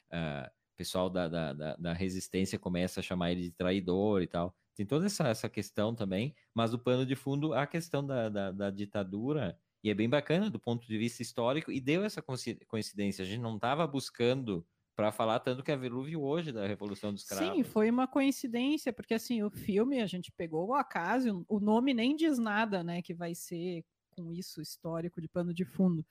uh, 0.08 0.50
pessoal 0.76 1.08
da, 1.08 1.26
da, 1.28 1.52
da, 1.52 1.76
da 1.76 1.92
resistência 1.92 2.58
começa 2.58 3.00
a 3.00 3.02
chamar 3.02 3.32
ele 3.32 3.42
de 3.42 3.52
traidor 3.52 4.22
e 4.22 4.26
tal. 4.26 4.54
Tem 4.76 4.84
toda 4.84 5.06
essa, 5.06 5.26
essa 5.26 5.48
questão 5.48 5.94
também, 5.94 6.34
mas 6.54 6.74
o 6.74 6.78
pano 6.78 7.06
de 7.06 7.16
fundo, 7.16 7.54
a 7.54 7.66
questão 7.66 8.06
da, 8.06 8.28
da, 8.28 8.52
da 8.52 8.70
ditadura, 8.70 9.58
e 9.82 9.88
é 9.88 9.94
bem 9.94 10.08
bacana 10.08 10.50
do 10.50 10.60
ponto 10.60 10.86
de 10.86 10.98
vista 10.98 11.22
histórico, 11.22 11.72
e 11.72 11.80
deu 11.80 12.04
essa 12.04 12.22
coincidência. 12.22 13.24
A 13.24 13.26
gente 13.26 13.40
não 13.40 13.56
estava 13.56 13.86
buscando 13.86 14.66
para 14.94 15.10
falar 15.10 15.40
tanto 15.40 15.62
que 15.62 15.72
a 15.72 15.76
Velúvio 15.76 16.22
hoje 16.22 16.52
da 16.52 16.66
Revolução 16.66 17.12
dos 17.12 17.24
Cravos. 17.24 17.56
Sim, 17.56 17.62
foi 17.64 17.90
uma 17.90 18.06
coincidência, 18.06 18.92
porque 18.92 19.14
assim, 19.14 19.42
o 19.42 19.50
filme 19.50 20.00
a 20.00 20.06
gente 20.06 20.30
pegou 20.32 20.68
o 20.68 20.74
acaso, 20.74 21.44
o 21.48 21.58
nome 21.58 21.94
nem 21.94 22.14
diz 22.14 22.38
nada, 22.38 22.84
né, 22.84 23.00
que 23.00 23.14
vai 23.14 23.34
ser 23.34 23.82
com 24.10 24.32
isso 24.32 24.60
histórico 24.60 25.20
de 25.20 25.28
pano 25.28 25.54
de 25.54 25.64
fundo. 25.64 26.04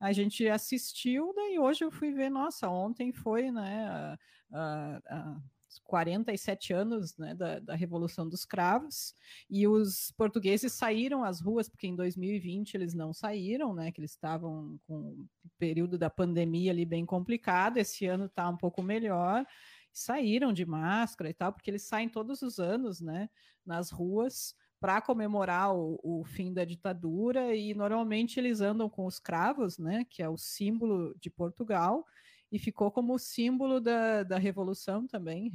A 0.00 0.12
gente 0.12 0.48
assistiu, 0.48 1.32
daí 1.34 1.58
hoje 1.58 1.84
eu 1.84 1.90
fui 1.90 2.12
ver, 2.12 2.30
nossa, 2.30 2.68
ontem 2.68 3.12
foi, 3.12 3.50
né, 3.50 3.86
a, 3.86 4.18
a, 4.52 5.00
a 5.10 5.40
47 5.84 6.72
anos 6.72 7.16
né, 7.16 7.34
da, 7.34 7.58
da, 7.60 7.74
Revolução 7.74 8.28
dos 8.28 8.44
Cravos, 8.44 9.14
e 9.48 9.68
os 9.68 10.12
portugueses 10.16 10.72
saíram 10.72 11.22
às 11.22 11.40
ruas, 11.40 11.68
porque 11.68 11.86
em 11.86 11.94
2020 11.94 12.74
eles 12.74 12.94
não 12.94 13.12
saíram, 13.12 13.74
né, 13.74 13.92
que 13.92 14.00
eles 14.00 14.12
estavam 14.12 14.78
com 14.86 15.26
o 15.44 15.50
período 15.58 15.96
da 15.98 16.10
pandemia 16.10 16.72
ali 16.72 16.84
bem 16.84 17.06
complicado, 17.06 17.76
esse 17.76 18.06
ano 18.06 18.24
está 18.24 18.48
um 18.48 18.56
pouco 18.56 18.82
melhor, 18.82 19.46
saíram 19.92 20.52
de 20.52 20.64
máscara 20.64 21.30
e 21.30 21.34
tal, 21.34 21.52
porque 21.52 21.70
eles 21.70 21.82
saem 21.82 22.08
todos 22.08 22.42
os 22.42 22.58
anos 22.58 23.00
né, 23.00 23.28
nas 23.64 23.90
ruas 23.90 24.54
para 24.80 25.00
comemorar 25.00 25.74
o, 25.74 26.00
o, 26.02 26.24
fim 26.24 26.54
da 26.54 26.64
ditadura, 26.64 27.54
e 27.54 27.74
normalmente 27.74 28.40
eles 28.40 28.62
andam 28.62 28.88
com 28.88 29.04
os 29.04 29.18
cravos, 29.18 29.78
né, 29.78 30.06
que 30.08 30.22
é 30.22 30.28
o 30.28 30.38
símbolo 30.38 31.14
de 31.20 31.28
Portugal, 31.28 32.04
e 32.50 32.58
ficou 32.58 32.90
como 32.90 33.18
símbolo 33.18 33.80
da, 33.80 34.22
da 34.24 34.38
revolução 34.38 35.06
também, 35.06 35.52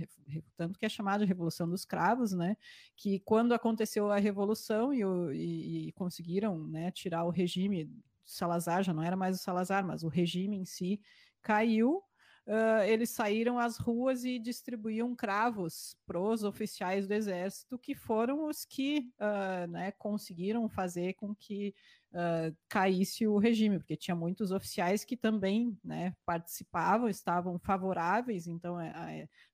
tanto 0.56 0.80
que 0.80 0.86
é 0.86 0.90
chamada 0.90 1.26
de 1.26 1.28
Revolução 1.28 1.68
dos 1.68 1.84
Cravos, 1.84 2.32
né? 2.32 2.56
Que 2.96 3.20
quando 3.20 3.54
aconteceu 3.54 4.10
a 4.10 4.18
revolução 4.18 4.94
e, 4.94 5.02
e, 5.36 5.88
e 5.88 5.92
conseguiram 5.92 6.58
né, 6.68 6.92
tirar 6.92 7.26
o 7.26 7.30
regime 7.30 7.92
Salazar, 8.24 8.84
já 8.84 8.94
não 8.94 9.04
era 9.04 9.16
mais 9.16 9.36
o 9.36 9.44
Salazar, 9.44 9.86
mas 9.86 10.04
o 10.04 10.08
regime 10.08 10.58
em 10.58 10.66
si 10.66 11.02
caiu, 11.42 12.02
uh, 12.48 12.84
eles 12.86 13.10
saíram 13.10 13.60
às 13.60 13.78
ruas 13.78 14.24
e 14.24 14.40
distribuíam 14.40 15.16
cravos 15.16 15.98
para 16.06 16.20
os 16.20 16.44
oficiais 16.44 17.08
do 17.08 17.14
exército, 17.14 17.78
que 17.78 17.96
foram 17.96 18.48
os 18.48 18.66
que 18.66 19.12
uh, 19.20 19.68
né, 19.68 19.92
conseguiram 19.94 20.68
fazer 20.70 21.14
com 21.14 21.34
que 21.36 21.74
uh, 22.12 22.56
caísse 22.70 23.28
o 23.28 23.38
regime, 23.38 23.78
porque 23.78 23.96
tinha 23.96 24.16
muitos 24.16 24.52
oficiais 24.52 25.04
que 25.04 25.18
também 25.18 25.78
né, 25.84 26.16
participavam, 26.26 27.10
estavam 27.10 27.60
favoráveis, 27.60 28.48
então, 28.48 28.78
a, 28.78 28.92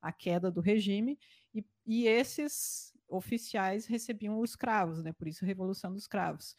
a 0.02 0.12
queda 0.12 0.52
do 0.52 0.62
regime, 0.62 1.18
e, 1.54 1.66
e 1.86 2.08
esses 2.08 2.94
oficiais 3.08 3.86
recebiam 3.86 4.40
os 4.40 4.56
cravos, 4.56 5.04
né, 5.04 5.12
por 5.14 5.28
isso 5.28 5.44
a 5.44 5.48
Revolução 5.48 5.94
dos 5.94 6.08
Cravos. 6.08 6.56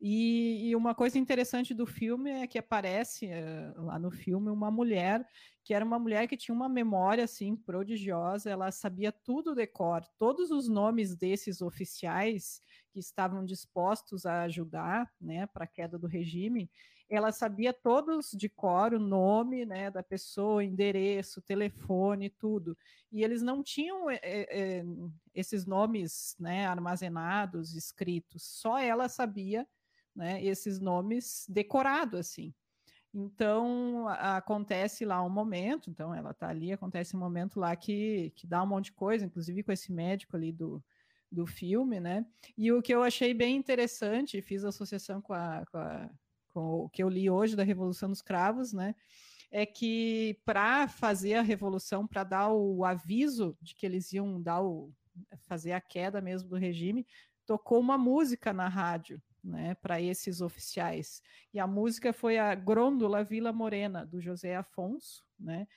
E, 0.00 0.68
e, 0.68 0.76
uma 0.76 0.94
coisa 0.94 1.18
interessante 1.18 1.72
do 1.72 1.86
filme 1.86 2.30
é 2.30 2.46
que 2.46 2.58
aparece 2.58 3.26
uh, 3.26 3.84
lá 3.84 3.98
no 3.98 4.10
filme 4.10 4.50
uma 4.50 4.70
mulher 4.70 5.26
que 5.64 5.72
era 5.72 5.84
uma 5.84 5.98
mulher 5.98 6.28
que 6.28 6.36
tinha 6.36 6.54
uma 6.54 6.68
memória 6.68 7.24
assim 7.24 7.56
prodigiosa, 7.56 8.50
ela 8.50 8.70
sabia 8.70 9.10
tudo 9.10 9.54
de 9.54 9.66
cor, 9.66 10.06
todos 10.18 10.50
os 10.50 10.68
nomes 10.68 11.16
desses 11.16 11.62
oficiais 11.62 12.60
que 12.92 13.00
estavam 13.00 13.44
dispostos 13.44 14.26
a 14.26 14.42
ajudar, 14.42 15.10
né, 15.18 15.46
para 15.46 15.64
a 15.64 15.66
queda 15.66 15.98
do 15.98 16.06
regime, 16.06 16.70
ela 17.08 17.32
sabia 17.32 17.72
todos 17.72 18.30
de 18.32 18.48
cor 18.48 18.92
o 18.94 18.98
nome, 18.98 19.64
né, 19.64 19.90
da 19.90 20.02
pessoa, 20.02 20.64
endereço, 20.64 21.42
telefone, 21.42 22.30
tudo. 22.30 22.76
E 23.10 23.22
eles 23.22 23.42
não 23.42 23.62
tinham 23.62 24.10
é, 24.10 24.20
é, 24.22 24.84
esses 25.34 25.66
nomes, 25.66 26.34
né, 26.38 26.66
armazenados, 26.66 27.74
escritos. 27.74 28.42
Só 28.42 28.78
ela 28.78 29.08
sabia, 29.08 29.66
né, 30.14 30.42
esses 30.44 30.78
nomes 30.80 31.46
decorados 31.48 32.20
assim. 32.20 32.54
Então, 33.16 34.08
acontece 34.08 35.04
lá 35.04 35.22
um 35.22 35.30
momento, 35.30 35.88
então 35.88 36.12
ela 36.12 36.32
está 36.32 36.48
ali, 36.48 36.72
acontece 36.72 37.14
um 37.16 37.20
momento 37.20 37.60
lá 37.60 37.76
que, 37.76 38.32
que 38.34 38.44
dá 38.44 38.60
um 38.60 38.66
monte 38.66 38.86
de 38.86 38.92
coisa, 38.92 39.24
inclusive 39.24 39.62
com 39.62 39.70
esse 39.70 39.92
médico 39.92 40.34
ali 40.34 40.50
do, 40.50 40.82
do 41.30 41.46
filme, 41.46 42.00
né? 42.00 42.26
E 42.58 42.72
o 42.72 42.82
que 42.82 42.92
eu 42.92 43.04
achei 43.04 43.32
bem 43.32 43.56
interessante, 43.56 44.42
fiz 44.42 44.64
associação 44.64 45.22
com, 45.22 45.32
a, 45.32 45.64
com, 45.70 45.78
a, 45.78 46.10
com 46.52 46.60
o 46.80 46.88
que 46.88 47.04
eu 47.04 47.08
li 47.08 47.30
hoje 47.30 47.54
da 47.54 47.62
Revolução 47.62 48.08
dos 48.08 48.20
Cravos, 48.20 48.72
né? 48.72 48.96
É 49.48 49.64
que 49.64 50.40
para 50.44 50.88
fazer 50.88 51.34
a 51.34 51.42
revolução, 51.42 52.08
para 52.08 52.24
dar 52.24 52.48
o 52.48 52.84
aviso 52.84 53.56
de 53.62 53.76
que 53.76 53.86
eles 53.86 54.12
iam 54.12 54.42
dar 54.42 54.60
o, 54.60 54.92
fazer 55.46 55.70
a 55.70 55.80
queda 55.80 56.20
mesmo 56.20 56.48
do 56.48 56.56
regime, 56.56 57.06
tocou 57.46 57.78
uma 57.78 57.96
música 57.96 58.52
na 58.52 58.68
rádio, 58.68 59.22
né, 59.44 59.74
para 59.74 60.00
esses 60.00 60.40
oficiais. 60.40 61.22
E 61.52 61.60
a 61.60 61.66
música 61.66 62.12
foi 62.12 62.38
a 62.38 62.54
Grôndola 62.54 63.22
Vila 63.22 63.52
Morena, 63.52 64.06
do 64.06 64.20
José 64.20 64.56
Afonso. 64.56 65.22
Né? 65.38 65.68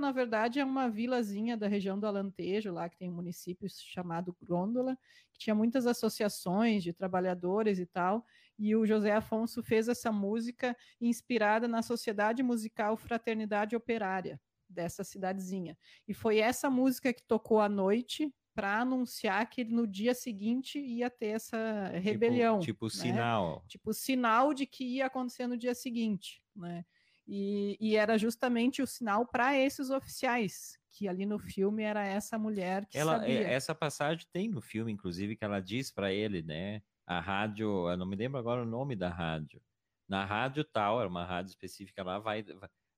Na 0.00 0.12
verdade, 0.12 0.58
é 0.58 0.64
uma 0.64 0.88
vilazinha 0.88 1.56
da 1.56 1.68
região 1.68 1.98
do 1.98 2.06
Alentejo, 2.06 2.72
lá 2.72 2.88
que 2.88 2.96
tem 2.96 3.10
um 3.10 3.14
município 3.14 3.68
chamado 3.68 4.34
Grôndola, 4.40 4.96
que 5.32 5.38
tinha 5.38 5.54
muitas 5.54 5.86
associações 5.86 6.82
de 6.82 6.92
trabalhadores 6.92 7.78
e 7.78 7.86
tal. 7.86 8.24
E 8.58 8.74
o 8.74 8.86
José 8.86 9.12
Afonso 9.12 9.62
fez 9.62 9.88
essa 9.88 10.10
música 10.10 10.74
inspirada 10.98 11.68
na 11.68 11.82
Sociedade 11.82 12.42
Musical 12.42 12.96
Fraternidade 12.96 13.76
Operária 13.76 14.40
dessa 14.68 15.04
cidadezinha. 15.04 15.76
E 16.08 16.14
foi 16.14 16.38
essa 16.38 16.70
música 16.70 17.12
que 17.12 17.22
tocou 17.22 17.60
à 17.60 17.68
noite 17.68 18.32
para 18.56 18.80
anunciar 18.80 19.48
que 19.50 19.62
no 19.64 19.86
dia 19.86 20.14
seguinte 20.14 20.78
ia 20.78 21.10
ter 21.10 21.26
essa 21.26 21.90
tipo, 21.92 22.02
rebelião. 22.02 22.58
Tipo, 22.58 22.88
tipo 22.88 22.96
né? 22.96 23.02
sinal. 23.02 23.64
Tipo 23.68 23.92
sinal 23.92 24.54
de 24.54 24.64
que 24.64 24.82
ia 24.82 25.06
acontecer 25.06 25.46
no 25.46 25.58
dia 25.58 25.74
seguinte, 25.74 26.42
né? 26.56 26.82
E, 27.28 27.76
e 27.78 27.96
era 27.96 28.16
justamente 28.16 28.80
o 28.80 28.86
sinal 28.86 29.26
para 29.26 29.54
esses 29.54 29.90
oficiais, 29.90 30.78
que 30.88 31.06
ali 31.06 31.26
no 31.26 31.38
filme 31.38 31.82
era 31.82 32.02
essa 32.06 32.38
mulher 32.38 32.86
que 32.86 32.96
ela, 32.96 33.16
é, 33.16 33.18
sabia. 33.18 33.48
Essa 33.48 33.74
passagem 33.74 34.26
tem 34.32 34.48
no 34.48 34.62
filme, 34.62 34.90
inclusive, 34.90 35.36
que 35.36 35.44
ela 35.44 35.60
diz 35.60 35.90
para 35.90 36.10
ele, 36.10 36.40
né? 36.40 36.80
A 37.06 37.20
rádio, 37.20 37.90
eu 37.90 37.96
não 37.96 38.06
me 38.06 38.16
lembro 38.16 38.38
agora 38.38 38.62
o 38.62 38.66
nome 38.66 38.96
da 38.96 39.10
rádio. 39.10 39.60
Na 40.08 40.24
rádio 40.24 40.64
tal, 40.64 40.98
era 40.98 41.08
uma 41.08 41.26
rádio 41.26 41.50
específica 41.50 42.02
lá, 42.02 42.18
vai, 42.18 42.42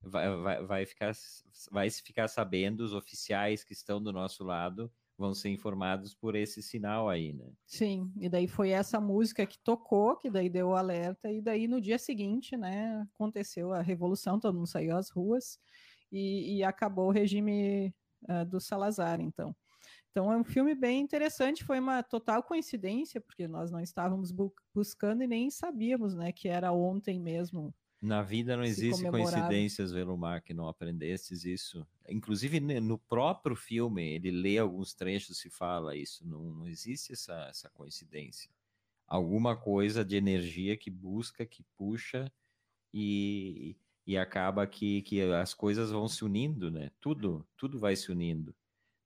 vai, 0.02 0.36
vai, 0.36 0.62
vai, 0.62 0.86
ficar, 0.86 1.12
vai 1.72 1.90
se 1.90 2.00
ficar 2.02 2.28
sabendo 2.28 2.82
os 2.82 2.92
oficiais 2.92 3.64
que 3.64 3.72
estão 3.72 4.00
do 4.00 4.12
nosso 4.12 4.44
lado 4.44 4.92
vão 5.18 5.34
ser 5.34 5.48
informados 5.50 6.14
por 6.14 6.36
esse 6.36 6.62
sinal 6.62 7.08
aí, 7.08 7.32
né? 7.32 7.52
Sim, 7.66 8.10
e 8.20 8.28
daí 8.28 8.46
foi 8.46 8.70
essa 8.70 9.00
música 9.00 9.44
que 9.44 9.58
tocou, 9.58 10.16
que 10.16 10.30
daí 10.30 10.48
deu 10.48 10.68
o 10.68 10.76
alerta, 10.76 11.30
e 11.30 11.42
daí 11.42 11.66
no 11.66 11.80
dia 11.80 11.98
seguinte, 11.98 12.56
né, 12.56 13.04
aconteceu 13.14 13.72
a 13.72 13.82
revolução, 13.82 14.38
todo 14.38 14.54
mundo 14.54 14.68
saiu 14.68 14.96
às 14.96 15.10
ruas 15.10 15.58
e, 16.12 16.58
e 16.58 16.64
acabou 16.64 17.08
o 17.08 17.12
regime 17.12 17.92
uh, 18.28 18.44
do 18.46 18.60
Salazar, 18.60 19.20
então. 19.20 19.54
Então 20.10 20.32
é 20.32 20.36
um 20.36 20.44
filme 20.44 20.74
bem 20.74 21.00
interessante, 21.00 21.64
foi 21.64 21.80
uma 21.80 22.02
total 22.02 22.42
coincidência, 22.42 23.20
porque 23.20 23.48
nós 23.48 23.70
não 23.70 23.80
estávamos 23.80 24.30
bu 24.30 24.52
buscando 24.72 25.22
e 25.22 25.26
nem 25.26 25.50
sabíamos, 25.50 26.14
né, 26.14 26.30
que 26.32 26.48
era 26.48 26.72
ontem 26.72 27.20
mesmo 27.20 27.74
na 28.00 28.22
vida 28.22 28.56
não 28.56 28.62
existe 28.62 29.08
coincidências, 29.10 29.90
Velomar, 29.90 30.42
que 30.42 30.54
não 30.54 30.68
aprendesses 30.68 31.44
isso. 31.44 31.86
Inclusive, 32.08 32.60
no 32.60 32.96
próprio 32.96 33.56
filme, 33.56 34.14
ele 34.14 34.30
lê 34.30 34.56
alguns 34.56 34.94
trechos 34.94 35.44
e 35.44 35.50
fala 35.50 35.96
isso. 35.96 36.26
Não, 36.26 36.44
não 36.54 36.68
existe 36.68 37.12
essa, 37.12 37.34
essa 37.50 37.68
coincidência. 37.70 38.50
Alguma 39.06 39.56
coisa 39.56 40.04
de 40.04 40.16
energia 40.16 40.76
que 40.76 40.90
busca, 40.90 41.44
que 41.44 41.64
puxa 41.76 42.30
e, 42.94 43.76
e 44.06 44.16
acaba 44.16 44.66
que, 44.66 45.02
que 45.02 45.20
as 45.22 45.52
coisas 45.52 45.90
vão 45.90 46.06
se 46.06 46.24
unindo, 46.24 46.70
né? 46.70 46.90
Tudo, 47.00 47.44
tudo 47.56 47.80
vai 47.80 47.96
se 47.96 48.12
unindo. 48.12 48.54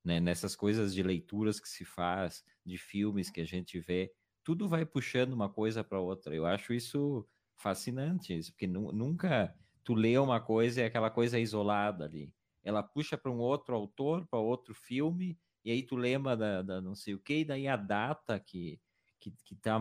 Né? 0.03 0.19
Nessas 0.19 0.55
coisas 0.55 0.93
de 0.93 1.01
leituras 1.01 1.59
que 1.59 1.67
se 1.67 1.83
faz, 1.83 2.43
de 2.63 2.77
filmes 2.77 3.31
que 3.31 3.41
a 3.41 3.45
gente 3.45 3.79
vê, 3.79 4.13
tudo 4.43 4.67
vai 4.67 4.85
puxando 4.85 5.33
uma 5.33 5.49
coisa 5.49 5.83
para 5.83 5.99
outra. 5.99 6.35
Eu 6.35 6.45
acho 6.45 6.73
isso 6.73 7.25
fascinante 7.55 8.37
isso, 8.37 8.51
porque 8.51 8.67
nunca 8.67 9.55
tu 9.83 9.93
lê 9.93 10.17
uma 10.17 10.39
coisa 10.39 10.81
e 10.81 10.85
aquela 10.85 11.09
coisa 11.09 11.37
é 11.37 11.41
isolada 11.41 12.05
ali. 12.05 12.33
Ela 12.63 12.81
puxa 12.81 13.17
para 13.17 13.31
um 13.31 13.39
outro 13.39 13.75
autor, 13.75 14.25
para 14.27 14.39
outro 14.39 14.73
filme, 14.73 15.37
e 15.65 15.71
aí 15.71 15.83
tu 15.83 15.95
lembra 15.95 16.35
da, 16.35 16.61
da, 16.61 16.81
não 16.81 16.95
sei 16.95 17.13
o 17.13 17.19
que, 17.19 17.39
e 17.39 17.45
daí 17.45 17.67
a 17.67 17.75
data 17.75 18.39
que, 18.39 18.79
que, 19.19 19.33
que 19.45 19.55
tá. 19.55 19.79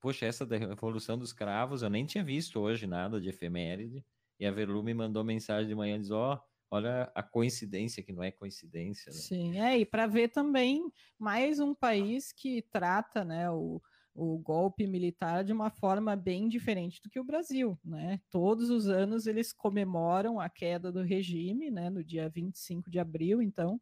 Poxa, 0.00 0.26
essa 0.26 0.44
da 0.44 0.56
Revolução 0.56 1.16
dos 1.16 1.32
Cravos, 1.32 1.82
eu 1.82 1.88
nem 1.88 2.04
tinha 2.04 2.24
visto 2.24 2.58
hoje 2.58 2.86
nada 2.86 3.20
de 3.20 3.28
efeméride, 3.28 4.04
e 4.38 4.44
a 4.44 4.50
Verlu 4.50 4.82
me 4.82 4.92
mandou 4.92 5.22
mensagem 5.22 5.68
de 5.68 5.74
manhã, 5.74 5.98
diz, 5.98 6.10
ó, 6.10 6.42
olha 6.70 7.10
a 7.14 7.22
coincidência, 7.22 8.02
que 8.02 8.12
não 8.12 8.22
é 8.22 8.30
coincidência. 8.32 9.12
Né? 9.12 9.18
Sim, 9.18 9.60
é, 9.60 9.78
e 9.78 9.86
para 9.86 10.06
ver 10.06 10.28
também 10.28 10.90
mais 11.18 11.60
um 11.60 11.74
país 11.74 12.32
que 12.32 12.62
trata, 12.62 13.24
né, 13.24 13.48
o, 13.50 13.80
o 14.14 14.38
golpe 14.38 14.86
militar 14.86 15.42
de 15.42 15.52
uma 15.52 15.70
forma 15.70 16.14
bem 16.14 16.48
diferente 16.48 17.00
do 17.02 17.08
que 17.08 17.18
o 17.18 17.24
Brasil, 17.24 17.78
né? 17.84 18.20
Todos 18.30 18.68
os 18.68 18.88
anos 18.88 19.26
eles 19.26 19.52
comemoram 19.52 20.38
a 20.38 20.48
queda 20.48 20.92
do 20.92 21.02
regime, 21.02 21.70
né, 21.70 21.88
no 21.88 22.04
dia 22.04 22.28
25 22.28 22.90
de 22.90 22.98
abril, 22.98 23.40
então, 23.40 23.80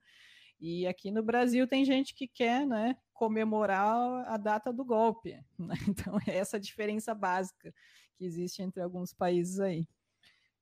e 0.61 0.87
aqui 0.87 1.11
no 1.11 1.22
Brasil 1.22 1.66
tem 1.66 1.85
gente 1.85 2.14
que 2.14 2.28
quer, 2.28 2.66
né, 2.66 2.95
comemorar 3.14 4.28
a 4.28 4.37
data 4.37 4.72
do 4.72 4.85
golpe. 4.85 5.39
Né? 5.59 5.74
Então, 5.89 6.18
é 6.26 6.37
essa 6.37 6.61
diferença 6.61 7.14
básica 7.14 7.72
que 8.16 8.24
existe 8.24 8.62
entre 8.62 8.83
alguns 8.83 9.12
países 9.12 9.59
aí. 9.61 9.87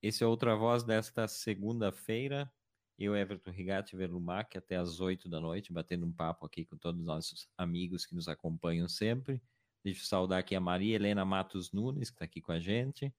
Esse 0.01 0.23
é 0.23 0.27
outra 0.27 0.55
voz 0.55 0.85
desta 0.85 1.27
segunda-feira. 1.27 2.51
Eu, 2.97 3.17
Everton 3.17 3.51
Rigatti 3.51 3.97
Verlumac, 3.97 4.57
até 4.57 4.77
às 4.77 5.01
oito 5.01 5.29
da 5.29 5.41
noite, 5.41 5.73
batendo 5.73 6.07
um 6.07 6.13
papo 6.13 6.47
aqui 6.47 6.65
com 6.65 6.77
todos 6.77 7.01
os 7.01 7.07
nossos 7.07 7.49
amigos 7.57 8.05
que 8.05 8.15
nos 8.15 8.29
acompanham 8.29 8.89
sempre. 8.89 9.41
Deixa 9.85 10.03
eu 10.03 10.07
saudar 10.07 10.41
aqui 10.41 10.55
a 10.55 10.61
Maria 10.61 10.97
Helena 10.97 11.25
Matos 11.25 11.73
Nunes, 11.73 12.11
que 12.11 12.17
está 12.17 12.25
aqui 12.25 12.41
com 12.41 12.53
a 12.53 12.59
gente. 12.59 13.13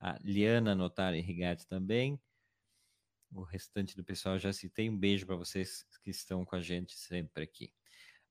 A 0.00 0.18
Liana 0.22 0.74
Notari 0.74 1.20
Rigatti 1.20 1.66
também. 1.66 2.20
O 3.32 3.42
restante 3.42 3.96
do 3.96 4.04
pessoal 4.04 4.38
já 4.38 4.52
citei. 4.52 4.88
Um 4.88 4.96
beijo 4.96 5.26
para 5.26 5.36
vocês 5.36 5.84
que 6.02 6.10
estão 6.10 6.44
com 6.44 6.56
a 6.56 6.60
gente 6.60 6.94
sempre 6.94 7.44
aqui. 7.44 7.72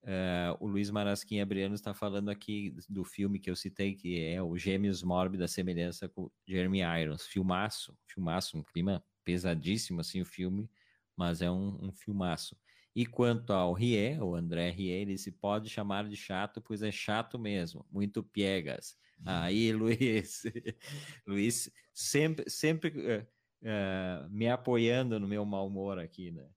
Uh, 0.04 0.56
o 0.60 0.68
Luiz 0.68 0.90
Marasquim 0.90 1.42
Abriano 1.42 1.76
está 1.76 1.94
falando 1.94 2.30
aqui 2.30 2.74
do 2.88 3.04
filme 3.04 3.40
que 3.40 3.50
eu 3.50 3.56
citei, 3.56 3.94
que 3.94 4.24
é 4.24 4.42
o 4.42 4.58
Gêmeos 4.58 5.04
Mórbida 5.04 5.48
Semelhança 5.48 6.08
com 6.08 6.32
Jeremy 6.48 6.80
Irons. 7.02 7.28
Filmaço, 7.28 7.98
filmaço, 8.06 8.58
um 8.58 8.64
clima 8.64 9.04
pesadíssimo 9.26 10.00
assim 10.00 10.22
o 10.22 10.26
filme, 10.26 10.70
mas 11.16 11.42
é 11.42 11.52
um, 11.52 11.88
um 11.88 11.92
filmaço. 11.92 12.56
E 12.98 13.06
quanto 13.06 13.54
ao 13.54 13.74
Rie, 13.74 14.20
o 14.20 14.34
André 14.34 14.72
Rie, 14.72 14.90
ele 14.90 15.20
se 15.20 15.32
pode 15.32 15.70
chamar 15.70 16.10
de 16.10 16.16
chato, 16.16 16.60
pois 16.60 16.82
é 16.82 16.92
chato 16.92 17.38
mesmo, 17.38 17.86
muito 17.92 18.24
piegas. 18.24 18.98
Aí, 19.24 19.70
Luiz, 19.78 20.42
Luiz 21.24 21.72
sempre, 21.94 22.50
sempre 22.50 22.90
uh, 22.90 23.22
uh, 23.62 24.28
me 24.32 24.50
apoiando 24.50 25.20
no 25.20 25.28
meu 25.28 25.46
mau 25.46 25.68
humor 25.68 26.00
aqui, 26.00 26.32
né? 26.32 26.50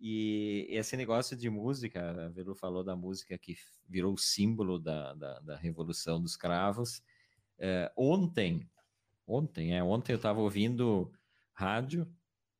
E 0.00 0.66
esse 0.70 0.96
negócio 0.96 1.36
de 1.36 1.50
música, 1.50 2.28
a 2.28 2.28
Velu 2.30 2.54
falou 2.54 2.82
da 2.82 2.96
música 2.96 3.36
que 3.36 3.54
virou 3.86 4.16
símbolo 4.16 4.78
da, 4.78 5.12
da, 5.12 5.40
da 5.40 5.56
Revolução 5.58 6.18
dos 6.18 6.34
Cravos. 6.34 7.02
Uh, 7.58 7.92
ontem, 7.94 8.66
ontem, 9.26 9.76
é, 9.76 9.84
ontem 9.84 10.12
eu 10.12 10.16
estava 10.16 10.40
ouvindo 10.40 11.12
rádio 11.52 12.10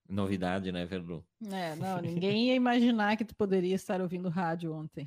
Novidade, 0.09 0.71
né, 0.71 0.85
Verlu? 0.85 1.27
É, 1.53 1.75
não, 1.77 2.01
ninguém 2.01 2.49
ia 2.49 2.55
imaginar 2.55 3.17
que 3.17 3.25
tu 3.25 3.35
poderia 3.35 3.75
estar 3.75 4.01
ouvindo 4.01 4.29
rádio 4.29 4.73
ontem. 4.73 5.07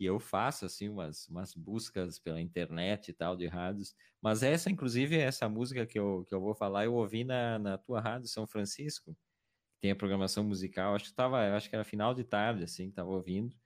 E 0.00 0.04
eu 0.04 0.18
faço, 0.18 0.64
assim, 0.64 0.88
umas, 0.88 1.28
umas 1.28 1.54
buscas 1.54 2.18
pela 2.18 2.40
internet 2.40 3.08
e 3.08 3.12
tal 3.12 3.36
de 3.36 3.46
rádios. 3.46 3.94
Mas 4.20 4.42
essa, 4.42 4.70
inclusive, 4.70 5.16
essa 5.16 5.48
música 5.48 5.86
que 5.86 5.98
eu, 5.98 6.24
que 6.28 6.34
eu 6.34 6.40
vou 6.40 6.54
falar, 6.54 6.84
eu 6.84 6.94
ouvi 6.94 7.22
na, 7.22 7.58
na 7.58 7.78
tua 7.78 8.00
rádio 8.00 8.26
São 8.26 8.46
Francisco, 8.46 9.14
que 9.14 9.80
tem 9.80 9.90
a 9.92 9.96
programação 9.96 10.42
musical. 10.42 10.94
Acho 10.94 11.04
que 11.04 11.14
tava, 11.14 11.54
acho 11.56 11.68
que 11.68 11.76
era 11.76 11.84
final 11.84 12.14
de 12.14 12.24
tarde, 12.24 12.64
assim, 12.64 12.88
que 12.88 12.96
tava 12.96 13.10
ouvindo. 13.10 13.56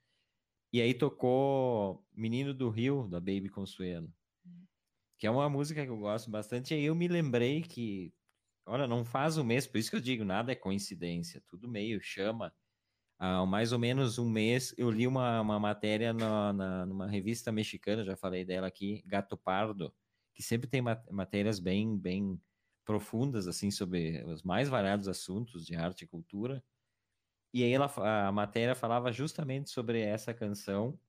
E 0.71 0.81
aí 0.81 0.93
tocou 0.93 2.05
Menino 2.13 2.53
do 2.53 2.69
Rio, 2.69 3.07
da 3.07 3.19
Baby 3.19 3.49
Consuelo. 3.49 4.13
Que 5.17 5.25
é 5.25 5.31
uma 5.31 5.49
música 5.49 5.83
que 5.83 5.89
eu 5.89 5.97
gosto 5.97 6.29
bastante. 6.29 6.71
E 6.71 6.77
aí 6.77 6.83
eu 6.85 6.93
me 6.93 7.07
lembrei 7.07 7.63
que 7.63 8.13
olha, 8.67 8.87
não 8.87 9.05
faz 9.05 9.37
um 9.37 9.43
mês, 9.43 9.65
por 9.65 9.77
isso 9.77 9.89
que 9.89 9.95
eu 9.95 10.01
digo, 10.01 10.23
nada 10.23 10.51
é 10.51 10.55
coincidência, 10.55 11.41
tudo 11.47 11.67
meio 11.67 11.99
chama. 12.01 12.53
Há 13.19 13.45
mais 13.45 13.71
ou 13.71 13.79
menos 13.79 14.19
um 14.19 14.29
mês 14.29 14.75
eu 14.77 14.91
li 14.91 15.07
uma, 15.07 15.41
uma 15.41 15.59
matéria 15.59 16.13
na, 16.13 16.53
na, 16.53 16.85
numa 16.85 17.07
revista 17.07 17.51
mexicana, 17.51 18.03
já 18.03 18.15
falei 18.15 18.45
dela 18.45 18.67
aqui, 18.67 19.03
Gato 19.05 19.37
Pardo, 19.37 19.93
que 20.35 20.43
sempre 20.43 20.67
tem 20.67 20.81
matérias 21.09 21.59
bem, 21.59 21.97
bem 21.97 22.39
profundas, 22.85 23.47
assim, 23.47 23.71
sobre 23.71 24.23
os 24.25 24.43
mais 24.43 24.69
variados 24.69 25.07
assuntos 25.07 25.65
de 25.65 25.75
arte 25.75 26.03
e 26.03 26.07
cultura. 26.07 26.63
E 27.53 27.63
aí 27.63 27.71
ela, 27.71 27.91
a 28.27 28.31
matéria 28.31 28.75
falava 28.75 29.11
justamente 29.11 29.69
sobre 29.69 30.01
essa 30.01 30.33
canção 30.33 30.99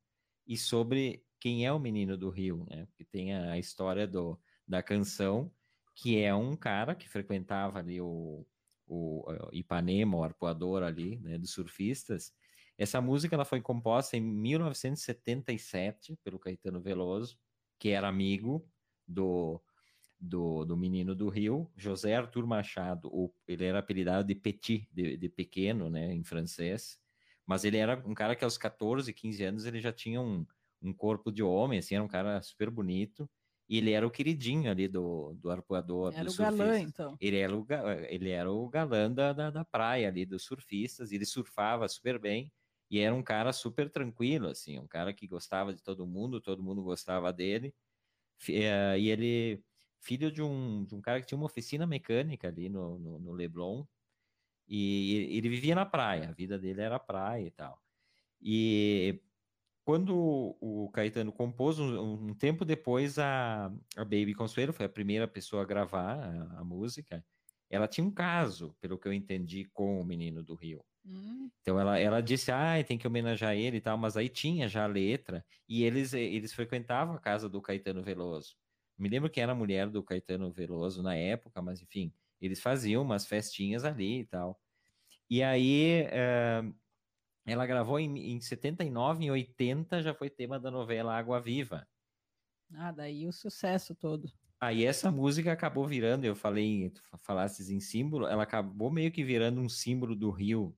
e 0.46 0.56
sobre 0.56 1.24
quem 1.38 1.66
é 1.66 1.72
o 1.72 1.78
menino 1.78 2.16
do 2.16 2.30
Rio, 2.30 2.66
né? 2.70 2.86
Porque 2.86 3.04
tem 3.04 3.34
a 3.34 3.58
história 3.58 4.06
do, 4.06 4.40
da 4.66 4.82
canção, 4.82 5.52
que 5.98 6.22
é 6.22 6.32
um 6.32 6.54
cara 6.54 6.94
que 6.94 7.08
frequentava 7.08 7.80
ali 7.80 8.00
o, 8.00 8.46
o, 8.86 9.28
o 9.28 9.48
Ipanema, 9.52 10.16
o 10.16 10.22
arpoador 10.22 10.84
ali, 10.84 11.18
né, 11.18 11.36
dos 11.36 11.50
surfistas. 11.50 12.32
Essa 12.78 13.00
música 13.00 13.34
ela 13.34 13.44
foi 13.44 13.60
composta 13.60 14.16
em 14.16 14.20
1977 14.20 16.16
pelo 16.22 16.38
Caetano 16.38 16.80
Veloso, 16.80 17.36
que 17.80 17.88
era 17.88 18.06
amigo 18.06 18.64
do, 19.08 19.60
do, 20.20 20.64
do 20.64 20.76
menino 20.76 21.16
do 21.16 21.28
Rio, 21.28 21.68
José 21.76 22.14
Arthur 22.14 22.46
Machado. 22.46 23.08
O, 23.12 23.34
ele 23.48 23.64
era 23.64 23.80
apelidado 23.80 24.28
de 24.28 24.36
Petit, 24.36 24.88
de, 24.92 25.16
de 25.16 25.28
pequeno, 25.28 25.90
né, 25.90 26.14
em 26.14 26.22
francês. 26.22 26.96
Mas 27.44 27.64
ele 27.64 27.76
era 27.76 28.00
um 28.06 28.14
cara 28.14 28.36
que 28.36 28.44
aos 28.44 28.56
14, 28.56 29.12
15 29.12 29.42
anos 29.42 29.64
ele 29.64 29.80
já 29.80 29.92
tinha 29.92 30.20
um, 30.20 30.46
um 30.80 30.92
corpo 30.92 31.32
de 31.32 31.42
homem, 31.42 31.80
assim, 31.80 31.96
era 31.96 32.04
um 32.04 32.08
cara 32.08 32.40
super 32.40 32.70
bonito. 32.70 33.28
E 33.68 33.78
ele 33.78 33.92
era 33.92 34.06
o 34.06 34.10
queridinho 34.10 34.70
ali 34.70 34.88
do, 34.88 35.34
do 35.34 35.50
arpoador. 35.50 36.12
Era 36.12 36.28
do 36.28 36.32
o 36.32 36.36
galã, 36.36 36.80
então. 36.80 37.18
Ele 37.20 37.38
era 37.38 37.56
o, 37.56 37.66
ele 38.08 38.30
era 38.30 38.50
o 38.50 38.68
galã 38.68 39.12
da, 39.12 39.32
da, 39.32 39.50
da 39.50 39.64
praia 39.64 40.08
ali, 40.08 40.24
dos 40.24 40.44
surfistas. 40.44 41.12
Ele 41.12 41.24
surfava 41.26 41.88
super 41.88 42.18
bem 42.18 42.52
e 42.90 42.98
era 43.00 43.14
um 43.14 43.22
cara 43.22 43.52
super 43.52 43.90
tranquilo, 43.90 44.48
assim, 44.48 44.78
um 44.78 44.86
cara 44.86 45.12
que 45.12 45.26
gostava 45.26 45.74
de 45.74 45.82
todo 45.82 46.06
mundo, 46.06 46.40
todo 46.40 46.62
mundo 46.62 46.82
gostava 46.82 47.32
dele. 47.32 47.74
Eh, 48.48 48.98
e 49.00 49.08
ele, 49.10 49.64
filho 50.00 50.30
de 50.32 50.42
um, 50.42 50.84
de 50.84 50.94
um 50.94 51.00
cara 51.00 51.20
que 51.20 51.26
tinha 51.26 51.38
uma 51.38 51.46
oficina 51.46 51.86
mecânica 51.86 52.48
ali 52.48 52.68
no, 52.68 52.98
no, 52.98 53.18
no 53.18 53.32
Leblon, 53.32 53.84
e 54.66 55.28
ele 55.36 55.48
vivia 55.48 55.74
na 55.74 55.86
praia, 55.86 56.28
a 56.28 56.32
vida 56.32 56.58
dele 56.58 56.80
era 56.82 56.98
praia 56.98 57.46
e 57.46 57.50
tal. 57.50 57.82
E 58.40 59.22
quando 59.88 60.54
o 60.60 60.90
Caetano 60.90 61.32
compôs, 61.32 61.78
um, 61.78 62.28
um 62.28 62.34
tempo 62.34 62.62
depois, 62.62 63.18
a, 63.18 63.72
a, 63.96 64.04
Baby 64.04 64.34
Consuelo 64.34 64.70
foi 64.70 64.84
a 64.84 64.88
primeira 64.88 65.26
pessoa 65.26 65.62
a 65.62 65.64
gravar 65.64 66.12
a, 66.12 66.60
a, 66.60 66.62
música. 66.62 67.24
Ela 67.70 67.88
tinha 67.88 68.06
um 68.06 68.10
caso, 68.10 68.76
pelo 68.82 68.98
que 68.98 69.08
eu 69.08 69.14
entendi, 69.14 69.64
com 69.72 69.98
o 69.98 70.04
Menino 70.04 70.42
do 70.42 70.54
Rio. 70.54 70.84
Hum. 71.06 71.48
Então 71.62 71.80
ela, 71.80 71.98
ela 71.98 72.20
disse, 72.20 72.52
ah, 72.52 72.74
tem 72.86 72.98
que 72.98 73.06
homenagear 73.06 73.56
ele 73.56 73.78
e 73.78 73.80
tal, 73.80 73.96
mas 73.96 74.14
aí 74.14 74.28
tinha 74.28 74.68
já 74.68 74.84
a 74.84 74.86
letra, 74.86 75.42
e 75.66 75.82
eles, 75.82 76.12
eles 76.12 76.52
frequentavam 76.52 77.14
a 77.14 77.18
casa 77.18 77.48
do 77.48 77.62
Caetano 77.62 78.02
Veloso. 78.02 78.56
Me 78.98 79.08
lembro 79.08 79.30
que 79.30 79.40
era 79.40 79.52
a 79.52 79.54
mulher 79.54 79.88
do 79.88 80.02
Caetano 80.02 80.52
Veloso 80.52 81.02
na 81.02 81.14
época, 81.14 81.62
mas 81.62 81.80
enfim, 81.80 82.12
eles 82.42 82.60
faziam 82.60 83.00
umas 83.00 83.24
festinhas 83.24 83.86
ali 83.86 84.20
e 84.20 84.26
tal. 84.26 84.60
E 85.30 85.42
aí, 85.42 86.04
eh, 86.10 86.62
ela 87.48 87.66
gravou 87.66 87.98
em, 87.98 88.32
em 88.32 88.40
79, 88.40 89.24
em 89.24 89.30
80 89.30 90.02
já 90.02 90.12
foi 90.12 90.28
tema 90.28 90.60
da 90.60 90.70
novela 90.70 91.16
Água 91.16 91.40
Viva. 91.40 91.88
Ah, 92.74 92.92
daí 92.92 93.26
o 93.26 93.32
sucesso 93.32 93.94
todo. 93.94 94.30
Aí 94.60 94.84
essa 94.84 95.10
música 95.10 95.52
acabou 95.52 95.86
virando, 95.86 96.24
eu 96.24 96.34
falei, 96.34 96.90
tu 96.90 97.00
falasses 97.18 97.70
em 97.70 97.80
símbolo, 97.80 98.26
ela 98.26 98.42
acabou 98.42 98.90
meio 98.90 99.10
que 99.10 99.24
virando 99.24 99.60
um 99.60 99.68
símbolo 99.68 100.14
do 100.14 100.30
Rio. 100.30 100.76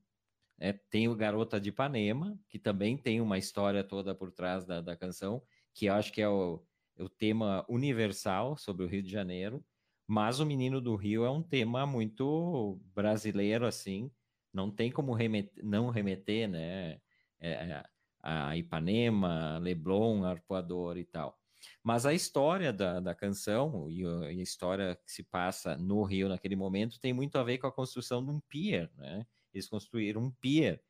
É, 0.60 0.72
tem 0.72 1.08
o 1.08 1.16
Garota 1.16 1.58
de 1.58 1.70
Ipanema, 1.70 2.38
que 2.46 2.58
também 2.58 2.96
tem 2.96 3.20
uma 3.20 3.38
história 3.38 3.82
toda 3.82 4.14
por 4.14 4.30
trás 4.30 4.64
da, 4.64 4.80
da 4.80 4.94
canção, 4.94 5.42
que 5.74 5.86
eu 5.86 5.94
acho 5.94 6.12
que 6.12 6.20
é 6.20 6.28
o, 6.28 6.62
é 6.96 7.02
o 7.02 7.08
tema 7.08 7.64
universal 7.68 8.56
sobre 8.56 8.84
o 8.84 8.88
Rio 8.88 9.02
de 9.02 9.10
Janeiro. 9.10 9.64
Mas 10.06 10.38
o 10.38 10.46
Menino 10.46 10.80
do 10.80 10.94
Rio 10.94 11.24
é 11.24 11.30
um 11.30 11.42
tema 11.42 11.86
muito 11.86 12.78
brasileiro, 12.94 13.66
assim, 13.66 14.10
não 14.52 14.70
tem 14.70 14.90
como 14.90 15.12
remeter, 15.12 15.64
não 15.64 15.90
remeter, 15.90 16.48
né, 16.48 17.00
é, 17.40 17.50
é, 17.50 17.84
a 18.22 18.56
Ipanema, 18.56 19.58
Leblon, 19.58 20.24
Arpoador 20.24 20.96
e 20.98 21.04
tal. 21.04 21.38
Mas 21.82 22.06
a 22.06 22.14
história 22.14 22.72
da, 22.72 23.00
da 23.00 23.14
canção 23.14 23.88
e 23.90 24.04
a, 24.04 24.20
a 24.26 24.32
história 24.32 24.96
que 25.04 25.12
se 25.12 25.22
passa 25.22 25.76
no 25.76 26.02
Rio 26.02 26.28
naquele 26.28 26.56
momento 26.56 27.00
tem 27.00 27.12
muito 27.12 27.36
a 27.36 27.42
ver 27.42 27.58
com 27.58 27.66
a 27.66 27.72
construção 27.72 28.24
de 28.24 28.30
um 28.30 28.40
pier, 28.40 28.90
né? 28.96 29.26
Eles 29.52 29.68
construíram 29.68 30.22
um 30.22 30.30
pier. 30.30 30.82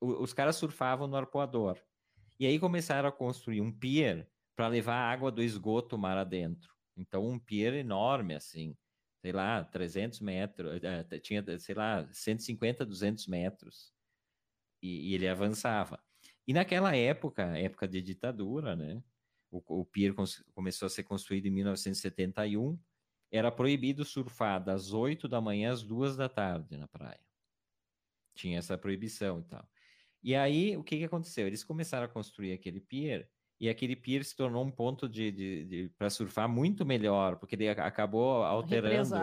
O, 0.00 0.22
os 0.22 0.32
caras 0.32 0.56
surfavam 0.56 1.06
no 1.06 1.16
Arpoador. 1.16 1.78
E 2.38 2.46
aí 2.46 2.58
começaram 2.58 3.08
a 3.08 3.12
construir 3.12 3.60
um 3.60 3.72
pier 3.72 4.28
para 4.54 4.68
levar 4.68 4.96
água 4.96 5.30
do 5.30 5.42
esgoto 5.42 5.98
mar 5.98 6.16
adentro. 6.16 6.72
Então, 6.96 7.26
um 7.26 7.38
pier 7.38 7.74
enorme, 7.74 8.34
assim, 8.34 8.76
sei 9.20 9.32
lá, 9.32 9.64
300 9.64 10.20
metros, 10.20 10.80
é, 10.82 11.18
tinha, 11.18 11.44
sei 11.58 11.74
lá, 11.74 12.08
150, 12.12 12.86
200 12.86 13.26
metros, 13.26 13.92
e, 14.82 15.10
e, 15.10 15.14
ele 15.14 15.28
avançava. 15.28 16.02
E 16.46 16.52
naquela 16.52 16.96
época, 16.96 17.42
época 17.58 17.88
de 17.88 18.00
ditadura, 18.00 18.76
né, 18.76 19.02
o, 19.50 19.80
o 19.80 19.84
pier 19.84 20.14
começou 20.54 20.86
a 20.86 20.90
ser 20.90 21.02
construído 21.02 21.46
em 21.46 21.50
1971, 21.50 22.78
era 23.30 23.50
proibido 23.50 24.04
surfar 24.04 24.62
das 24.62 24.92
8 24.92 25.28
da 25.28 25.40
manhã 25.40 25.72
às 25.72 25.82
2 25.82 26.16
da 26.16 26.28
tarde 26.28 26.76
na 26.76 26.88
praia. 26.88 27.20
Tinha 28.34 28.58
essa 28.58 28.78
proibição 28.78 29.40
e 29.40 29.44
tal. 29.44 29.68
E 30.22 30.34
aí, 30.34 30.76
o 30.76 30.82
que, 30.82 30.98
que 30.98 31.04
aconteceu? 31.04 31.46
Eles 31.46 31.62
começaram 31.62 32.06
a 32.06 32.08
construir 32.08 32.52
aquele 32.52 32.80
pier 32.80 33.30
e 33.60 33.68
aquele 33.68 33.96
pier 33.96 34.24
se 34.24 34.36
tornou 34.36 34.64
um 34.64 34.70
ponto 34.70 35.08
de, 35.08 35.32
de, 35.32 35.64
de 35.64 35.88
para 35.98 36.08
surfar 36.08 36.48
muito 36.48 36.86
melhor, 36.86 37.36
porque 37.36 37.56
ele 37.56 37.68
acabou 37.68 38.44
alterando. 38.44 39.14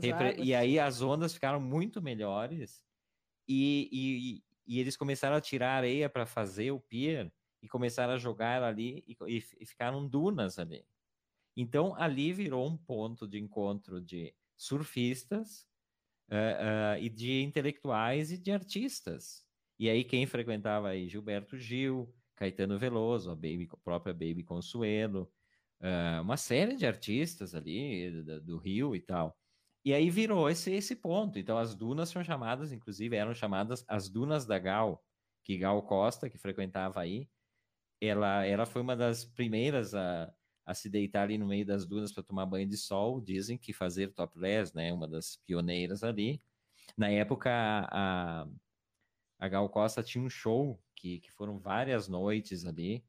Repre... 0.00 0.42
E 0.42 0.54
aí 0.54 0.78
as 0.78 1.02
ondas 1.02 1.34
ficaram 1.34 1.60
muito 1.60 2.00
melhores 2.00 2.82
e, 3.46 3.88
e, 3.92 4.44
e 4.66 4.80
eles 4.80 4.96
começaram 4.96 5.36
a 5.36 5.40
tirar 5.40 5.76
areia 5.76 6.08
para 6.08 6.24
fazer 6.24 6.70
o 6.70 6.80
pier 6.80 7.30
e 7.62 7.68
começaram 7.68 8.14
a 8.14 8.18
jogar 8.18 8.62
ali 8.62 9.04
e, 9.06 9.16
e, 9.28 9.44
e 9.60 9.66
ficaram 9.66 10.08
dunas 10.08 10.58
ali. 10.58 10.84
Então 11.54 11.94
ali 11.96 12.32
virou 12.32 12.66
um 12.66 12.76
ponto 12.76 13.28
de 13.28 13.38
encontro 13.38 14.00
de 14.00 14.34
surfistas 14.56 15.68
uh, 16.30 16.96
uh, 16.96 16.98
e 16.98 17.10
de 17.10 17.42
intelectuais 17.42 18.32
e 18.32 18.38
de 18.38 18.50
artistas. 18.50 19.44
E 19.78 19.90
aí 19.90 20.02
quem 20.02 20.24
frequentava 20.24 20.88
aí 20.88 21.08
Gilberto 21.08 21.58
Gil, 21.58 22.10
Caetano 22.36 22.78
Veloso, 22.78 23.30
a, 23.30 23.34
Baby, 23.34 23.68
a 23.72 23.76
própria 23.78 24.12
Baby 24.12 24.42
Consuelo, 24.42 25.30
uh, 25.80 26.22
uma 26.22 26.36
série 26.36 26.76
de 26.76 26.86
artistas 26.86 27.54
ali 27.54 28.10
do, 28.22 28.40
do, 28.40 28.58
Rio 28.58 28.94
e 28.96 29.00
tal. 29.00 29.36
E 29.84 29.92
aí 29.92 30.10
virou 30.10 30.48
esse, 30.48 30.72
esse 30.72 30.96
ponto. 30.96 31.38
Então 31.38 31.58
as 31.58 31.74
dunas 31.74 32.08
são 32.08 32.22
chamadas, 32.22 32.72
inclusive 32.72 33.16
eram 33.16 33.34
chamadas 33.34 33.84
as 33.88 34.08
Dunas 34.08 34.46
da 34.46 34.58
Gal, 34.58 35.02
que 35.44 35.58
Gal 35.58 35.82
Costa, 35.82 36.30
que 36.30 36.38
frequentava 36.38 37.00
aí, 37.00 37.28
ela, 38.00 38.44
ela 38.44 38.66
foi 38.66 38.82
uma 38.82 38.96
das 38.96 39.24
primeiras 39.24 39.94
a, 39.94 40.32
a 40.66 40.74
se 40.74 40.90
deitar 40.90 41.22
ali 41.22 41.38
no 41.38 41.46
meio 41.46 41.64
das 41.64 41.86
dunas 41.86 42.12
para 42.12 42.22
tomar 42.22 42.46
banho 42.46 42.68
de 42.68 42.76
sol. 42.76 43.20
Dizem 43.20 43.56
que 43.56 43.72
fazer 43.72 44.12
topless, 44.12 44.74
né? 44.74 44.92
Uma 44.92 45.06
das 45.06 45.36
pioneiras 45.46 46.02
ali. 46.02 46.42
Na 46.96 47.08
época, 47.08 47.50
a, 47.50 48.46
a 49.38 49.48
Gal 49.48 49.68
Costa 49.68 50.02
tinha 50.02 50.24
um 50.24 50.28
show 50.30 50.80
que, 51.02 51.18
que 51.18 51.32
foram 51.32 51.58
várias 51.58 52.06
noites 52.06 52.64
ali. 52.64 53.04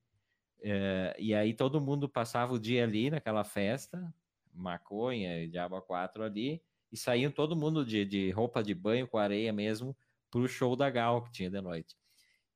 É, 0.64 1.16
e 1.20 1.36
aí 1.36 1.54
todo 1.54 1.80
mundo 1.80 2.10
passava 2.10 2.54
o 2.54 2.60
dia 2.60 2.84
ali 2.84 3.12
naquela 3.12 3.44
festa, 3.44 4.12
maconha 4.52 5.44
e 5.44 5.48
diabo 5.48 5.80
quatro 5.82 6.24
ali, 6.24 6.62
e 6.92 6.98
saíam 6.98 7.32
todo 7.32 7.56
mundo 7.56 7.86
de, 7.86 8.04
de 8.04 8.32
roupa 8.32 8.64
de 8.64 8.74
banho 8.74 9.08
com 9.08 9.18
areia 9.18 9.54
mesmo 9.54 9.96
para 10.32 10.42
o 10.42 10.48
show 10.48 10.76
da 10.76 10.90
Gal 10.90 11.24
que 11.24 11.32
tinha 11.32 11.50
de 11.52 11.62
noite. 11.62 11.96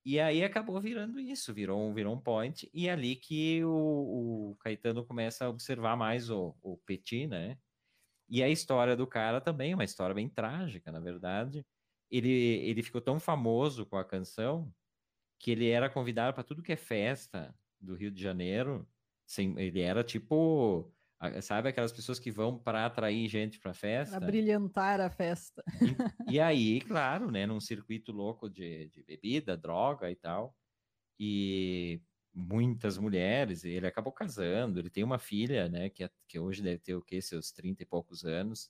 E 0.04 0.20
aí 0.20 0.44
acabou 0.44 0.80
virando 0.82 1.20
isso, 1.20 1.54
virou 1.54 1.80
um, 1.82 1.94
virou 1.94 2.16
um 2.16 2.20
point, 2.20 2.70
e 2.74 2.88
é 2.88 2.92
ali 2.94 3.16
que 3.16 3.64
o, 3.64 4.52
o 4.52 4.56
Caetano 4.60 5.06
começa 5.06 5.46
a 5.46 5.50
observar 5.50 5.98
mais 5.98 6.30
o, 6.30 6.56
o 6.64 6.78
Petit, 6.78 7.28
né? 7.28 7.58
E 8.30 8.42
a 8.42 8.50
história 8.50 8.96
do 8.96 9.06
cara 9.06 9.40
também, 9.42 9.74
uma 9.74 9.84
história 9.84 10.16
bem 10.16 10.30
trágica, 10.30 10.92
na 10.92 11.00
verdade. 11.00 11.66
Ele, 12.10 12.30
ele 12.30 12.82
ficou 12.82 13.02
tão 13.02 13.20
famoso 13.20 13.86
com 13.86 13.98
a 13.98 14.06
canção 14.06 14.74
que 15.40 15.52
ele 15.52 15.70
era 15.70 15.90
convidado 15.90 16.34
para 16.34 16.44
tudo 16.44 16.64
que 16.64 16.72
é 16.72 16.78
festa 16.78 17.54
do 17.80 17.96
Rio 17.96 18.12
de 18.12 18.22
Janeiro. 18.22 18.88
Sem, 19.26 19.60
ele 19.60 19.82
era 19.82 20.04
tipo, 20.04 20.94
sabe 21.42 21.70
aquelas 21.70 21.92
pessoas 21.92 22.20
que 22.20 22.32
vão 22.32 22.58
para 22.58 22.86
atrair 22.86 23.28
gente 23.28 23.60
para 23.60 23.74
festa? 23.74 24.18
Para 24.18 24.28
brilhantar 24.28 25.02
a 25.02 25.10
festa. 25.10 25.64
E, 26.28 26.34
e, 26.36 26.40
aí, 26.40 26.82
claro, 26.82 27.30
né, 27.30 27.46
num 27.46 27.60
circuito 27.60 28.12
louco 28.12 28.50
de, 28.50 28.88
de 28.90 29.04
bebida, 29.04 29.58
droga 29.58 30.10
e 30.10 30.16
tal. 30.16 30.56
E 31.20 32.02
muitas 32.34 32.98
mulheres, 32.98 33.64
ele 33.64 33.88
acabou 33.88 34.14
casando, 34.14 34.80
ele 34.80 34.90
tem 34.90 35.04
uma 35.04 35.18
filha, 35.18 35.68
né, 35.68 35.90
que, 35.90 36.08
que 36.28 36.40
hoje 36.40 36.62
deve 36.62 36.78
ter 36.78 36.96
o 36.96 37.02
quê, 37.02 37.20
seus 37.22 37.52
30 37.52 37.84
e 37.84 37.86
poucos 37.86 38.24
anos. 38.24 38.70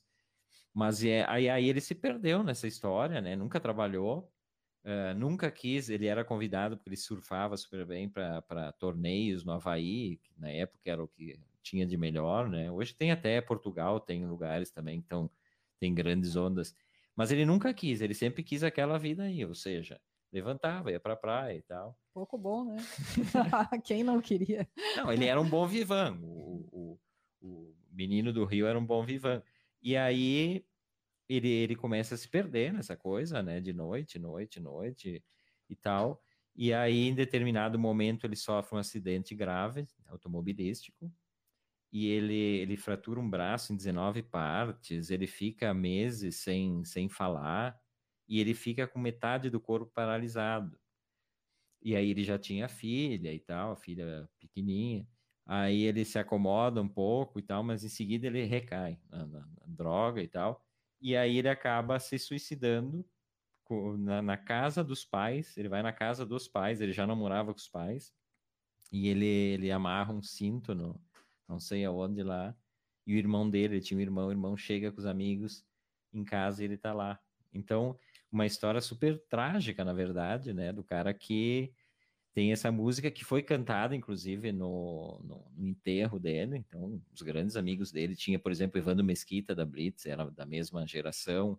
Mas 0.72 1.04
é, 1.04 1.24
aí, 1.28 1.48
aí 1.48 1.68
ele 1.68 1.80
se 1.80 1.94
perdeu 1.94 2.42
nessa 2.42 2.66
história, 2.66 3.20
né? 3.20 3.34
Nunca 3.34 3.58
trabalhou, 3.58 4.32
uh, 4.88 5.14
nunca 5.16 5.50
quis. 5.50 5.88
Ele 5.88 6.06
era 6.06 6.24
convidado 6.24 6.76
porque 6.76 6.88
ele 6.88 6.96
surfava 6.96 7.56
super 7.56 7.84
bem 7.84 8.08
para 8.08 8.72
torneios 8.78 9.44
no 9.44 9.52
Havaí, 9.52 10.16
que 10.16 10.32
na 10.38 10.50
época 10.50 10.80
era 10.90 11.02
o 11.02 11.08
que 11.08 11.38
tinha 11.62 11.86
de 11.86 11.96
melhor, 11.96 12.48
né? 12.48 12.70
Hoje 12.70 12.94
tem 12.94 13.12
até 13.12 13.40
Portugal, 13.40 14.00
tem 14.00 14.26
lugares 14.26 14.70
também, 14.70 14.98
então 14.98 15.30
tem 15.78 15.94
grandes 15.94 16.34
ondas. 16.34 16.74
Mas 17.14 17.30
ele 17.30 17.44
nunca 17.44 17.74
quis, 17.74 18.00
ele 18.00 18.14
sempre 18.14 18.42
quis 18.42 18.62
aquela 18.62 18.98
vida 18.98 19.24
aí, 19.24 19.44
ou 19.44 19.54
seja, 19.54 20.00
levantava, 20.32 20.90
ia 20.90 21.00
para 21.00 21.14
a 21.14 21.16
praia 21.16 21.56
e 21.56 21.62
tal. 21.62 21.98
Pouco 22.14 22.38
bom, 22.38 22.64
né? 22.64 22.76
Quem 23.84 24.02
não 24.02 24.20
queria? 24.20 24.66
Não, 24.96 25.12
ele 25.12 25.26
era 25.26 25.40
um 25.40 25.48
bom 25.48 25.66
vivan. 25.66 26.18
O, 26.22 26.68
o, 26.72 26.98
o 27.40 27.74
menino 27.90 28.32
do 28.32 28.44
Rio 28.44 28.66
era 28.66 28.78
um 28.78 28.86
bom 28.86 29.04
vivan. 29.04 29.42
E 29.82 29.96
aí 29.96 30.64
ele, 31.28 31.48
ele 31.48 31.76
começa 31.76 32.14
a 32.14 32.18
se 32.18 32.28
perder 32.28 32.72
nessa 32.72 32.96
coisa, 32.96 33.42
né? 33.42 33.60
De 33.60 33.72
noite, 33.72 34.18
noite, 34.18 34.60
noite 34.60 35.24
e 35.68 35.76
tal. 35.76 36.22
E 36.56 36.72
aí, 36.72 37.06
em 37.08 37.14
determinado 37.14 37.78
momento, 37.78 38.26
ele 38.26 38.36
sofre 38.36 38.76
um 38.76 38.78
acidente 38.78 39.34
grave, 39.34 39.86
automobilístico, 40.06 41.12
e 41.92 42.06
ele, 42.08 42.34
ele 42.34 42.76
fratura 42.76 43.20
um 43.20 43.28
braço 43.30 43.72
em 43.72 43.76
19 43.76 44.22
partes, 44.22 45.10
ele 45.10 45.26
fica 45.26 45.72
meses 45.74 46.36
sem, 46.36 46.84
sem 46.84 47.08
falar, 47.08 47.78
e 48.28 48.40
ele 48.40 48.54
fica 48.54 48.86
com 48.86 48.98
metade 48.98 49.50
do 49.50 49.60
corpo 49.60 49.90
paralisado. 49.92 50.78
E 51.82 51.94
aí 51.96 52.10
ele 52.10 52.24
já 52.24 52.38
tinha 52.38 52.68
filha 52.68 53.32
e 53.32 53.38
tal, 53.40 53.72
a 53.72 53.76
filha 53.76 54.28
pequenininha. 54.38 55.06
Aí 55.46 55.82
ele 55.82 56.04
se 56.04 56.18
acomoda 56.18 56.82
um 56.82 56.88
pouco 56.88 57.38
e 57.38 57.42
tal, 57.42 57.62
mas 57.62 57.84
em 57.84 57.88
seguida 57.88 58.26
ele 58.26 58.44
recai 58.44 59.00
na, 59.08 59.26
na, 59.26 59.40
na 59.40 59.66
droga 59.66 60.22
e 60.22 60.28
tal. 60.28 60.67
E 61.00 61.16
aí 61.16 61.38
ele 61.38 61.48
acaba 61.48 61.98
se 61.98 62.18
suicidando 62.18 63.04
na, 63.98 64.22
na, 64.22 64.36
casa 64.36 64.82
dos 64.82 65.04
pais. 65.04 65.56
Ele 65.56 65.68
vai 65.68 65.82
na 65.82 65.92
casa 65.92 66.24
dos 66.24 66.48
pais, 66.48 66.80
ele 66.80 66.92
já 66.92 67.06
não 67.06 67.16
morava 67.16 67.52
com 67.52 67.58
os 67.60 67.68
pais. 67.68 68.12
E 68.90 69.08
ele, 69.08 69.26
ele 69.26 69.70
amarra 69.70 70.12
um 70.12 70.22
cinto 70.22 70.74
no, 70.74 71.00
não 71.46 71.60
sei 71.60 71.84
aonde 71.84 72.22
lá. 72.22 72.56
E 73.06 73.14
o 73.14 73.18
irmão 73.18 73.48
dele, 73.48 73.76
ele 73.76 73.80
tinha 73.80 73.98
um 73.98 74.02
irmão, 74.02 74.28
o 74.28 74.32
irmão 74.32 74.56
chega 74.56 74.90
com 74.90 74.98
os 74.98 75.06
amigos 75.06 75.64
em 76.12 76.24
casa 76.24 76.62
e 76.62 76.64
ele 76.64 76.76
tá 76.76 76.92
lá. 76.92 77.20
Então, 77.52 77.96
uma 78.30 78.46
história 78.46 78.80
super 78.80 79.18
trágica, 79.28 79.84
na 79.84 79.92
verdade, 79.92 80.52
né? 80.52 80.72
Do 80.72 80.84
cara 80.84 81.14
que 81.14 81.72
tem 82.38 82.52
essa 82.52 82.70
música 82.70 83.10
que 83.10 83.24
foi 83.24 83.42
cantada, 83.42 83.96
inclusive, 83.96 84.52
no, 84.52 85.20
no, 85.24 85.44
no, 85.56 85.66
enterro 85.66 86.20
dele. 86.20 86.58
Então, 86.58 87.02
os 87.12 87.20
grandes 87.20 87.56
amigos 87.56 87.90
dele 87.90 88.14
tinha, 88.14 88.38
por 88.38 88.52
exemplo, 88.52 88.78
Evandro 88.78 89.04
Mesquita 89.04 89.56
da 89.56 89.64
Blitz, 89.64 90.06
era 90.06 90.30
da 90.30 90.46
mesma 90.46 90.86
geração. 90.86 91.58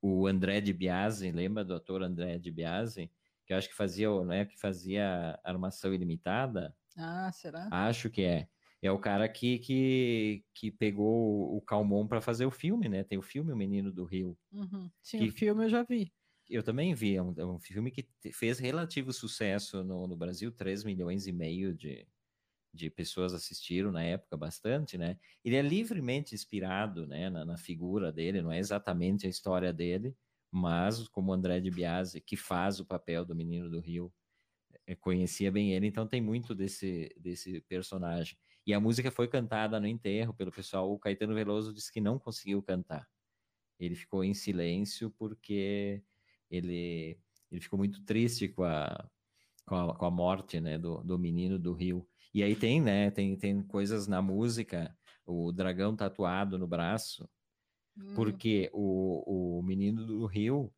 O 0.00 0.28
André 0.28 0.60
de 0.60 0.72
Biase, 0.72 1.32
lembra 1.32 1.64
do 1.64 1.74
ator 1.74 2.00
André 2.00 2.38
de 2.38 2.48
Biase? 2.52 3.10
Que 3.44 3.52
eu 3.52 3.56
acho 3.56 3.68
que 3.68 3.74
fazia, 3.74 4.08
né, 4.24 4.44
que 4.44 4.56
fazia 4.56 5.36
Armação 5.42 5.92
Ilimitada. 5.92 6.72
Ah, 6.96 7.32
será? 7.32 7.66
Acho 7.72 8.08
que 8.08 8.22
é. 8.22 8.46
É 8.80 8.92
o 8.92 9.00
cara 9.00 9.28
que, 9.28 9.58
que, 9.58 10.44
que 10.54 10.70
pegou 10.70 11.56
o 11.56 11.60
Calmon 11.60 12.06
para 12.06 12.20
fazer 12.20 12.46
o 12.46 12.52
filme, 12.52 12.88
né? 12.88 13.02
Tem 13.02 13.18
o 13.18 13.22
filme 13.22 13.52
O 13.52 13.56
Menino 13.56 13.90
do 13.90 14.04
Rio. 14.04 14.38
Uhum. 14.52 14.88
Sim, 15.02 15.18
que... 15.18 15.28
o 15.28 15.32
filme 15.32 15.64
eu 15.64 15.68
já 15.70 15.82
vi. 15.82 16.12
Eu 16.48 16.62
também 16.62 16.94
vi, 16.94 17.16
é 17.16 17.22
um, 17.22 17.34
é 17.36 17.44
um 17.44 17.58
filme 17.58 17.90
que 17.90 18.06
fez 18.32 18.58
relativo 18.58 19.12
sucesso 19.12 19.82
no, 19.82 20.06
no 20.06 20.16
Brasil, 20.16 20.52
3 20.52 20.84
milhões 20.84 21.26
e 21.26 21.32
meio 21.32 21.74
de, 21.74 22.06
de 22.72 22.90
pessoas 22.90 23.32
assistiram 23.32 23.92
na 23.92 24.02
época, 24.02 24.36
bastante, 24.36 24.98
né? 24.98 25.18
Ele 25.44 25.56
é 25.56 25.62
livremente 25.62 26.34
inspirado, 26.34 27.06
né, 27.06 27.30
na, 27.30 27.44
na, 27.44 27.56
figura 27.56 28.12
dele, 28.12 28.42
não 28.42 28.52
é 28.52 28.58
exatamente 28.58 29.26
a 29.26 29.30
história 29.30 29.72
dele, 29.72 30.14
mas 30.50 31.08
como 31.08 31.32
André 31.32 31.60
de 31.60 31.70
Biase, 31.70 32.20
que 32.20 32.36
faz 32.36 32.80
o 32.80 32.84
papel 32.84 33.24
do 33.24 33.34
Menino 33.34 33.70
do 33.70 33.80
Rio, 33.80 34.12
é, 34.86 34.94
conhecia 34.94 35.50
bem 35.50 35.72
ele, 35.72 35.86
então 35.86 36.06
tem 36.06 36.20
muito 36.20 36.54
desse, 36.54 37.14
desse 37.18 37.60
personagem. 37.62 38.36
E 38.66 38.74
a 38.74 38.80
música 38.80 39.10
foi 39.10 39.28
cantada 39.28 39.78
no 39.80 39.86
enterro 39.86 40.34
pelo 40.34 40.50
pessoal, 40.52 40.92
o 40.92 40.98
Caetano 40.98 41.34
Veloso 41.34 41.72
disse 41.72 41.92
que 41.92 42.00
não 42.00 42.18
conseguiu 42.18 42.62
cantar. 42.62 43.08
Ele 43.78 43.94
ficou 43.94 44.24
em 44.24 44.34
silêncio 44.34 45.10
porque 45.10 46.02
ele, 46.50 47.18
ele 47.50 47.60
ficou 47.60 47.78
muito 47.78 48.02
triste 48.04 48.48
com 48.48 48.64
a, 48.64 49.08
com 49.66 49.74
a, 49.74 49.94
com 49.96 50.06
a 50.06 50.10
morte 50.10 50.60
né, 50.60 50.78
do, 50.78 51.02
do 51.02 51.18
menino 51.18 51.58
do 51.58 51.72
Rio. 51.72 52.06
E 52.32 52.42
aí 52.42 52.56
tem, 52.56 52.80
né, 52.80 53.10
tem, 53.10 53.36
tem 53.36 53.62
coisas 53.62 54.06
na 54.06 54.20
música, 54.20 54.96
o 55.24 55.52
dragão 55.52 55.94
tatuado 55.94 56.58
no 56.58 56.66
braço, 56.66 57.28
hum. 57.96 58.14
porque 58.14 58.70
o, 58.72 59.58
o 59.58 59.62
menino 59.62 60.04
do 60.04 60.26
Rio, 60.26 60.72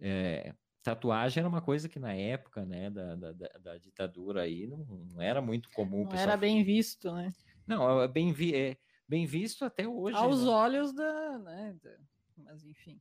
é, 0.00 0.54
tatuagem 0.82 1.40
era 1.40 1.48
uma 1.48 1.60
coisa 1.60 1.88
que 1.88 1.98
na 1.98 2.14
época, 2.14 2.64
né, 2.64 2.90
da, 2.90 3.14
da, 3.14 3.32
da 3.32 3.78
ditadura 3.78 4.42
aí, 4.42 4.66
não, 4.66 4.78
não, 5.12 5.20
era 5.20 5.40
muito 5.40 5.70
comum. 5.70 6.04
Não 6.04 6.14
era 6.14 6.36
bem 6.36 6.64
visto, 6.64 7.12
né? 7.12 7.32
Não, 7.66 8.00
é 8.00 8.08
bem, 8.08 8.32
vi, 8.32 8.54
é 8.54 8.76
bem 9.08 9.24
visto 9.24 9.64
até 9.64 9.86
hoje. 9.86 10.16
Aos 10.16 10.42
né? 10.42 10.50
olhos 10.50 10.92
da, 10.92 11.38
né, 11.38 11.76
da, 11.82 11.96
mas 12.38 12.64
enfim. 12.64 13.00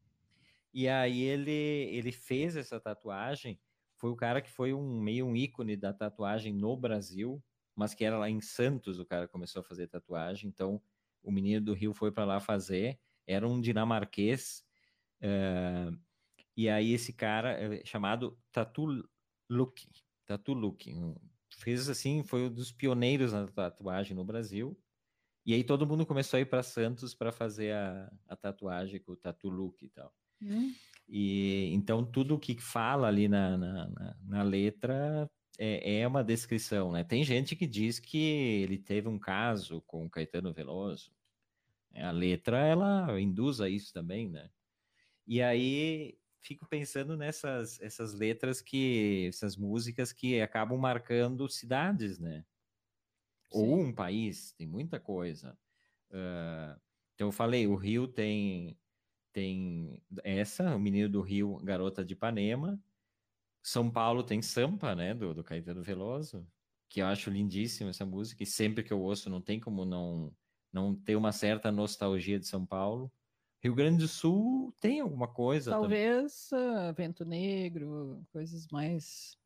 E 0.74 0.88
aí 0.88 1.22
ele, 1.22 1.52
ele 1.52 2.12
fez 2.12 2.56
essa 2.56 2.80
tatuagem, 2.80 3.60
foi 3.98 4.10
o 4.10 4.16
cara 4.16 4.42
que 4.42 4.50
foi 4.50 4.74
um 4.74 5.00
meio 5.02 5.26
um 5.28 5.36
ícone 5.36 5.76
da 5.76 5.94
tatuagem 5.94 6.54
no 6.54 6.76
Brasil, 6.78 7.44
mas 7.76 7.94
que 7.94 8.06
era 8.06 8.18
lá 8.18 8.30
em 8.30 8.42
Santos 8.42 9.00
o 9.00 9.06
cara 9.06 9.28
começou 9.28 9.62
a 9.62 9.64
fazer 9.64 9.88
tatuagem, 9.88 10.50
então 10.50 10.82
o 11.22 11.32
menino 11.32 11.62
do 11.64 11.74
Rio 11.74 11.94
foi 11.94 12.12
para 12.12 12.26
lá 12.26 12.40
fazer, 12.40 13.00
era 13.28 13.48
um 13.48 13.62
dinamarquês, 13.62 14.64
uh, 15.22 15.98
e 16.56 16.70
aí 16.70 16.94
esse 16.94 17.14
cara 17.14 17.52
é 17.52 17.86
chamado 17.86 18.40
Tatu 18.52 18.86
Luke, 19.50 19.90
Tatu 20.26 20.54
Luke, 20.54 20.94
fez 21.54 21.90
assim, 21.90 22.24
foi 22.24 22.44
um 22.48 22.54
dos 22.54 22.72
pioneiros 22.72 23.34
na 23.34 23.48
tatuagem 23.48 24.16
no 24.16 24.26
Brasil, 24.26 24.80
e 25.46 25.54
aí 25.54 25.64
todo 25.64 25.88
mundo 25.88 26.06
começou 26.06 26.38
a 26.38 26.42
ir 26.42 26.46
para 26.46 26.64
Santos 26.64 27.14
para 27.16 27.32
fazer 27.32 27.74
a, 27.74 28.12
a 28.28 28.36
tatuagem 28.36 29.00
com 29.02 29.14
o 29.14 29.18
Tatu 29.18 29.50
Luke 29.50 29.86
e 29.86 29.90
tal. 29.90 30.14
Hum. 30.42 30.74
E 31.08 31.70
então 31.74 32.06
tudo 32.06 32.40
que 32.40 32.60
fala 32.60 33.08
ali 33.08 33.28
na, 33.28 33.58
na, 33.58 33.90
na, 33.90 34.18
na 34.24 34.44
letra 34.44 35.30
é, 35.58 36.00
é, 36.00 36.08
uma 36.08 36.24
descrição, 36.24 36.92
né? 36.92 37.04
Tem 37.04 37.24
gente 37.24 37.56
que 37.56 37.68
diz 37.68 38.00
que 38.00 38.18
ele 38.64 38.78
teve 38.78 39.08
um 39.08 39.20
caso 39.20 39.82
com 39.82 40.10
Caetano 40.10 40.54
Veloso. 40.54 41.12
A 41.94 42.12
letra 42.12 42.66
ela 42.66 43.20
induz 43.20 43.60
a 43.60 43.70
isso 43.70 43.94
também, 43.94 44.30
né? 44.30 44.50
E 45.28 45.42
aí 45.42 46.18
fico 46.40 46.66
pensando 46.68 47.16
nessas 47.16 47.80
essas 47.82 48.14
letras 48.14 48.62
que 48.62 49.28
essas 49.28 49.56
músicas 49.56 50.12
que 50.12 50.42
acabam 50.42 50.80
marcando 50.80 51.48
cidades, 51.50 52.18
né? 52.18 52.46
Sim. 53.52 53.60
Ou 53.60 53.80
um 53.82 53.94
país, 53.94 54.54
tem 54.54 54.66
muita 54.66 55.00
coisa. 55.00 55.58
Uh, 56.10 56.80
então 57.14 57.28
eu 57.28 57.32
falei, 57.32 57.68
o 57.68 57.76
Rio 57.76 58.08
tem 58.08 58.78
tem 59.32 60.02
essa, 60.24 60.76
o 60.76 60.80
Menino 60.80 61.10
do 61.10 61.22
Rio, 61.22 61.58
Garota 61.58 62.04
de 62.04 62.14
Ipanema. 62.14 62.80
São 63.64 63.90
Paulo 63.90 64.24
tem 64.24 64.42
Sampa, 64.42 64.96
né, 64.96 65.14
do, 65.14 65.34
do 65.34 65.44
Caetano 65.44 65.84
Veloso, 65.84 66.48
que 66.90 67.02
eu 67.02 67.06
acho 67.06 67.30
lindíssima 67.30 67.92
essa 67.92 68.06
música, 68.06 68.44
e 68.44 68.46
sempre 68.46 68.84
que 68.84 68.92
eu 68.92 69.02
ouço 69.02 69.30
não 69.30 69.42
tem 69.42 69.60
como 69.60 69.86
não, 69.86 70.34
não 70.74 70.96
ter 70.96 71.16
uma 71.16 71.32
certa 71.32 71.72
nostalgia 71.72 72.40
de 72.40 72.48
São 72.48 72.66
Paulo. 72.66 73.12
Rio 73.64 73.76
Grande 73.76 74.00
do 74.00 74.08
Sul 74.08 74.74
tem 74.80 75.00
alguma 75.00 75.28
coisa. 75.28 75.70
Talvez 75.70 76.50
uh, 76.52 76.94
Vento 76.96 77.24
Negro, 77.24 78.26
coisas 78.32 78.68
mais 78.70 79.38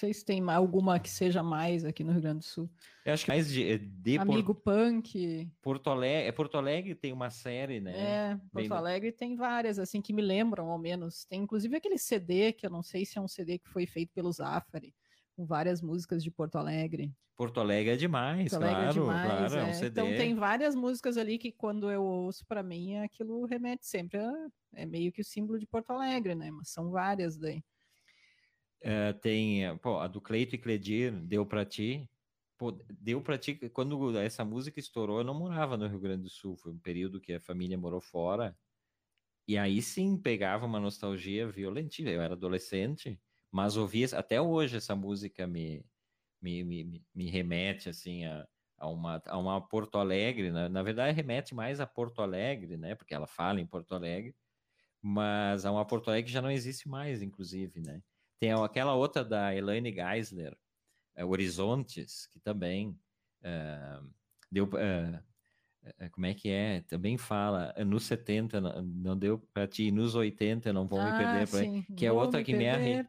sei 0.00 0.14
se 0.14 0.24
tem 0.24 0.40
alguma 0.48 0.98
que 0.98 1.10
seja 1.10 1.42
mais 1.42 1.84
aqui 1.84 2.02
no 2.02 2.12
Rio 2.12 2.22
Grande 2.22 2.38
do 2.38 2.44
Sul. 2.44 2.70
Eu 3.04 3.12
acho 3.12 3.24
que 3.24 3.30
mais 3.30 3.48
de, 3.52 3.78
de 3.78 4.18
Amigo 4.18 4.54
Por... 4.54 4.72
Punk. 4.72 5.50
Porto 5.60 5.90
Alegre, 5.90 6.28
é 6.28 6.32
Porto 6.32 6.56
Alegre 6.56 6.94
tem 6.94 7.12
uma 7.12 7.28
série, 7.28 7.80
né? 7.80 7.92
É, 7.96 8.36
Porto 8.50 8.68
Bem... 8.68 8.78
Alegre 8.78 9.12
tem 9.12 9.36
várias, 9.36 9.78
assim, 9.78 10.00
que 10.00 10.12
me 10.12 10.22
lembram, 10.22 10.70
ao 10.70 10.78
menos. 10.78 11.24
Tem 11.26 11.42
inclusive 11.42 11.76
aquele 11.76 11.98
CD, 11.98 12.52
que 12.52 12.66
eu 12.66 12.70
não 12.70 12.82
sei 12.82 13.04
se 13.04 13.18
é 13.18 13.20
um 13.20 13.28
CD 13.28 13.58
que 13.58 13.68
foi 13.68 13.86
feito 13.86 14.10
pelo 14.14 14.32
Zafari, 14.32 14.94
com 15.36 15.44
várias 15.44 15.82
músicas 15.82 16.22
de 16.24 16.30
Porto 16.30 16.56
Alegre. 16.56 17.12
Porto 17.36 17.60
Alegre 17.60 17.92
é 17.92 17.96
demais, 17.96 18.50
Porto 18.50 18.62
Alegre 18.62 18.88
é 18.88 18.92
claro, 18.92 19.00
é 19.00 19.02
demais, 19.02 19.52
claro, 19.52 19.66
é. 19.66 19.70
um 19.70 19.74
CD. 19.74 19.88
Então 19.88 20.06
tem 20.16 20.34
várias 20.34 20.74
músicas 20.74 21.16
ali 21.18 21.38
que 21.38 21.52
quando 21.52 21.90
eu 21.90 22.02
ouço 22.02 22.44
para 22.46 22.62
mim, 22.62 22.96
aquilo 22.98 23.44
remete 23.44 23.86
sempre 23.86 24.18
a, 24.18 24.32
é 24.74 24.86
meio 24.86 25.12
que 25.12 25.20
o 25.20 25.24
símbolo 25.24 25.58
de 25.58 25.66
Porto 25.66 25.90
Alegre, 25.90 26.34
né? 26.34 26.50
Mas 26.50 26.70
são 26.70 26.90
várias 26.90 27.36
daí. 27.36 27.62
Uh, 28.82 29.12
tem 29.20 29.76
pô, 29.78 29.98
a 29.98 30.08
do 30.08 30.20
Cleito 30.20 30.54
e 30.54 30.58
Cledir, 30.58 31.12
Deu 31.26 31.44
Pra 31.46 31.64
Ti. 31.64 32.08
Pô, 32.58 32.72
deu 32.72 33.22
pra 33.22 33.38
ti, 33.38 33.54
quando 33.70 34.18
essa 34.18 34.44
música 34.44 34.78
estourou, 34.78 35.18
eu 35.20 35.24
não 35.24 35.32
morava 35.34 35.78
no 35.78 35.86
Rio 35.88 35.98
Grande 35.98 36.24
do 36.24 36.28
Sul, 36.28 36.56
foi 36.58 36.72
um 36.72 36.78
período 36.78 37.18
que 37.18 37.32
a 37.32 37.40
família 37.40 37.78
morou 37.78 38.02
fora, 38.02 38.54
e 39.48 39.58
aí 39.58 39.82
sim 39.82 40.16
pegava 40.20 40.66
uma 40.66 40.80
nostalgia 40.80 41.48
violentina, 41.50 42.10
eu 42.10 42.22
era 42.22 42.34
adolescente, 42.34 43.20
mas 43.50 43.76
ouvia, 43.76 44.06
até 44.14 44.40
hoje 44.40 44.76
essa 44.76 44.94
música 44.96 45.46
me, 45.46 45.84
me, 46.42 46.64
me, 46.64 47.06
me 47.14 47.30
remete, 47.30 47.88
assim, 47.88 48.24
a, 48.26 48.48
a 48.78 48.88
uma, 48.88 49.22
a 49.26 49.38
uma 49.38 49.60
Porto 49.68 49.98
Alegre, 49.98 50.50
né? 50.52 50.68
na 50.68 50.82
verdade 50.82 51.14
remete 51.16 51.54
mais 51.54 51.80
a 51.80 51.86
Porto 51.86 52.22
Alegre, 52.22 52.76
né? 52.76 52.94
Porque 52.94 53.14
ela 53.14 53.26
fala 53.26 53.60
em 53.60 53.66
Porto 53.66 53.94
Alegre, 53.94 54.36
mas 55.02 55.64
a 55.66 55.72
uma 55.72 55.86
Porto 55.86 56.08
Alegre 56.10 56.26
que 56.28 56.32
já 56.34 56.42
não 56.42 56.50
existe 56.50 56.88
mais, 56.88 57.22
inclusive, 57.22 57.80
né? 57.80 58.02
Tem 58.40 58.52
aquela 58.52 58.94
outra 58.94 59.22
da 59.22 59.54
Elaine 59.54 59.92
Geisler, 59.92 60.56
é, 61.14 61.22
Horizontes, 61.22 62.26
que 62.28 62.40
também 62.40 62.98
uh, 63.42 64.10
deu. 64.50 64.64
Uh, 64.64 65.30
como 66.12 66.26
é 66.26 66.34
que 66.34 66.50
é? 66.50 66.82
Também 66.82 67.16
fala, 67.16 67.74
nos 67.86 68.04
70 68.04 68.60
não, 68.60 68.82
não 68.82 69.18
deu 69.18 69.38
para 69.52 69.66
ti, 69.66 69.90
nos 69.90 70.14
80 70.14 70.72
não 70.74 70.86
vão 70.86 71.00
ah, 71.00 71.10
me 71.10 71.18
perder 71.18 71.48
por 71.48 71.60
aí. 71.60 71.82
Que 71.96 72.04
é 72.04 72.12
outra 72.12 72.44
que 72.44 72.54
me 72.54 72.68
arre... 72.68 73.02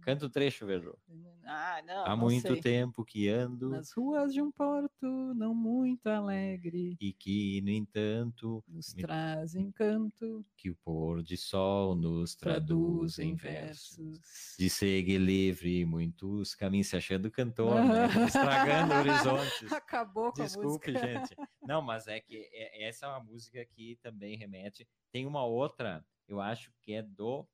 Canta 0.00 0.24
o 0.24 0.30
trecho, 0.30 0.64
Verô. 0.64 0.98
Ah, 1.46 1.82
não, 1.86 2.04
Há 2.04 2.08
não 2.10 2.16
muito 2.16 2.48
sei. 2.48 2.60
tempo 2.60 3.04
que 3.04 3.28
ando. 3.28 3.70
Nas 3.70 3.92
ruas 3.92 4.32
de 4.32 4.40
um 4.40 4.50
porto 4.50 5.06
não 5.34 5.54
muito 5.54 6.06
alegre. 6.06 6.96
E 7.00 7.12
que, 7.12 7.60
no 7.62 7.70
entanto, 7.70 8.62
nos 8.66 8.94
me... 8.94 9.02
traz 9.02 9.54
encanto. 9.54 10.44
Que 10.56 10.70
o 10.70 10.76
pôr 10.76 11.22
de 11.22 11.36
sol 11.36 11.94
nos 11.94 12.34
traduz, 12.34 13.14
traduz 13.14 13.18
em 13.18 13.34
versos. 13.34 14.56
De 14.58 14.70
segue 14.70 15.18
livre, 15.18 15.84
muitos 15.84 16.54
caminhos 16.54 16.88
se 16.88 16.96
achando 16.96 17.30
cantor, 17.30 17.76
né? 17.84 18.06
estragando 18.26 18.94
horizontes. 18.94 19.72
Acabou 19.72 20.32
com 20.32 20.42
Desculpe, 20.42 20.90
a 20.90 20.92
música. 20.94 21.06
gente. 21.06 21.36
Não, 21.62 21.82
mas 21.82 22.06
é 22.06 22.20
que 22.20 22.48
é, 22.52 22.88
essa 22.88 23.06
é 23.06 23.08
uma 23.08 23.20
música 23.22 23.64
que 23.64 23.98
também 24.02 24.36
remete. 24.36 24.86
Tem 25.12 25.26
uma 25.26 25.44
outra, 25.44 26.04
eu 26.26 26.40
acho 26.40 26.72
que 26.80 26.92
é 26.92 27.02
do 27.02 27.46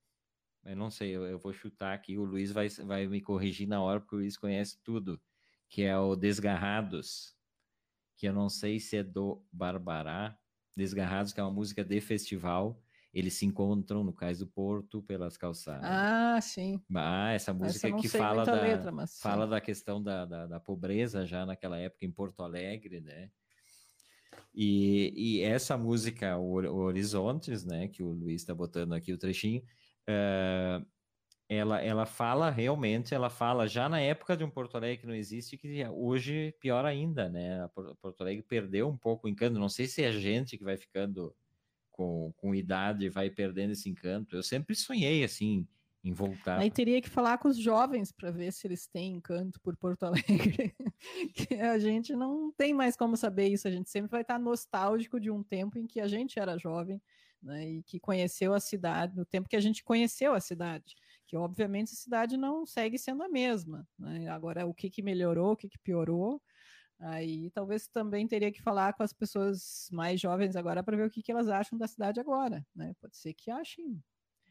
eu 0.64 0.76
não 0.76 0.90
sei, 0.90 1.10
eu, 1.10 1.26
eu, 1.26 1.38
vou 1.38 1.52
chutar 1.52 1.94
aqui, 1.94 2.18
o 2.18 2.24
Luiz 2.24 2.52
vai, 2.52 2.68
vai 2.68 3.06
me 3.06 3.20
corrigir 3.20 3.66
na 3.66 3.80
hora, 3.80 4.00
porque 4.00 4.14
o 4.14 4.18
Luiz 4.18 4.36
conhece 4.36 4.78
tudo, 4.82 5.20
que 5.68 5.82
é 5.82 5.96
o 5.96 6.14
Desgarrados, 6.14 7.34
que 8.16 8.26
eu 8.26 8.32
não 8.32 8.48
sei 8.48 8.78
se 8.78 8.98
é 8.98 9.02
do 9.02 9.42
Barbará, 9.50 10.38
Desgarrados, 10.76 11.32
que 11.32 11.40
é 11.40 11.42
uma 11.42 11.50
música 11.50 11.84
de 11.84 12.00
festival, 12.00 12.82
eles 13.12 13.34
se 13.34 13.44
encontram 13.44 14.04
no 14.04 14.12
Cais 14.12 14.38
do 14.38 14.46
Porto 14.46 15.02
pelas 15.02 15.36
calçadas. 15.36 15.84
Ah, 15.84 16.40
sim. 16.40 16.80
Ah, 16.94 17.32
essa 17.32 17.52
música 17.52 17.88
essa 17.88 17.96
que 17.96 18.08
fala, 18.08 18.44
da, 18.44 18.60
letra, 18.60 18.92
fala 19.20 19.46
da 19.46 19.60
questão 19.60 20.00
da, 20.00 20.24
da, 20.24 20.46
da, 20.46 20.60
pobreza 20.60 21.26
já 21.26 21.44
naquela 21.44 21.78
época 21.78 22.04
em 22.04 22.10
Porto 22.10 22.42
Alegre, 22.42 23.00
né? 23.00 23.30
E, 24.54 25.12
e 25.16 25.42
essa 25.42 25.76
música, 25.76 26.36
o, 26.38 26.60
o 26.60 26.76
Horizontes, 26.76 27.64
né, 27.64 27.88
que 27.88 28.02
o 28.02 28.10
Luiz 28.10 28.42
está 28.42 28.54
botando 28.54 28.92
aqui 28.92 29.12
o 29.12 29.18
trechinho, 29.18 29.62
uh, 30.08 30.86
ela, 31.48 31.82
ela 31.82 32.06
fala 32.06 32.48
realmente, 32.48 33.12
ela 33.12 33.28
fala 33.28 33.66
já 33.66 33.88
na 33.88 34.00
época 34.00 34.36
de 34.36 34.44
um 34.44 34.50
Porto 34.50 34.76
Alegre 34.76 34.98
que 34.98 35.06
não 35.06 35.14
existe, 35.14 35.58
que 35.58 35.84
hoje 35.88 36.54
pior 36.60 36.84
ainda, 36.84 37.28
né? 37.28 37.64
A 37.64 37.68
Porto 37.68 38.20
Alegre 38.20 38.44
perdeu 38.44 38.88
um 38.88 38.96
pouco 38.96 39.26
o 39.26 39.30
encanto. 39.30 39.58
Não 39.58 39.68
sei 39.68 39.86
se 39.86 40.02
é 40.02 40.08
a 40.08 40.12
gente 40.12 40.56
que 40.56 40.62
vai 40.62 40.76
ficando 40.76 41.34
com, 41.90 42.32
com 42.36 42.54
idade 42.54 43.10
vai 43.10 43.28
perdendo 43.28 43.72
esse 43.72 43.90
encanto. 43.90 44.36
Eu 44.36 44.42
sempre 44.42 44.76
sonhei 44.76 45.24
assim 45.24 45.66
em 46.02 46.12
voltar. 46.12 46.58
Aí 46.58 46.70
teria 46.70 47.02
que 47.02 47.10
falar 47.10 47.36
com 47.38 47.48
os 47.48 47.58
jovens 47.58 48.10
para 48.10 48.30
ver 48.30 48.52
se 48.52 48.66
eles 48.66 48.86
têm 48.86 49.14
encanto 49.14 49.60
por 49.60 49.76
Porto 49.76 50.04
Alegre. 50.06 50.74
que 51.34 51.54
a 51.54 51.78
gente 51.78 52.14
não 52.14 52.50
tem 52.52 52.72
mais 52.72 52.96
como 52.96 53.16
saber 53.16 53.48
isso. 53.48 53.68
A 53.68 53.70
gente 53.70 53.90
sempre 53.90 54.10
vai 54.10 54.22
estar 54.22 54.38
nostálgico 54.38 55.20
de 55.20 55.30
um 55.30 55.42
tempo 55.42 55.78
em 55.78 55.86
que 55.86 56.00
a 56.00 56.06
gente 56.06 56.38
era 56.38 56.56
jovem 56.56 57.02
né, 57.42 57.68
e 57.68 57.82
que 57.82 57.98
conheceu 57.98 58.52
a 58.54 58.60
cidade, 58.60 59.16
no 59.16 59.24
tempo 59.24 59.48
que 59.48 59.56
a 59.56 59.60
gente 59.60 59.82
conheceu 59.82 60.34
a 60.34 60.40
cidade, 60.40 60.94
que 61.26 61.36
obviamente 61.36 61.92
a 61.92 61.96
cidade 61.96 62.36
não 62.36 62.66
segue 62.66 62.98
sendo 62.98 63.22
a 63.22 63.28
mesma. 63.28 63.86
Né? 63.98 64.28
Agora, 64.28 64.66
o 64.66 64.74
que, 64.74 64.90
que 64.90 65.02
melhorou, 65.02 65.52
o 65.52 65.56
que, 65.56 65.68
que 65.68 65.78
piorou, 65.78 66.42
aí 66.98 67.50
talvez 67.50 67.88
também 67.88 68.26
teria 68.26 68.52
que 68.52 68.60
falar 68.62 68.92
com 68.92 69.02
as 69.02 69.12
pessoas 69.12 69.88
mais 69.92 70.20
jovens 70.20 70.56
agora 70.56 70.82
para 70.82 70.96
ver 70.96 71.06
o 71.06 71.10
que, 71.10 71.22
que 71.22 71.32
elas 71.32 71.48
acham 71.48 71.78
da 71.78 71.86
cidade 71.86 72.20
agora. 72.20 72.66
Né? 72.74 72.94
Pode 73.00 73.16
ser 73.16 73.32
que 73.32 73.50
achem 73.50 74.02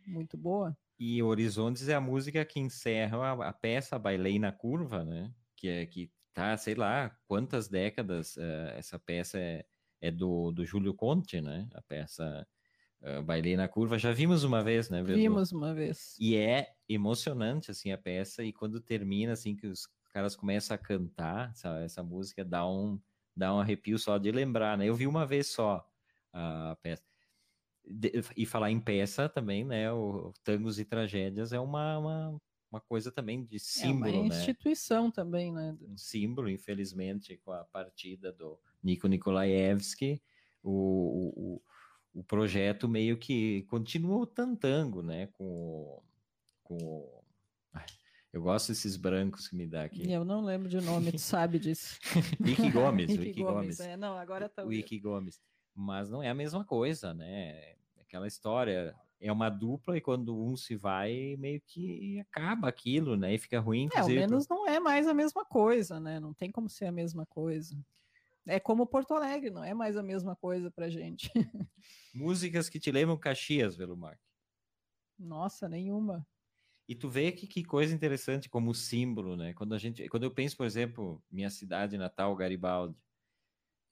muito 0.05 0.37
boa. 0.37 0.75
E 0.99 1.21
Horizontes 1.23 1.87
é 1.87 1.95
a 1.95 2.01
música 2.01 2.43
que 2.43 2.59
encerra 2.59 3.17
a, 3.17 3.49
a 3.49 3.53
peça 3.53 3.97
Bailei 3.97 4.37
na 4.37 4.51
Curva, 4.51 5.05
né? 5.05 5.33
Que 5.55 5.69
é 5.69 5.85
que 5.85 6.11
tá, 6.33 6.57
sei 6.57 6.75
lá, 6.75 7.09
quantas 7.25 7.69
décadas 7.69 8.35
uh, 8.35 8.71
essa 8.75 8.99
peça 8.99 9.39
é, 9.39 9.65
é 10.01 10.11
do, 10.11 10.51
do 10.51 10.65
Júlio 10.65 10.93
Conte, 10.93 11.39
né? 11.39 11.69
A 11.73 11.81
peça 11.81 12.45
Uh, 13.01 13.23
Bailei 13.23 13.55
na 13.55 13.67
Curva, 13.67 13.97
já 13.97 14.11
vimos 14.11 14.43
uma 14.43 14.61
vez, 14.61 14.89
né? 14.89 15.01
Vimos 15.01 15.51
uma 15.53 15.73
vez. 15.73 16.17
E 16.19 16.35
é 16.35 16.73
emocionante, 16.87 17.71
assim, 17.71 17.91
a 17.91 17.97
peça, 17.97 18.43
e 18.43 18.51
quando 18.51 18.81
termina, 18.81 19.33
assim, 19.33 19.55
que 19.55 19.67
os 19.67 19.87
caras 20.09 20.35
começam 20.35 20.75
a 20.75 20.77
cantar, 20.77 21.55
sabe, 21.55 21.85
essa 21.85 22.03
música 22.03 22.43
dá 22.43 22.67
um, 22.67 22.99
dá 23.35 23.53
um 23.53 23.59
arrepio 23.59 23.97
só 23.97 24.17
de 24.17 24.31
lembrar, 24.31 24.77
né? 24.77 24.85
Eu 24.85 24.95
vi 24.95 25.07
uma 25.07 25.25
vez 25.25 25.47
só 25.47 25.87
a 26.33 26.77
peça. 26.81 27.03
De, 27.85 28.11
e 28.35 28.45
falar 28.45 28.69
em 28.69 28.79
peça 28.79 29.29
também, 29.29 29.63
né? 29.63 29.91
O, 29.91 30.29
o 30.29 30.33
Tangos 30.43 30.77
e 30.77 30.83
Tragédias 30.83 31.53
é 31.53 31.59
uma, 31.59 31.97
uma, 31.97 32.41
uma 32.69 32.81
coisa 32.81 33.11
também 33.11 33.45
de 33.45 33.59
símbolo, 33.59 34.13
é 34.13 34.19
uma 34.19 34.29
né? 34.29 34.35
instituição 34.35 35.05
né? 35.05 35.11
também, 35.15 35.53
né? 35.53 35.75
Um 35.81 35.97
símbolo, 35.97 36.49
infelizmente, 36.49 37.37
com 37.37 37.53
a 37.53 37.63
partida 37.63 38.31
do 38.31 38.59
Nico 38.83 39.07
Nikolaevski, 39.07 40.21
o, 40.61 41.55
o 41.55 41.61
o 42.13 42.23
projeto 42.23 42.87
meio 42.87 43.17
que 43.17 43.63
continuou 43.63 44.25
tantango, 44.25 45.01
né? 45.01 45.27
Com, 45.27 46.01
com 46.63 47.19
eu 48.31 48.43
gosto 48.43 48.67
desses 48.67 48.95
brancos 48.95 49.47
que 49.47 49.55
me 49.55 49.65
dá 49.65 49.83
aqui. 49.83 50.09
Eu 50.09 50.23
não 50.23 50.41
lembro 50.41 50.69
de 50.69 50.79
nome, 50.79 51.11
tu 51.11 51.17
sabe 51.17 51.57
disso. 51.57 51.99
Wiki 52.39 52.69
Gomes, 52.69 53.09
Wiki 53.17 53.41
Gomes. 53.41 53.79
É, 53.79 53.97
não, 53.97 54.17
agora 54.17 54.47
tá 54.47 54.63
Wiki 54.63 54.99
Gomes. 54.99 55.41
Mas 55.75 56.09
não 56.09 56.21
é 56.21 56.29
a 56.29 56.35
mesma 56.35 56.63
coisa, 56.63 57.13
né? 57.13 57.73
Aquela 58.01 58.27
história 58.27 58.95
é 59.19 59.31
uma 59.31 59.49
dupla 59.49 59.97
e 59.97 60.01
quando 60.01 60.39
um 60.39 60.55
se 60.55 60.75
vai, 60.75 61.35
meio 61.39 61.59
que 61.65 62.19
acaba 62.19 62.69
aquilo, 62.69 63.17
né? 63.17 63.33
E 63.33 63.39
fica 63.39 63.59
ruim. 63.59 63.89
É, 63.93 63.99
ao 63.99 64.07
menos 64.07 64.47
não 64.47 64.67
é 64.67 64.79
mais 64.79 65.07
a 65.07 65.13
mesma 65.13 65.43
coisa, 65.43 65.99
né? 65.99 66.19
Não 66.19 66.33
tem 66.33 66.51
como 66.51 66.69
ser 66.69 66.85
a 66.85 66.91
mesma 66.91 67.25
coisa. 67.25 67.75
É 68.49 68.59
como 68.59 68.87
Porto 68.87 69.13
Alegre, 69.13 69.51
não 69.51 69.63
é 69.63 69.73
mais 69.73 69.95
a 69.95 70.01
mesma 70.01 70.35
coisa 70.35 70.71
pra 70.71 70.89
gente. 70.89 71.31
Músicas 72.13 72.67
que 72.67 72.79
te 72.79 72.91
lembram 72.91 73.17
Caxias, 73.17 73.75
Velumark? 73.75 74.19
Nossa, 75.17 75.69
nenhuma. 75.69 76.27
E 76.87 76.95
tu 76.95 77.07
vê 77.07 77.31
que, 77.31 77.45
que 77.45 77.63
coisa 77.63 77.93
interessante 77.93 78.49
como 78.49 78.73
símbolo, 78.73 79.37
né? 79.37 79.53
Quando 79.53 79.75
a 79.75 79.77
gente, 79.77 80.09
quando 80.09 80.23
eu 80.23 80.31
penso, 80.31 80.57
por 80.57 80.65
exemplo, 80.65 81.23
minha 81.29 81.51
cidade 81.51 81.95
natal, 81.97 82.35
Garibaldi, 82.35 82.97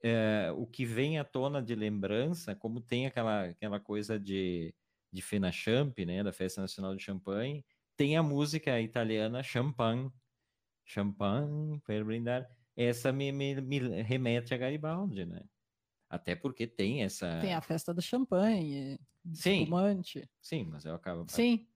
é, 0.02 0.52
o 0.56 0.66
que 0.66 0.86
vem 0.86 1.20
à 1.20 1.24
tona 1.24 1.62
de 1.62 1.76
lembrança, 1.76 2.56
como 2.56 2.82
tem 2.82 3.06
aquela, 3.06 3.44
aquela 3.46 3.80
coisa 3.80 4.20
de, 4.20 4.74
de 5.12 5.22
Champ, 5.52 5.96
né, 6.00 6.24
da 6.24 6.34
Festa 6.34 6.62
Nacional 6.62 6.96
de 6.96 7.04
Champagne, 7.04 7.64
tem 7.96 8.18
a 8.18 8.24
música 8.24 8.82
italiana 8.82 9.44
Champagne, 9.44 10.12
Champagne, 10.84 11.80
para 11.82 12.04
brindar, 12.04 12.50
essa 12.78 13.12
me, 13.12 13.32
me, 13.32 13.60
me 13.60 13.80
remete 14.04 14.54
a 14.54 14.58
Garibaldi, 14.58 15.26
né? 15.26 15.42
Até 16.10 16.36
porque 16.36 16.68
tem 16.68 17.04
essa. 17.04 17.40
Tem 17.42 17.54
a 17.54 17.62
festa 17.62 17.94
do 17.94 18.02
champanhe, 18.02 19.00
sim, 19.34 19.64
espumante. 19.64 20.30
Sim, 20.42 20.66
mas 20.66 20.86
eu 20.86 20.94
acabo. 20.94 21.26
Sim. 21.28 21.68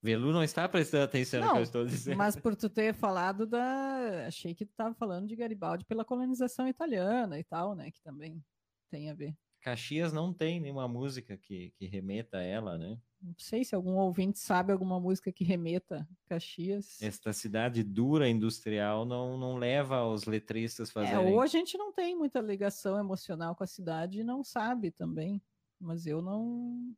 Velu 0.00 0.32
não 0.32 0.44
está 0.44 0.68
prestando 0.68 1.04
atenção 1.04 1.40
não, 1.40 1.48
no 1.48 1.52
que 1.54 1.58
eu 1.58 1.62
estou 1.64 1.84
dizendo. 1.84 2.16
Mas 2.16 2.36
por 2.36 2.54
tu 2.54 2.70
ter 2.70 2.94
falado 2.94 3.44
da. 3.44 4.26
Achei 4.26 4.54
que 4.54 4.64
tu 4.64 4.70
estava 4.70 4.94
falando 4.94 5.26
de 5.26 5.34
Garibaldi 5.34 5.84
pela 5.84 6.04
colonização 6.04 6.68
italiana 6.68 7.38
e 7.38 7.44
tal, 7.44 7.74
né? 7.74 7.90
Que 7.90 8.00
também 8.00 8.42
tem 8.88 9.10
a 9.10 9.14
ver. 9.14 9.36
Caxias 9.60 10.12
não 10.12 10.32
tem 10.32 10.60
nenhuma 10.60 10.86
música 10.86 11.36
que, 11.36 11.72
que 11.76 11.86
remeta 11.86 12.38
a 12.38 12.42
ela, 12.42 12.78
né? 12.78 12.96
Não 13.20 13.34
sei 13.38 13.64
se 13.64 13.74
algum 13.74 13.96
ouvinte 13.96 14.38
sabe 14.38 14.72
alguma 14.72 15.00
música 15.00 15.32
que 15.32 15.42
remeta 15.42 16.06
Caxias. 16.26 17.00
Esta 17.00 17.32
cidade 17.32 17.82
dura 17.82 18.28
industrial 18.28 19.04
não, 19.04 19.38
não 19.38 19.56
leva 19.56 20.04
os 20.04 20.24
letristas 20.24 20.90
é, 20.90 20.92
fazerem. 20.92 21.32
É, 21.32 21.34
ou 21.34 21.40
a 21.40 21.46
gente 21.46 21.78
não 21.78 21.92
tem 21.92 22.14
muita 22.14 22.40
ligação 22.40 22.98
emocional 22.98 23.54
com 23.54 23.64
a 23.64 23.66
cidade 23.66 24.20
e 24.20 24.24
não 24.24 24.44
sabe 24.44 24.90
também. 24.90 25.40
Mas 25.80 26.06
eu 26.06 26.22
não 26.22 26.94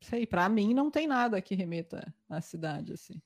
sei, 0.00 0.26
para 0.26 0.48
mim 0.48 0.74
não 0.74 0.90
tem 0.90 1.06
nada 1.06 1.40
que 1.40 1.54
remeta 1.54 2.14
à 2.28 2.40
cidade 2.40 2.92
assim. 2.92 3.20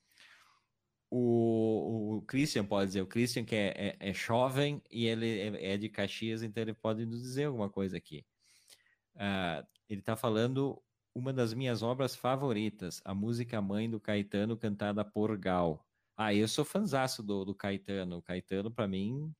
O, 1.09 2.17
o 2.17 2.21
Christian 2.21 2.65
pode 2.65 2.87
dizer, 2.87 3.01
o 3.01 3.07
Christian 3.07 3.43
que 3.43 3.55
é, 3.55 3.97
é, 3.99 4.09
é 4.09 4.13
jovem 4.13 4.81
e 4.89 5.05
ele 5.05 5.39
é, 5.39 5.73
é, 5.73 5.77
de 5.77 5.89
Caxias, 5.89 6.41
então 6.41 6.63
ele 6.63 6.73
pode 6.73 7.05
nos 7.05 7.21
dizer 7.21 7.45
alguma 7.45 7.69
coisa 7.69 7.97
aqui. 7.97 8.25
Uh, 9.15 9.67
ele 9.89 9.99
está 9.99 10.15
falando 10.15 10.81
uma 11.13 11.33
das 11.33 11.53
minhas 11.53 11.83
obras 11.83 12.15
favoritas, 12.15 13.01
a 13.03 13.13
música 13.13 13.61
Mãe 13.61 13.89
do 13.89 13.99
Caetano, 13.99 14.57
cantada 14.57 15.03
por 15.03 15.37
Gal. 15.37 15.85
Ah, 16.15 16.33
eu 16.33 16.47
sou 16.47 16.63
fanzaço 16.63 17.23
do, 17.23 17.43
do 17.45 17.55
Caetano. 17.55 18.17
O 18.17 18.21
Caetano, 18.21 18.71
para 18.71 18.87
mim, 18.87 19.33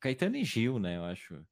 Caetano 0.00 0.36
e 0.36 0.44
Gil, 0.44 0.78
né? 0.78 0.96
Eu 0.96 1.04
acho. 1.04 1.46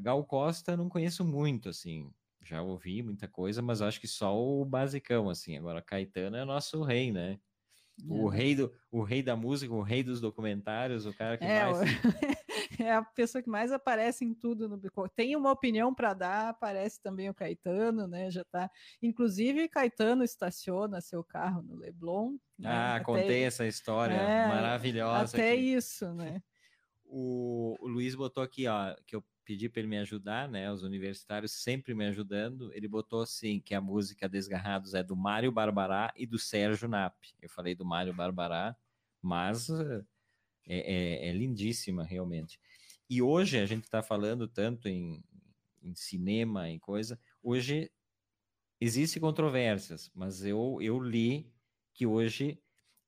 Gal 0.00 0.24
Costa 0.24 0.76
não 0.76 0.88
conheço 0.88 1.24
muito, 1.24 1.68
assim. 1.68 2.10
Já 2.42 2.62
ouvi 2.62 3.02
muita 3.02 3.28
coisa, 3.28 3.62
mas 3.62 3.82
acho 3.82 4.00
que 4.00 4.08
só 4.08 4.38
o 4.38 4.64
basicão, 4.64 5.28
assim. 5.28 5.56
Agora, 5.56 5.82
Caetano 5.82 6.36
é 6.36 6.44
nosso 6.44 6.82
rei, 6.82 7.12
né? 7.12 7.38
O, 8.08 8.32
é. 8.32 8.36
rei 8.36 8.56
do, 8.56 8.72
o 8.90 9.02
rei 9.02 9.22
da 9.22 9.36
música, 9.36 9.72
o 9.72 9.82
rei 9.82 10.02
dos 10.02 10.20
documentários, 10.20 11.06
o 11.06 11.14
cara 11.14 11.38
que 11.38 11.44
é, 11.44 11.64
mais. 11.64 11.78
É 12.82 12.92
a 12.92 13.02
pessoa 13.02 13.42
que 13.42 13.48
mais 13.48 13.72
aparece 13.72 14.24
em 14.24 14.34
tudo 14.34 14.68
no 14.68 14.80
Tem 15.14 15.36
uma 15.36 15.50
opinião 15.50 15.94
para 15.94 16.14
dar, 16.14 16.48
aparece 16.48 17.00
também 17.00 17.28
o 17.28 17.34
Caetano, 17.34 18.06
né? 18.06 18.30
Já 18.30 18.44
tá. 18.44 18.70
Inclusive, 19.02 19.68
Caetano 19.68 20.24
estaciona 20.24 21.00
seu 21.00 21.22
carro 21.22 21.62
no 21.62 21.76
Leblon. 21.76 22.36
Né? 22.58 22.68
Ah, 22.68 22.96
até... 22.96 23.04
contei 23.04 23.44
essa 23.44 23.66
história 23.66 24.14
é, 24.14 24.48
maravilhosa. 24.48 25.36
Até 25.36 25.52
aqui. 25.52 25.74
isso, 25.74 26.12
né? 26.14 26.42
O, 27.04 27.76
o 27.80 27.86
Luiz 27.86 28.14
botou 28.14 28.42
aqui, 28.42 28.66
ó, 28.66 28.94
que 29.06 29.14
eu 29.14 29.24
pedi 29.44 29.68
para 29.68 29.80
ele 29.80 29.88
me 29.88 29.98
ajudar, 29.98 30.48
né? 30.48 30.70
Os 30.72 30.82
universitários 30.82 31.52
sempre 31.52 31.94
me 31.94 32.06
ajudando. 32.06 32.72
Ele 32.72 32.88
botou 32.88 33.22
assim 33.22 33.60
que 33.60 33.74
a 33.74 33.80
música 33.80 34.28
Desgarrados 34.28 34.94
é 34.94 35.02
do 35.02 35.14
Mário 35.14 35.52
Barbará 35.52 36.12
e 36.16 36.26
do 36.26 36.38
Sérgio 36.38 36.88
Nap. 36.88 37.14
Eu 37.40 37.48
falei 37.50 37.74
do 37.74 37.84
Mário 37.84 38.14
Barbará, 38.14 38.74
mas 39.20 39.68
é, 40.66 41.26
é, 41.26 41.28
é 41.28 41.32
lindíssima 41.32 42.04
realmente. 42.04 42.58
E 43.08 43.20
hoje 43.20 43.58
a 43.58 43.66
gente 43.66 43.84
está 43.84 44.02
falando 44.02 44.48
tanto 44.48 44.88
em, 44.88 45.22
em 45.82 45.94
cinema 45.94 46.70
e 46.70 46.78
coisa. 46.78 47.18
Hoje 47.42 47.90
existe 48.80 49.20
controvérsias, 49.20 50.10
mas 50.14 50.44
eu 50.44 50.78
eu 50.80 50.98
li 50.98 51.52
que 51.92 52.06
hoje 52.06 52.58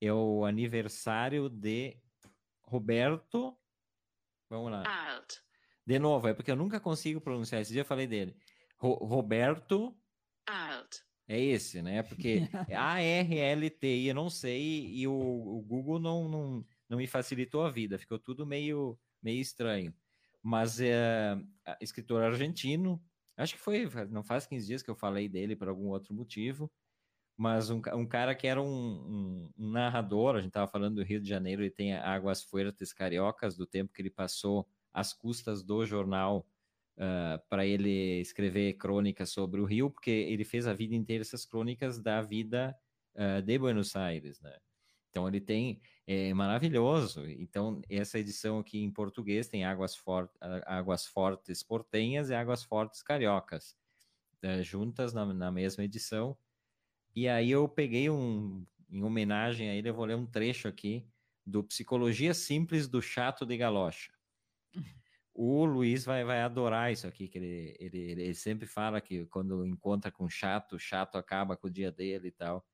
é 0.01 0.13
o 0.13 0.45
aniversário 0.45 1.49
de 1.49 1.97
Roberto. 2.63 3.57
Vamos 4.49 4.71
lá. 4.71 4.85
Alt. 4.87 5.37
De 5.85 5.99
novo, 5.99 6.29
é 6.29 6.35
porque 6.35 6.51
eu 6.51 6.57
nunca 6.57 6.81
consigo 6.81 7.21
pronunciar. 7.21 7.61
Esse 7.61 7.73
dia 7.73 7.83
eu 7.83 7.87
falei 7.87 8.07
dele. 8.07 8.37
Ro 8.77 8.95
Roberto. 8.95 9.97
Alt. 10.47 11.07
É 11.29 11.41
esse, 11.41 11.83
né? 11.83 12.03
Porque 12.03 12.43
A-R-L-T, 12.75 13.87
eu 13.87 14.15
não 14.15 14.31
sei, 14.31 14.87
e 14.93 15.09
o, 15.09 15.13
o, 15.13 15.61
Google 15.63 15.99
não, 15.99 16.29
não, 16.29 16.65
não 16.89 16.99
me 16.99 17.07
facilitou 17.07 17.65
a 17.65 17.71
vida, 17.71 17.99
ficou 17.99 18.19
tudo 18.19 18.47
meio, 18.47 18.99
meio 19.23 19.41
estranho. 19.41 19.95
Mas 20.43 20.81
é 20.81 21.37
escritor 21.81 22.23
argentino, 22.23 23.03
acho 23.37 23.55
que 23.55 23.61
foi, 23.61 23.89
não 24.11 24.23
faz 24.23 24.47
15 24.47 24.67
dias 24.67 24.83
que 24.83 24.91
eu 24.91 24.95
falei 24.95 25.29
dele 25.29 25.57
por 25.57 25.69
algum 25.69 25.89
outro 25.89 26.15
motivo, 26.15 26.71
mas 27.37 27.69
um, 27.69 27.83
um 27.95 28.07
cara 28.07 28.35
que 28.35 28.47
era 28.47 28.63
um, 28.63 28.67
um, 28.67 29.53
um 29.59 29.71
narrador, 29.71 30.37
a 30.37 30.41
gente 30.41 30.49
estava 30.49 30.71
falando 30.71 30.97
do 30.97 31.03
Rio 31.03 31.21
de 31.21 31.29
Janeiro, 31.29 31.63
ele 31.63 31.71
tem 31.71 31.95
Águas 31.95 32.43
Fuertes 32.43 32.93
Cariocas, 32.93 33.57
do 33.57 33.67
tempo 33.67 33.93
que 33.93 34.01
ele 34.01 34.11
passou 34.11 34.67
às 34.93 35.13
custas 35.13 35.63
do 35.63 35.85
jornal 35.85 36.47
uh, 36.97 37.39
para 37.49 37.67
ele 37.67 38.21
escrever 38.21 38.75
crônicas 38.75 39.31
sobre 39.31 39.61
o 39.61 39.67
Rio, 39.67 39.91
porque 39.91 40.11
ele 40.11 40.45
fez 40.45 40.67
a 40.67 40.73
vida 40.73 40.95
inteira 40.95 41.23
essas 41.23 41.45
crônicas 41.45 42.01
da 42.01 42.23
vida 42.23 42.75
uh, 43.15 43.43
de 43.43 43.59
Buenos 43.59 43.95
Aires, 43.95 44.41
né? 44.41 44.57
Então 45.17 45.27
ele 45.27 45.41
tem 45.41 45.81
é 46.07 46.35
maravilhoso. 46.35 47.27
Então 47.27 47.81
essa 47.89 48.19
edição 48.19 48.59
aqui 48.59 48.79
em 48.83 48.91
português 48.91 49.49
tem 49.49 49.65
águas, 49.65 49.97
for, 49.97 50.31
águas 50.67 51.07
fortes 51.07 51.63
portenhas 51.63 52.29
e 52.29 52.35
águas 52.35 52.63
fortes 52.63 53.03
cariocas 53.03 53.75
uh, 54.45 54.63
juntas 54.63 55.15
na, 55.15 55.25
na, 55.25 55.51
mesma 55.51 55.85
edição. 55.85 56.37
E 57.15 57.27
aí 57.27 57.51
eu 57.51 57.67
peguei 57.67 58.11
um 58.11 58.67
em 58.91 59.03
homenagem 59.03 59.71
a 59.71 59.75
ele 59.75 59.89
eu 59.89 59.95
vou 59.95 60.05
ler 60.05 60.17
um 60.17 60.27
trecho 60.27 60.69
aqui 60.69 61.09
do 61.47 61.65
Psicologia 61.65 62.35
Simples 62.35 62.87
do 62.87 63.01
Chato 63.01 63.47
de 63.47 63.57
Galocha. 63.57 64.13
O 65.39 65.67
Luiz 65.67 66.03
vai, 66.03 66.25
vai 66.25 66.41
adorar 66.41 66.91
isso 66.91 67.07
aqui, 67.07 67.29
que 67.29 67.37
ele, 67.37 67.77
ele, 67.79 67.99
ele 67.99 68.35
sempre 68.35 68.67
fala 68.67 69.03
que 69.03 69.27
quando 69.27 69.67
encontra 69.67 70.11
com 70.11 70.27
chato, 70.31 70.79
chato 70.79 71.19
acaba 71.19 71.55
com 71.55 71.67
o 71.67 71.71
dia 71.71 71.93
dele 71.93 72.29
e 72.29 72.31
tal. 72.31 72.67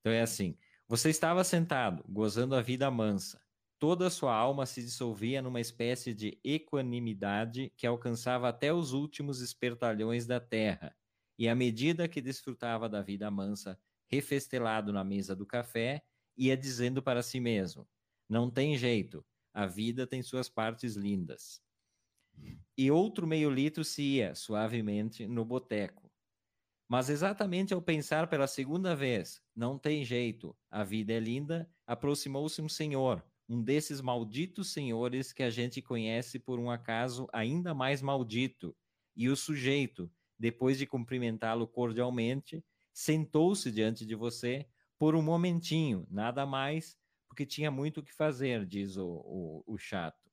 Então 0.00 0.12
é 0.12 0.20
assim: 0.20 0.58
você 0.88 1.10
estava 1.10 1.44
sentado, 1.44 2.04
gozando 2.08 2.54
a 2.54 2.62
vida 2.62 2.90
mansa. 2.90 3.40
Toda 3.78 4.08
sua 4.08 4.34
alma 4.34 4.64
se 4.64 4.82
dissolvia 4.82 5.42
numa 5.42 5.60
espécie 5.60 6.14
de 6.14 6.40
equanimidade 6.42 7.72
que 7.76 7.86
alcançava 7.86 8.48
até 8.48 8.72
os 8.72 8.92
últimos 8.92 9.40
espertalhões 9.40 10.26
da 10.26 10.40
terra. 10.40 10.96
E 11.38 11.48
à 11.48 11.54
medida 11.54 12.08
que 12.08 12.22
desfrutava 12.22 12.88
da 12.88 13.02
vida 13.02 13.30
mansa, 13.30 13.78
refestelado 14.10 14.92
na 14.92 15.04
mesa 15.04 15.36
do 15.36 15.44
café, 15.46 16.02
ia 16.36 16.56
dizendo 16.56 17.02
para 17.02 17.22
si 17.22 17.38
mesmo: 17.40 17.86
Não 18.28 18.50
tem 18.50 18.76
jeito, 18.78 19.24
a 19.52 19.66
vida 19.66 20.06
tem 20.06 20.22
suas 20.22 20.48
partes 20.48 20.94
lindas 20.96 21.60
e 22.76 22.90
outro 22.90 23.26
meio 23.26 23.50
litro 23.50 23.84
se 23.84 24.02
ia, 24.02 24.34
suavemente, 24.34 25.26
no 25.26 25.44
boteco. 25.44 26.05
Mas 26.88 27.10
exatamente 27.10 27.74
ao 27.74 27.82
pensar 27.82 28.28
pela 28.28 28.46
segunda 28.46 28.94
vez, 28.94 29.42
não 29.54 29.78
tem 29.78 30.04
jeito, 30.04 30.56
a 30.70 30.84
vida 30.84 31.12
é 31.12 31.18
linda, 31.18 31.68
aproximou-se 31.86 32.62
um 32.62 32.68
senhor, 32.68 33.24
um 33.48 33.62
desses 33.62 34.00
malditos 34.00 34.72
senhores 34.72 35.32
que 35.32 35.42
a 35.42 35.50
gente 35.50 35.82
conhece 35.82 36.38
por 36.38 36.60
um 36.60 36.70
acaso 36.70 37.26
ainda 37.32 37.74
mais 37.74 38.00
maldito, 38.00 38.76
e 39.16 39.28
o 39.28 39.36
sujeito, 39.36 40.10
depois 40.38 40.78
de 40.78 40.86
cumprimentá-lo 40.86 41.66
cordialmente, 41.66 42.64
sentou-se 42.92 43.70
diante 43.70 44.06
de 44.06 44.14
você 44.14 44.66
por 44.98 45.14
um 45.14 45.22
momentinho, 45.22 46.06
nada 46.10 46.46
mais, 46.46 46.96
porque 47.28 47.44
tinha 47.44 47.70
muito 47.70 48.00
o 48.00 48.02
que 48.02 48.14
fazer, 48.14 48.64
diz 48.64 48.96
o, 48.96 49.06
o, 49.06 49.64
o 49.66 49.76
chato. 49.76 50.30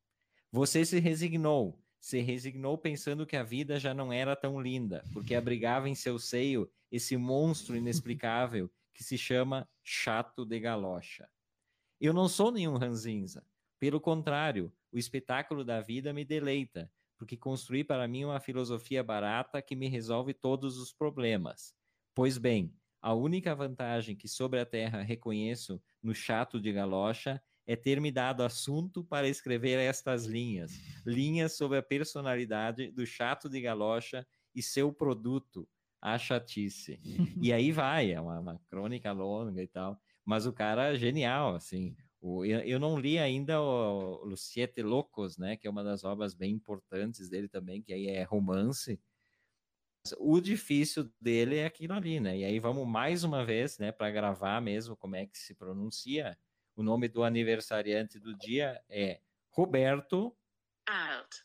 Você 0.51 0.85
se 0.85 0.99
resignou, 0.99 1.82
se 2.03 2.19
resignou 2.19 2.77
pensando 2.77 3.25
que 3.25 3.37
a 3.37 3.43
vida 3.43 3.79
já 3.79 3.93
não 3.93 4.11
era 4.11 4.35
tão 4.35 4.59
linda, 4.59 5.05
porque 5.13 5.33
abrigava 5.33 5.87
em 5.87 5.95
seu 5.95 6.19
seio 6.19 6.69
esse 6.91 7.15
monstro 7.15 7.77
inexplicável 7.77 8.69
que 8.93 9.01
se 9.01 9.17
chama 9.17 9.65
chato 9.81 10.45
de 10.45 10.59
galocha. 10.59 11.29
Eu 12.01 12.11
não 12.11 12.27
sou 12.27 12.51
nenhum 12.51 12.75
ranzinza. 12.75 13.47
Pelo 13.79 14.01
contrário, 14.01 14.69
o 14.91 14.97
espetáculo 14.97 15.63
da 15.63 15.79
vida 15.79 16.11
me 16.11 16.25
deleita, 16.25 16.91
porque 17.17 17.37
construí 17.37 17.85
para 17.85 18.05
mim 18.05 18.25
uma 18.25 18.41
filosofia 18.41 19.01
barata 19.01 19.61
que 19.61 19.73
me 19.73 19.87
resolve 19.87 20.33
todos 20.33 20.77
os 20.77 20.91
problemas. 20.91 21.73
Pois 22.13 22.37
bem, 22.37 22.75
a 23.01 23.13
única 23.13 23.55
vantagem 23.55 24.13
que 24.13 24.27
sobre 24.27 24.59
a 24.59 24.65
Terra 24.65 25.01
reconheço 25.01 25.81
no 26.01 26.13
chato 26.13 26.59
de 26.59 26.73
galocha 26.73 27.41
é 27.65 27.75
ter 27.75 27.99
me 28.01 28.11
dado 28.11 28.43
assunto 28.43 29.03
para 29.03 29.27
escrever 29.27 29.79
estas 29.79 30.25
linhas, 30.25 30.73
linhas 31.05 31.53
sobre 31.53 31.77
a 31.77 31.83
personalidade 31.83 32.91
do 32.91 33.05
chato 33.05 33.49
de 33.49 33.61
galocha 33.61 34.25
e 34.53 34.61
seu 34.61 34.91
produto, 34.91 35.67
a 36.01 36.17
chatice. 36.17 36.99
e 37.41 37.53
aí 37.53 37.71
vai, 37.71 38.11
é 38.11 38.19
uma, 38.19 38.39
uma, 38.39 38.61
crônica 38.69 39.11
longa 39.11 39.61
e 39.61 39.67
tal, 39.67 39.99
mas 40.25 40.45
o 40.45 40.53
cara 40.53 40.93
é 40.93 40.95
genial, 40.95 41.55
assim. 41.55 41.95
O, 42.19 42.45
eu, 42.45 42.59
eu, 42.59 42.79
não 42.79 42.97
li 42.97 43.17
ainda 43.19 43.61
o, 43.61 44.25
o 44.25 44.37
Siete 44.37 44.81
Loucos, 44.81 45.37
né, 45.37 45.57
que 45.57 45.67
é 45.67 45.69
uma 45.69 45.83
das 45.83 46.03
obras 46.03 46.33
bem 46.33 46.53
importantes 46.53 47.29
dele 47.29 47.47
também, 47.47 47.81
que 47.81 47.93
aí 47.93 48.07
é 48.07 48.23
romance. 48.23 48.99
O 50.17 50.41
difícil 50.41 51.09
dele 51.19 51.57
é 51.57 51.65
aquilo 51.65 51.93
ali, 51.93 52.19
né? 52.19 52.37
E 52.37 52.43
aí 52.43 52.59
vamos 52.59 52.85
mais 52.85 53.23
uma 53.23 53.45
vez, 53.45 53.77
né, 53.77 53.89
para 53.89 54.11
gravar 54.11 54.61
mesmo 54.61 54.97
como 54.97 55.15
é 55.15 55.25
que 55.25 55.37
se 55.37 55.55
pronuncia 55.55 56.37
o 56.75 56.83
nome 56.83 57.07
do 57.07 57.23
aniversariante 57.23 58.19
do 58.19 58.35
dia 58.37 58.81
é 58.89 59.19
Roberto. 59.49 60.35
Alt. 60.87 61.35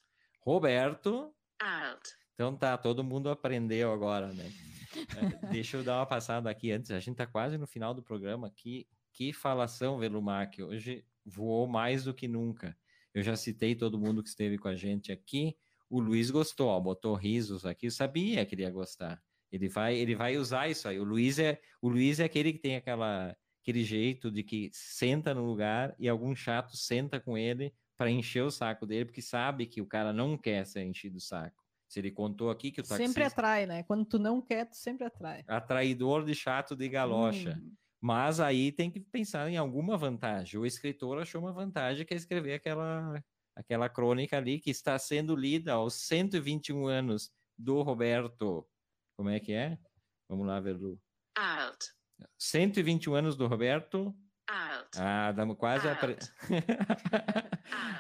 Roberto. 0.40 1.34
Alt. 1.60 2.08
Então 2.34 2.56
tá, 2.56 2.78
todo 2.78 3.04
mundo 3.04 3.28
aprendeu 3.28 3.92
agora, 3.92 4.32
né? 4.32 4.50
Deixa 5.52 5.76
eu 5.76 5.84
dar 5.84 5.98
uma 5.98 6.06
passada 6.06 6.48
aqui 6.48 6.72
antes. 6.72 6.90
A 6.90 7.00
gente 7.00 7.16
tá 7.16 7.26
quase 7.26 7.58
no 7.58 7.66
final 7.66 7.92
do 7.92 8.02
programa. 8.02 8.50
Que, 8.50 8.86
que 9.12 9.32
falação, 9.32 9.98
Velumac. 9.98 10.62
Hoje 10.62 11.04
voou 11.24 11.66
mais 11.66 12.04
do 12.04 12.14
que 12.14 12.26
nunca. 12.26 12.76
Eu 13.12 13.22
já 13.22 13.36
citei 13.36 13.74
todo 13.74 13.98
mundo 13.98 14.22
que 14.22 14.28
esteve 14.28 14.56
com 14.56 14.68
a 14.68 14.76
gente 14.76 15.12
aqui. 15.12 15.56
O 15.90 16.00
Luiz 16.00 16.30
gostou, 16.30 16.68
ó, 16.68 16.80
botou 16.80 17.14
risos 17.14 17.66
aqui. 17.66 17.86
Eu 17.86 17.90
sabia 17.90 18.44
que 18.46 18.54
ele 18.54 18.62
ia 18.62 18.70
gostar. 18.70 19.22
Ele 19.50 19.68
vai, 19.68 19.96
ele 19.96 20.14
vai 20.14 20.36
usar 20.36 20.68
isso 20.68 20.86
aí. 20.88 20.98
O 20.98 21.04
Luiz 21.04 21.38
é, 21.38 21.60
o 21.80 21.88
Luiz 21.88 22.20
é 22.20 22.24
aquele 22.24 22.52
que 22.52 22.58
tem 22.58 22.76
aquela 22.76 23.36
aquele 23.68 23.84
jeito 23.84 24.30
de 24.30 24.42
que 24.42 24.70
senta 24.72 25.34
no 25.34 25.44
lugar 25.44 25.94
e 25.98 26.08
algum 26.08 26.34
chato 26.34 26.74
senta 26.74 27.20
com 27.20 27.36
ele 27.36 27.74
para 27.98 28.10
encher 28.10 28.42
o 28.42 28.50
saco 28.50 28.86
dele, 28.86 29.04
porque 29.04 29.20
sabe 29.20 29.66
que 29.66 29.82
o 29.82 29.86
cara 29.86 30.10
não 30.10 30.38
quer 30.38 30.64
ser 30.64 30.84
enchido 30.84 31.18
o 31.18 31.20
saco. 31.20 31.62
Se 31.86 31.98
ele 31.98 32.10
contou 32.10 32.48
aqui 32.48 32.70
que 32.70 32.80
o 32.80 32.82
taxista... 32.82 33.06
Sempre 33.06 33.24
atrai, 33.24 33.66
né? 33.66 33.82
Quando 33.82 34.06
tu 34.06 34.18
não 34.18 34.40
quer, 34.40 34.64
tu 34.64 34.76
sempre 34.76 35.06
atrai. 35.06 35.44
Atraidor 35.46 36.24
de 36.24 36.34
chato 36.34 36.74
de 36.74 36.88
galocha. 36.88 37.60
Hum. 37.62 37.74
Mas 38.00 38.40
aí 38.40 38.72
tem 38.72 38.90
que 38.90 39.00
pensar 39.00 39.50
em 39.50 39.58
alguma 39.58 39.98
vantagem. 39.98 40.58
O 40.58 40.64
escritor 40.64 41.20
achou 41.20 41.42
uma 41.42 41.52
vantagem 41.52 42.06
que 42.06 42.14
é 42.14 42.16
escrever 42.16 42.54
aquela, 42.54 43.22
aquela 43.54 43.88
crônica 43.88 44.36
ali 44.36 44.60
que 44.60 44.70
está 44.70 44.98
sendo 44.98 45.36
lida 45.36 45.74
aos 45.74 45.94
121 46.06 46.86
anos 46.86 47.30
do 47.58 47.82
Roberto. 47.82 48.66
Como 49.14 49.28
é 49.28 49.38
que 49.38 49.52
é? 49.52 49.78
Vamos 50.26 50.46
lá, 50.46 50.58
Verlu. 50.58 50.98
Alt. 51.36 51.97
121 52.38 53.14
anos 53.14 53.36
do 53.36 53.46
Roberto. 53.46 54.14
Art. 54.46 54.96
Ah, 54.96 55.32
damos 55.32 55.56
quase 55.56 55.86
art. 55.86 55.98
a. 55.98 56.06
Pre... 56.06 56.16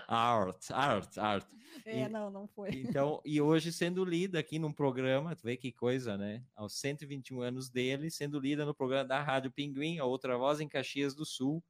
art, 0.08 0.70
art, 0.70 1.18
art. 1.18 1.46
É, 1.84 2.02
e, 2.02 2.08
não, 2.08 2.30
não 2.30 2.46
foi. 2.48 2.70
Então, 2.70 3.20
e 3.24 3.40
hoje 3.40 3.72
sendo 3.72 4.04
lida 4.04 4.38
aqui 4.38 4.58
num 4.58 4.72
programa, 4.72 5.36
tu 5.36 5.42
vê 5.42 5.56
que 5.56 5.72
coisa, 5.72 6.16
né? 6.16 6.42
Aos 6.54 6.78
121 6.80 7.40
anos 7.42 7.70
dele, 7.70 8.10
sendo 8.10 8.38
lida 8.40 8.64
no 8.64 8.74
programa 8.74 9.04
da 9.04 9.22
Rádio 9.22 9.50
Pinguim, 9.50 9.98
a 9.98 10.04
outra 10.04 10.36
voz 10.36 10.60
em 10.60 10.68
Caxias 10.68 11.14
do 11.14 11.24
Sul, 11.24 11.62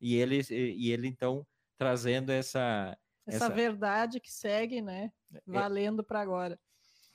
e 0.00 0.16
ele, 0.16 0.40
e 0.50 0.90
ele 0.90 1.08
então 1.08 1.46
trazendo 1.78 2.30
essa 2.30 2.96
essa, 3.26 3.46
essa... 3.46 3.48
verdade 3.48 4.20
que 4.20 4.30
segue, 4.30 4.82
né? 4.82 5.10
É, 5.32 5.40
valendo 5.46 6.02
é... 6.02 6.04
para 6.04 6.20
agora. 6.20 6.58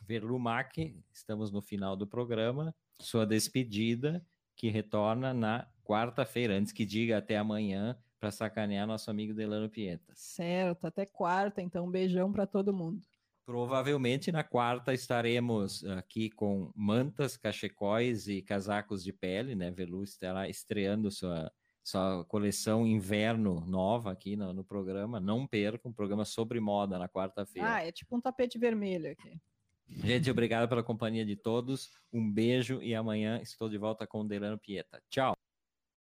Verlumac, 0.02 0.98
estamos 1.14 1.52
no 1.52 1.62
final 1.62 1.96
do 1.96 2.08
programa. 2.08 2.76
Sua 3.00 3.26
despedida, 3.26 4.26
que 4.60 4.70
retorna 4.70 5.34
na 5.34 5.66
quarta-feira, 5.86 6.54
antes 6.54 6.74
que 6.74 6.86
diga 6.86 7.18
até 7.18 7.38
amanhã, 7.38 7.98
para 8.20 8.30
sacanear 8.30 8.86
nosso 8.86 9.10
amigo 9.10 9.34
Delano 9.34 9.70
Pieta. 9.70 10.12
Certo, 10.14 10.86
até 10.86 11.06
quarta, 11.06 11.62
então 11.62 11.86
um 11.86 11.90
beijão 11.90 12.30
para 12.30 12.46
todo 12.46 12.74
mundo. 12.74 13.02
Provavelmente 13.46 14.34
na 14.34 14.44
quarta 14.44 14.94
estaremos 14.94 15.86
aqui 15.86 16.30
com 16.30 16.74
mantas, 16.76 17.38
cachecóis 17.38 18.28
e 18.28 18.42
casacos 18.42 19.02
de 19.02 19.14
pele, 19.14 19.56
né? 19.56 19.72
Velu 19.72 20.04
estará 20.04 20.50
estreando 20.50 21.10
sua, 21.10 21.50
sua 21.82 22.26
coleção 22.26 22.86
inverno 22.86 23.62
nova 23.66 24.12
aqui 24.12 24.36
no, 24.36 24.52
no 24.52 24.66
programa. 24.66 25.22
Não 25.22 25.48
perca 25.48 25.88
um 25.88 25.94
programa 25.94 26.26
sobre 26.26 26.60
moda 26.60 27.00
na 27.00 27.08
quarta-feira. 27.08 27.76
Ah, 27.76 27.84
é 27.84 27.94
tipo 27.94 28.14
um 28.14 28.20
tapete 28.22 28.60
vermelho 28.60 29.10
aqui. 29.10 29.40
Gente, 29.90 30.30
obrigado 30.30 30.68
pela 30.70 30.84
companhia 30.84 31.26
de 31.26 31.36
todos. 31.36 31.90
Um 32.14 32.32
beijo 32.32 32.82
e 32.82 32.94
amanhã 32.96 33.40
estou 33.42 33.70
de 33.70 33.78
volta 33.78 34.08
com 34.08 34.22
o 34.22 34.28
Delano 34.28 34.58
Pieta. 34.58 35.02
Tchau. 35.10 35.39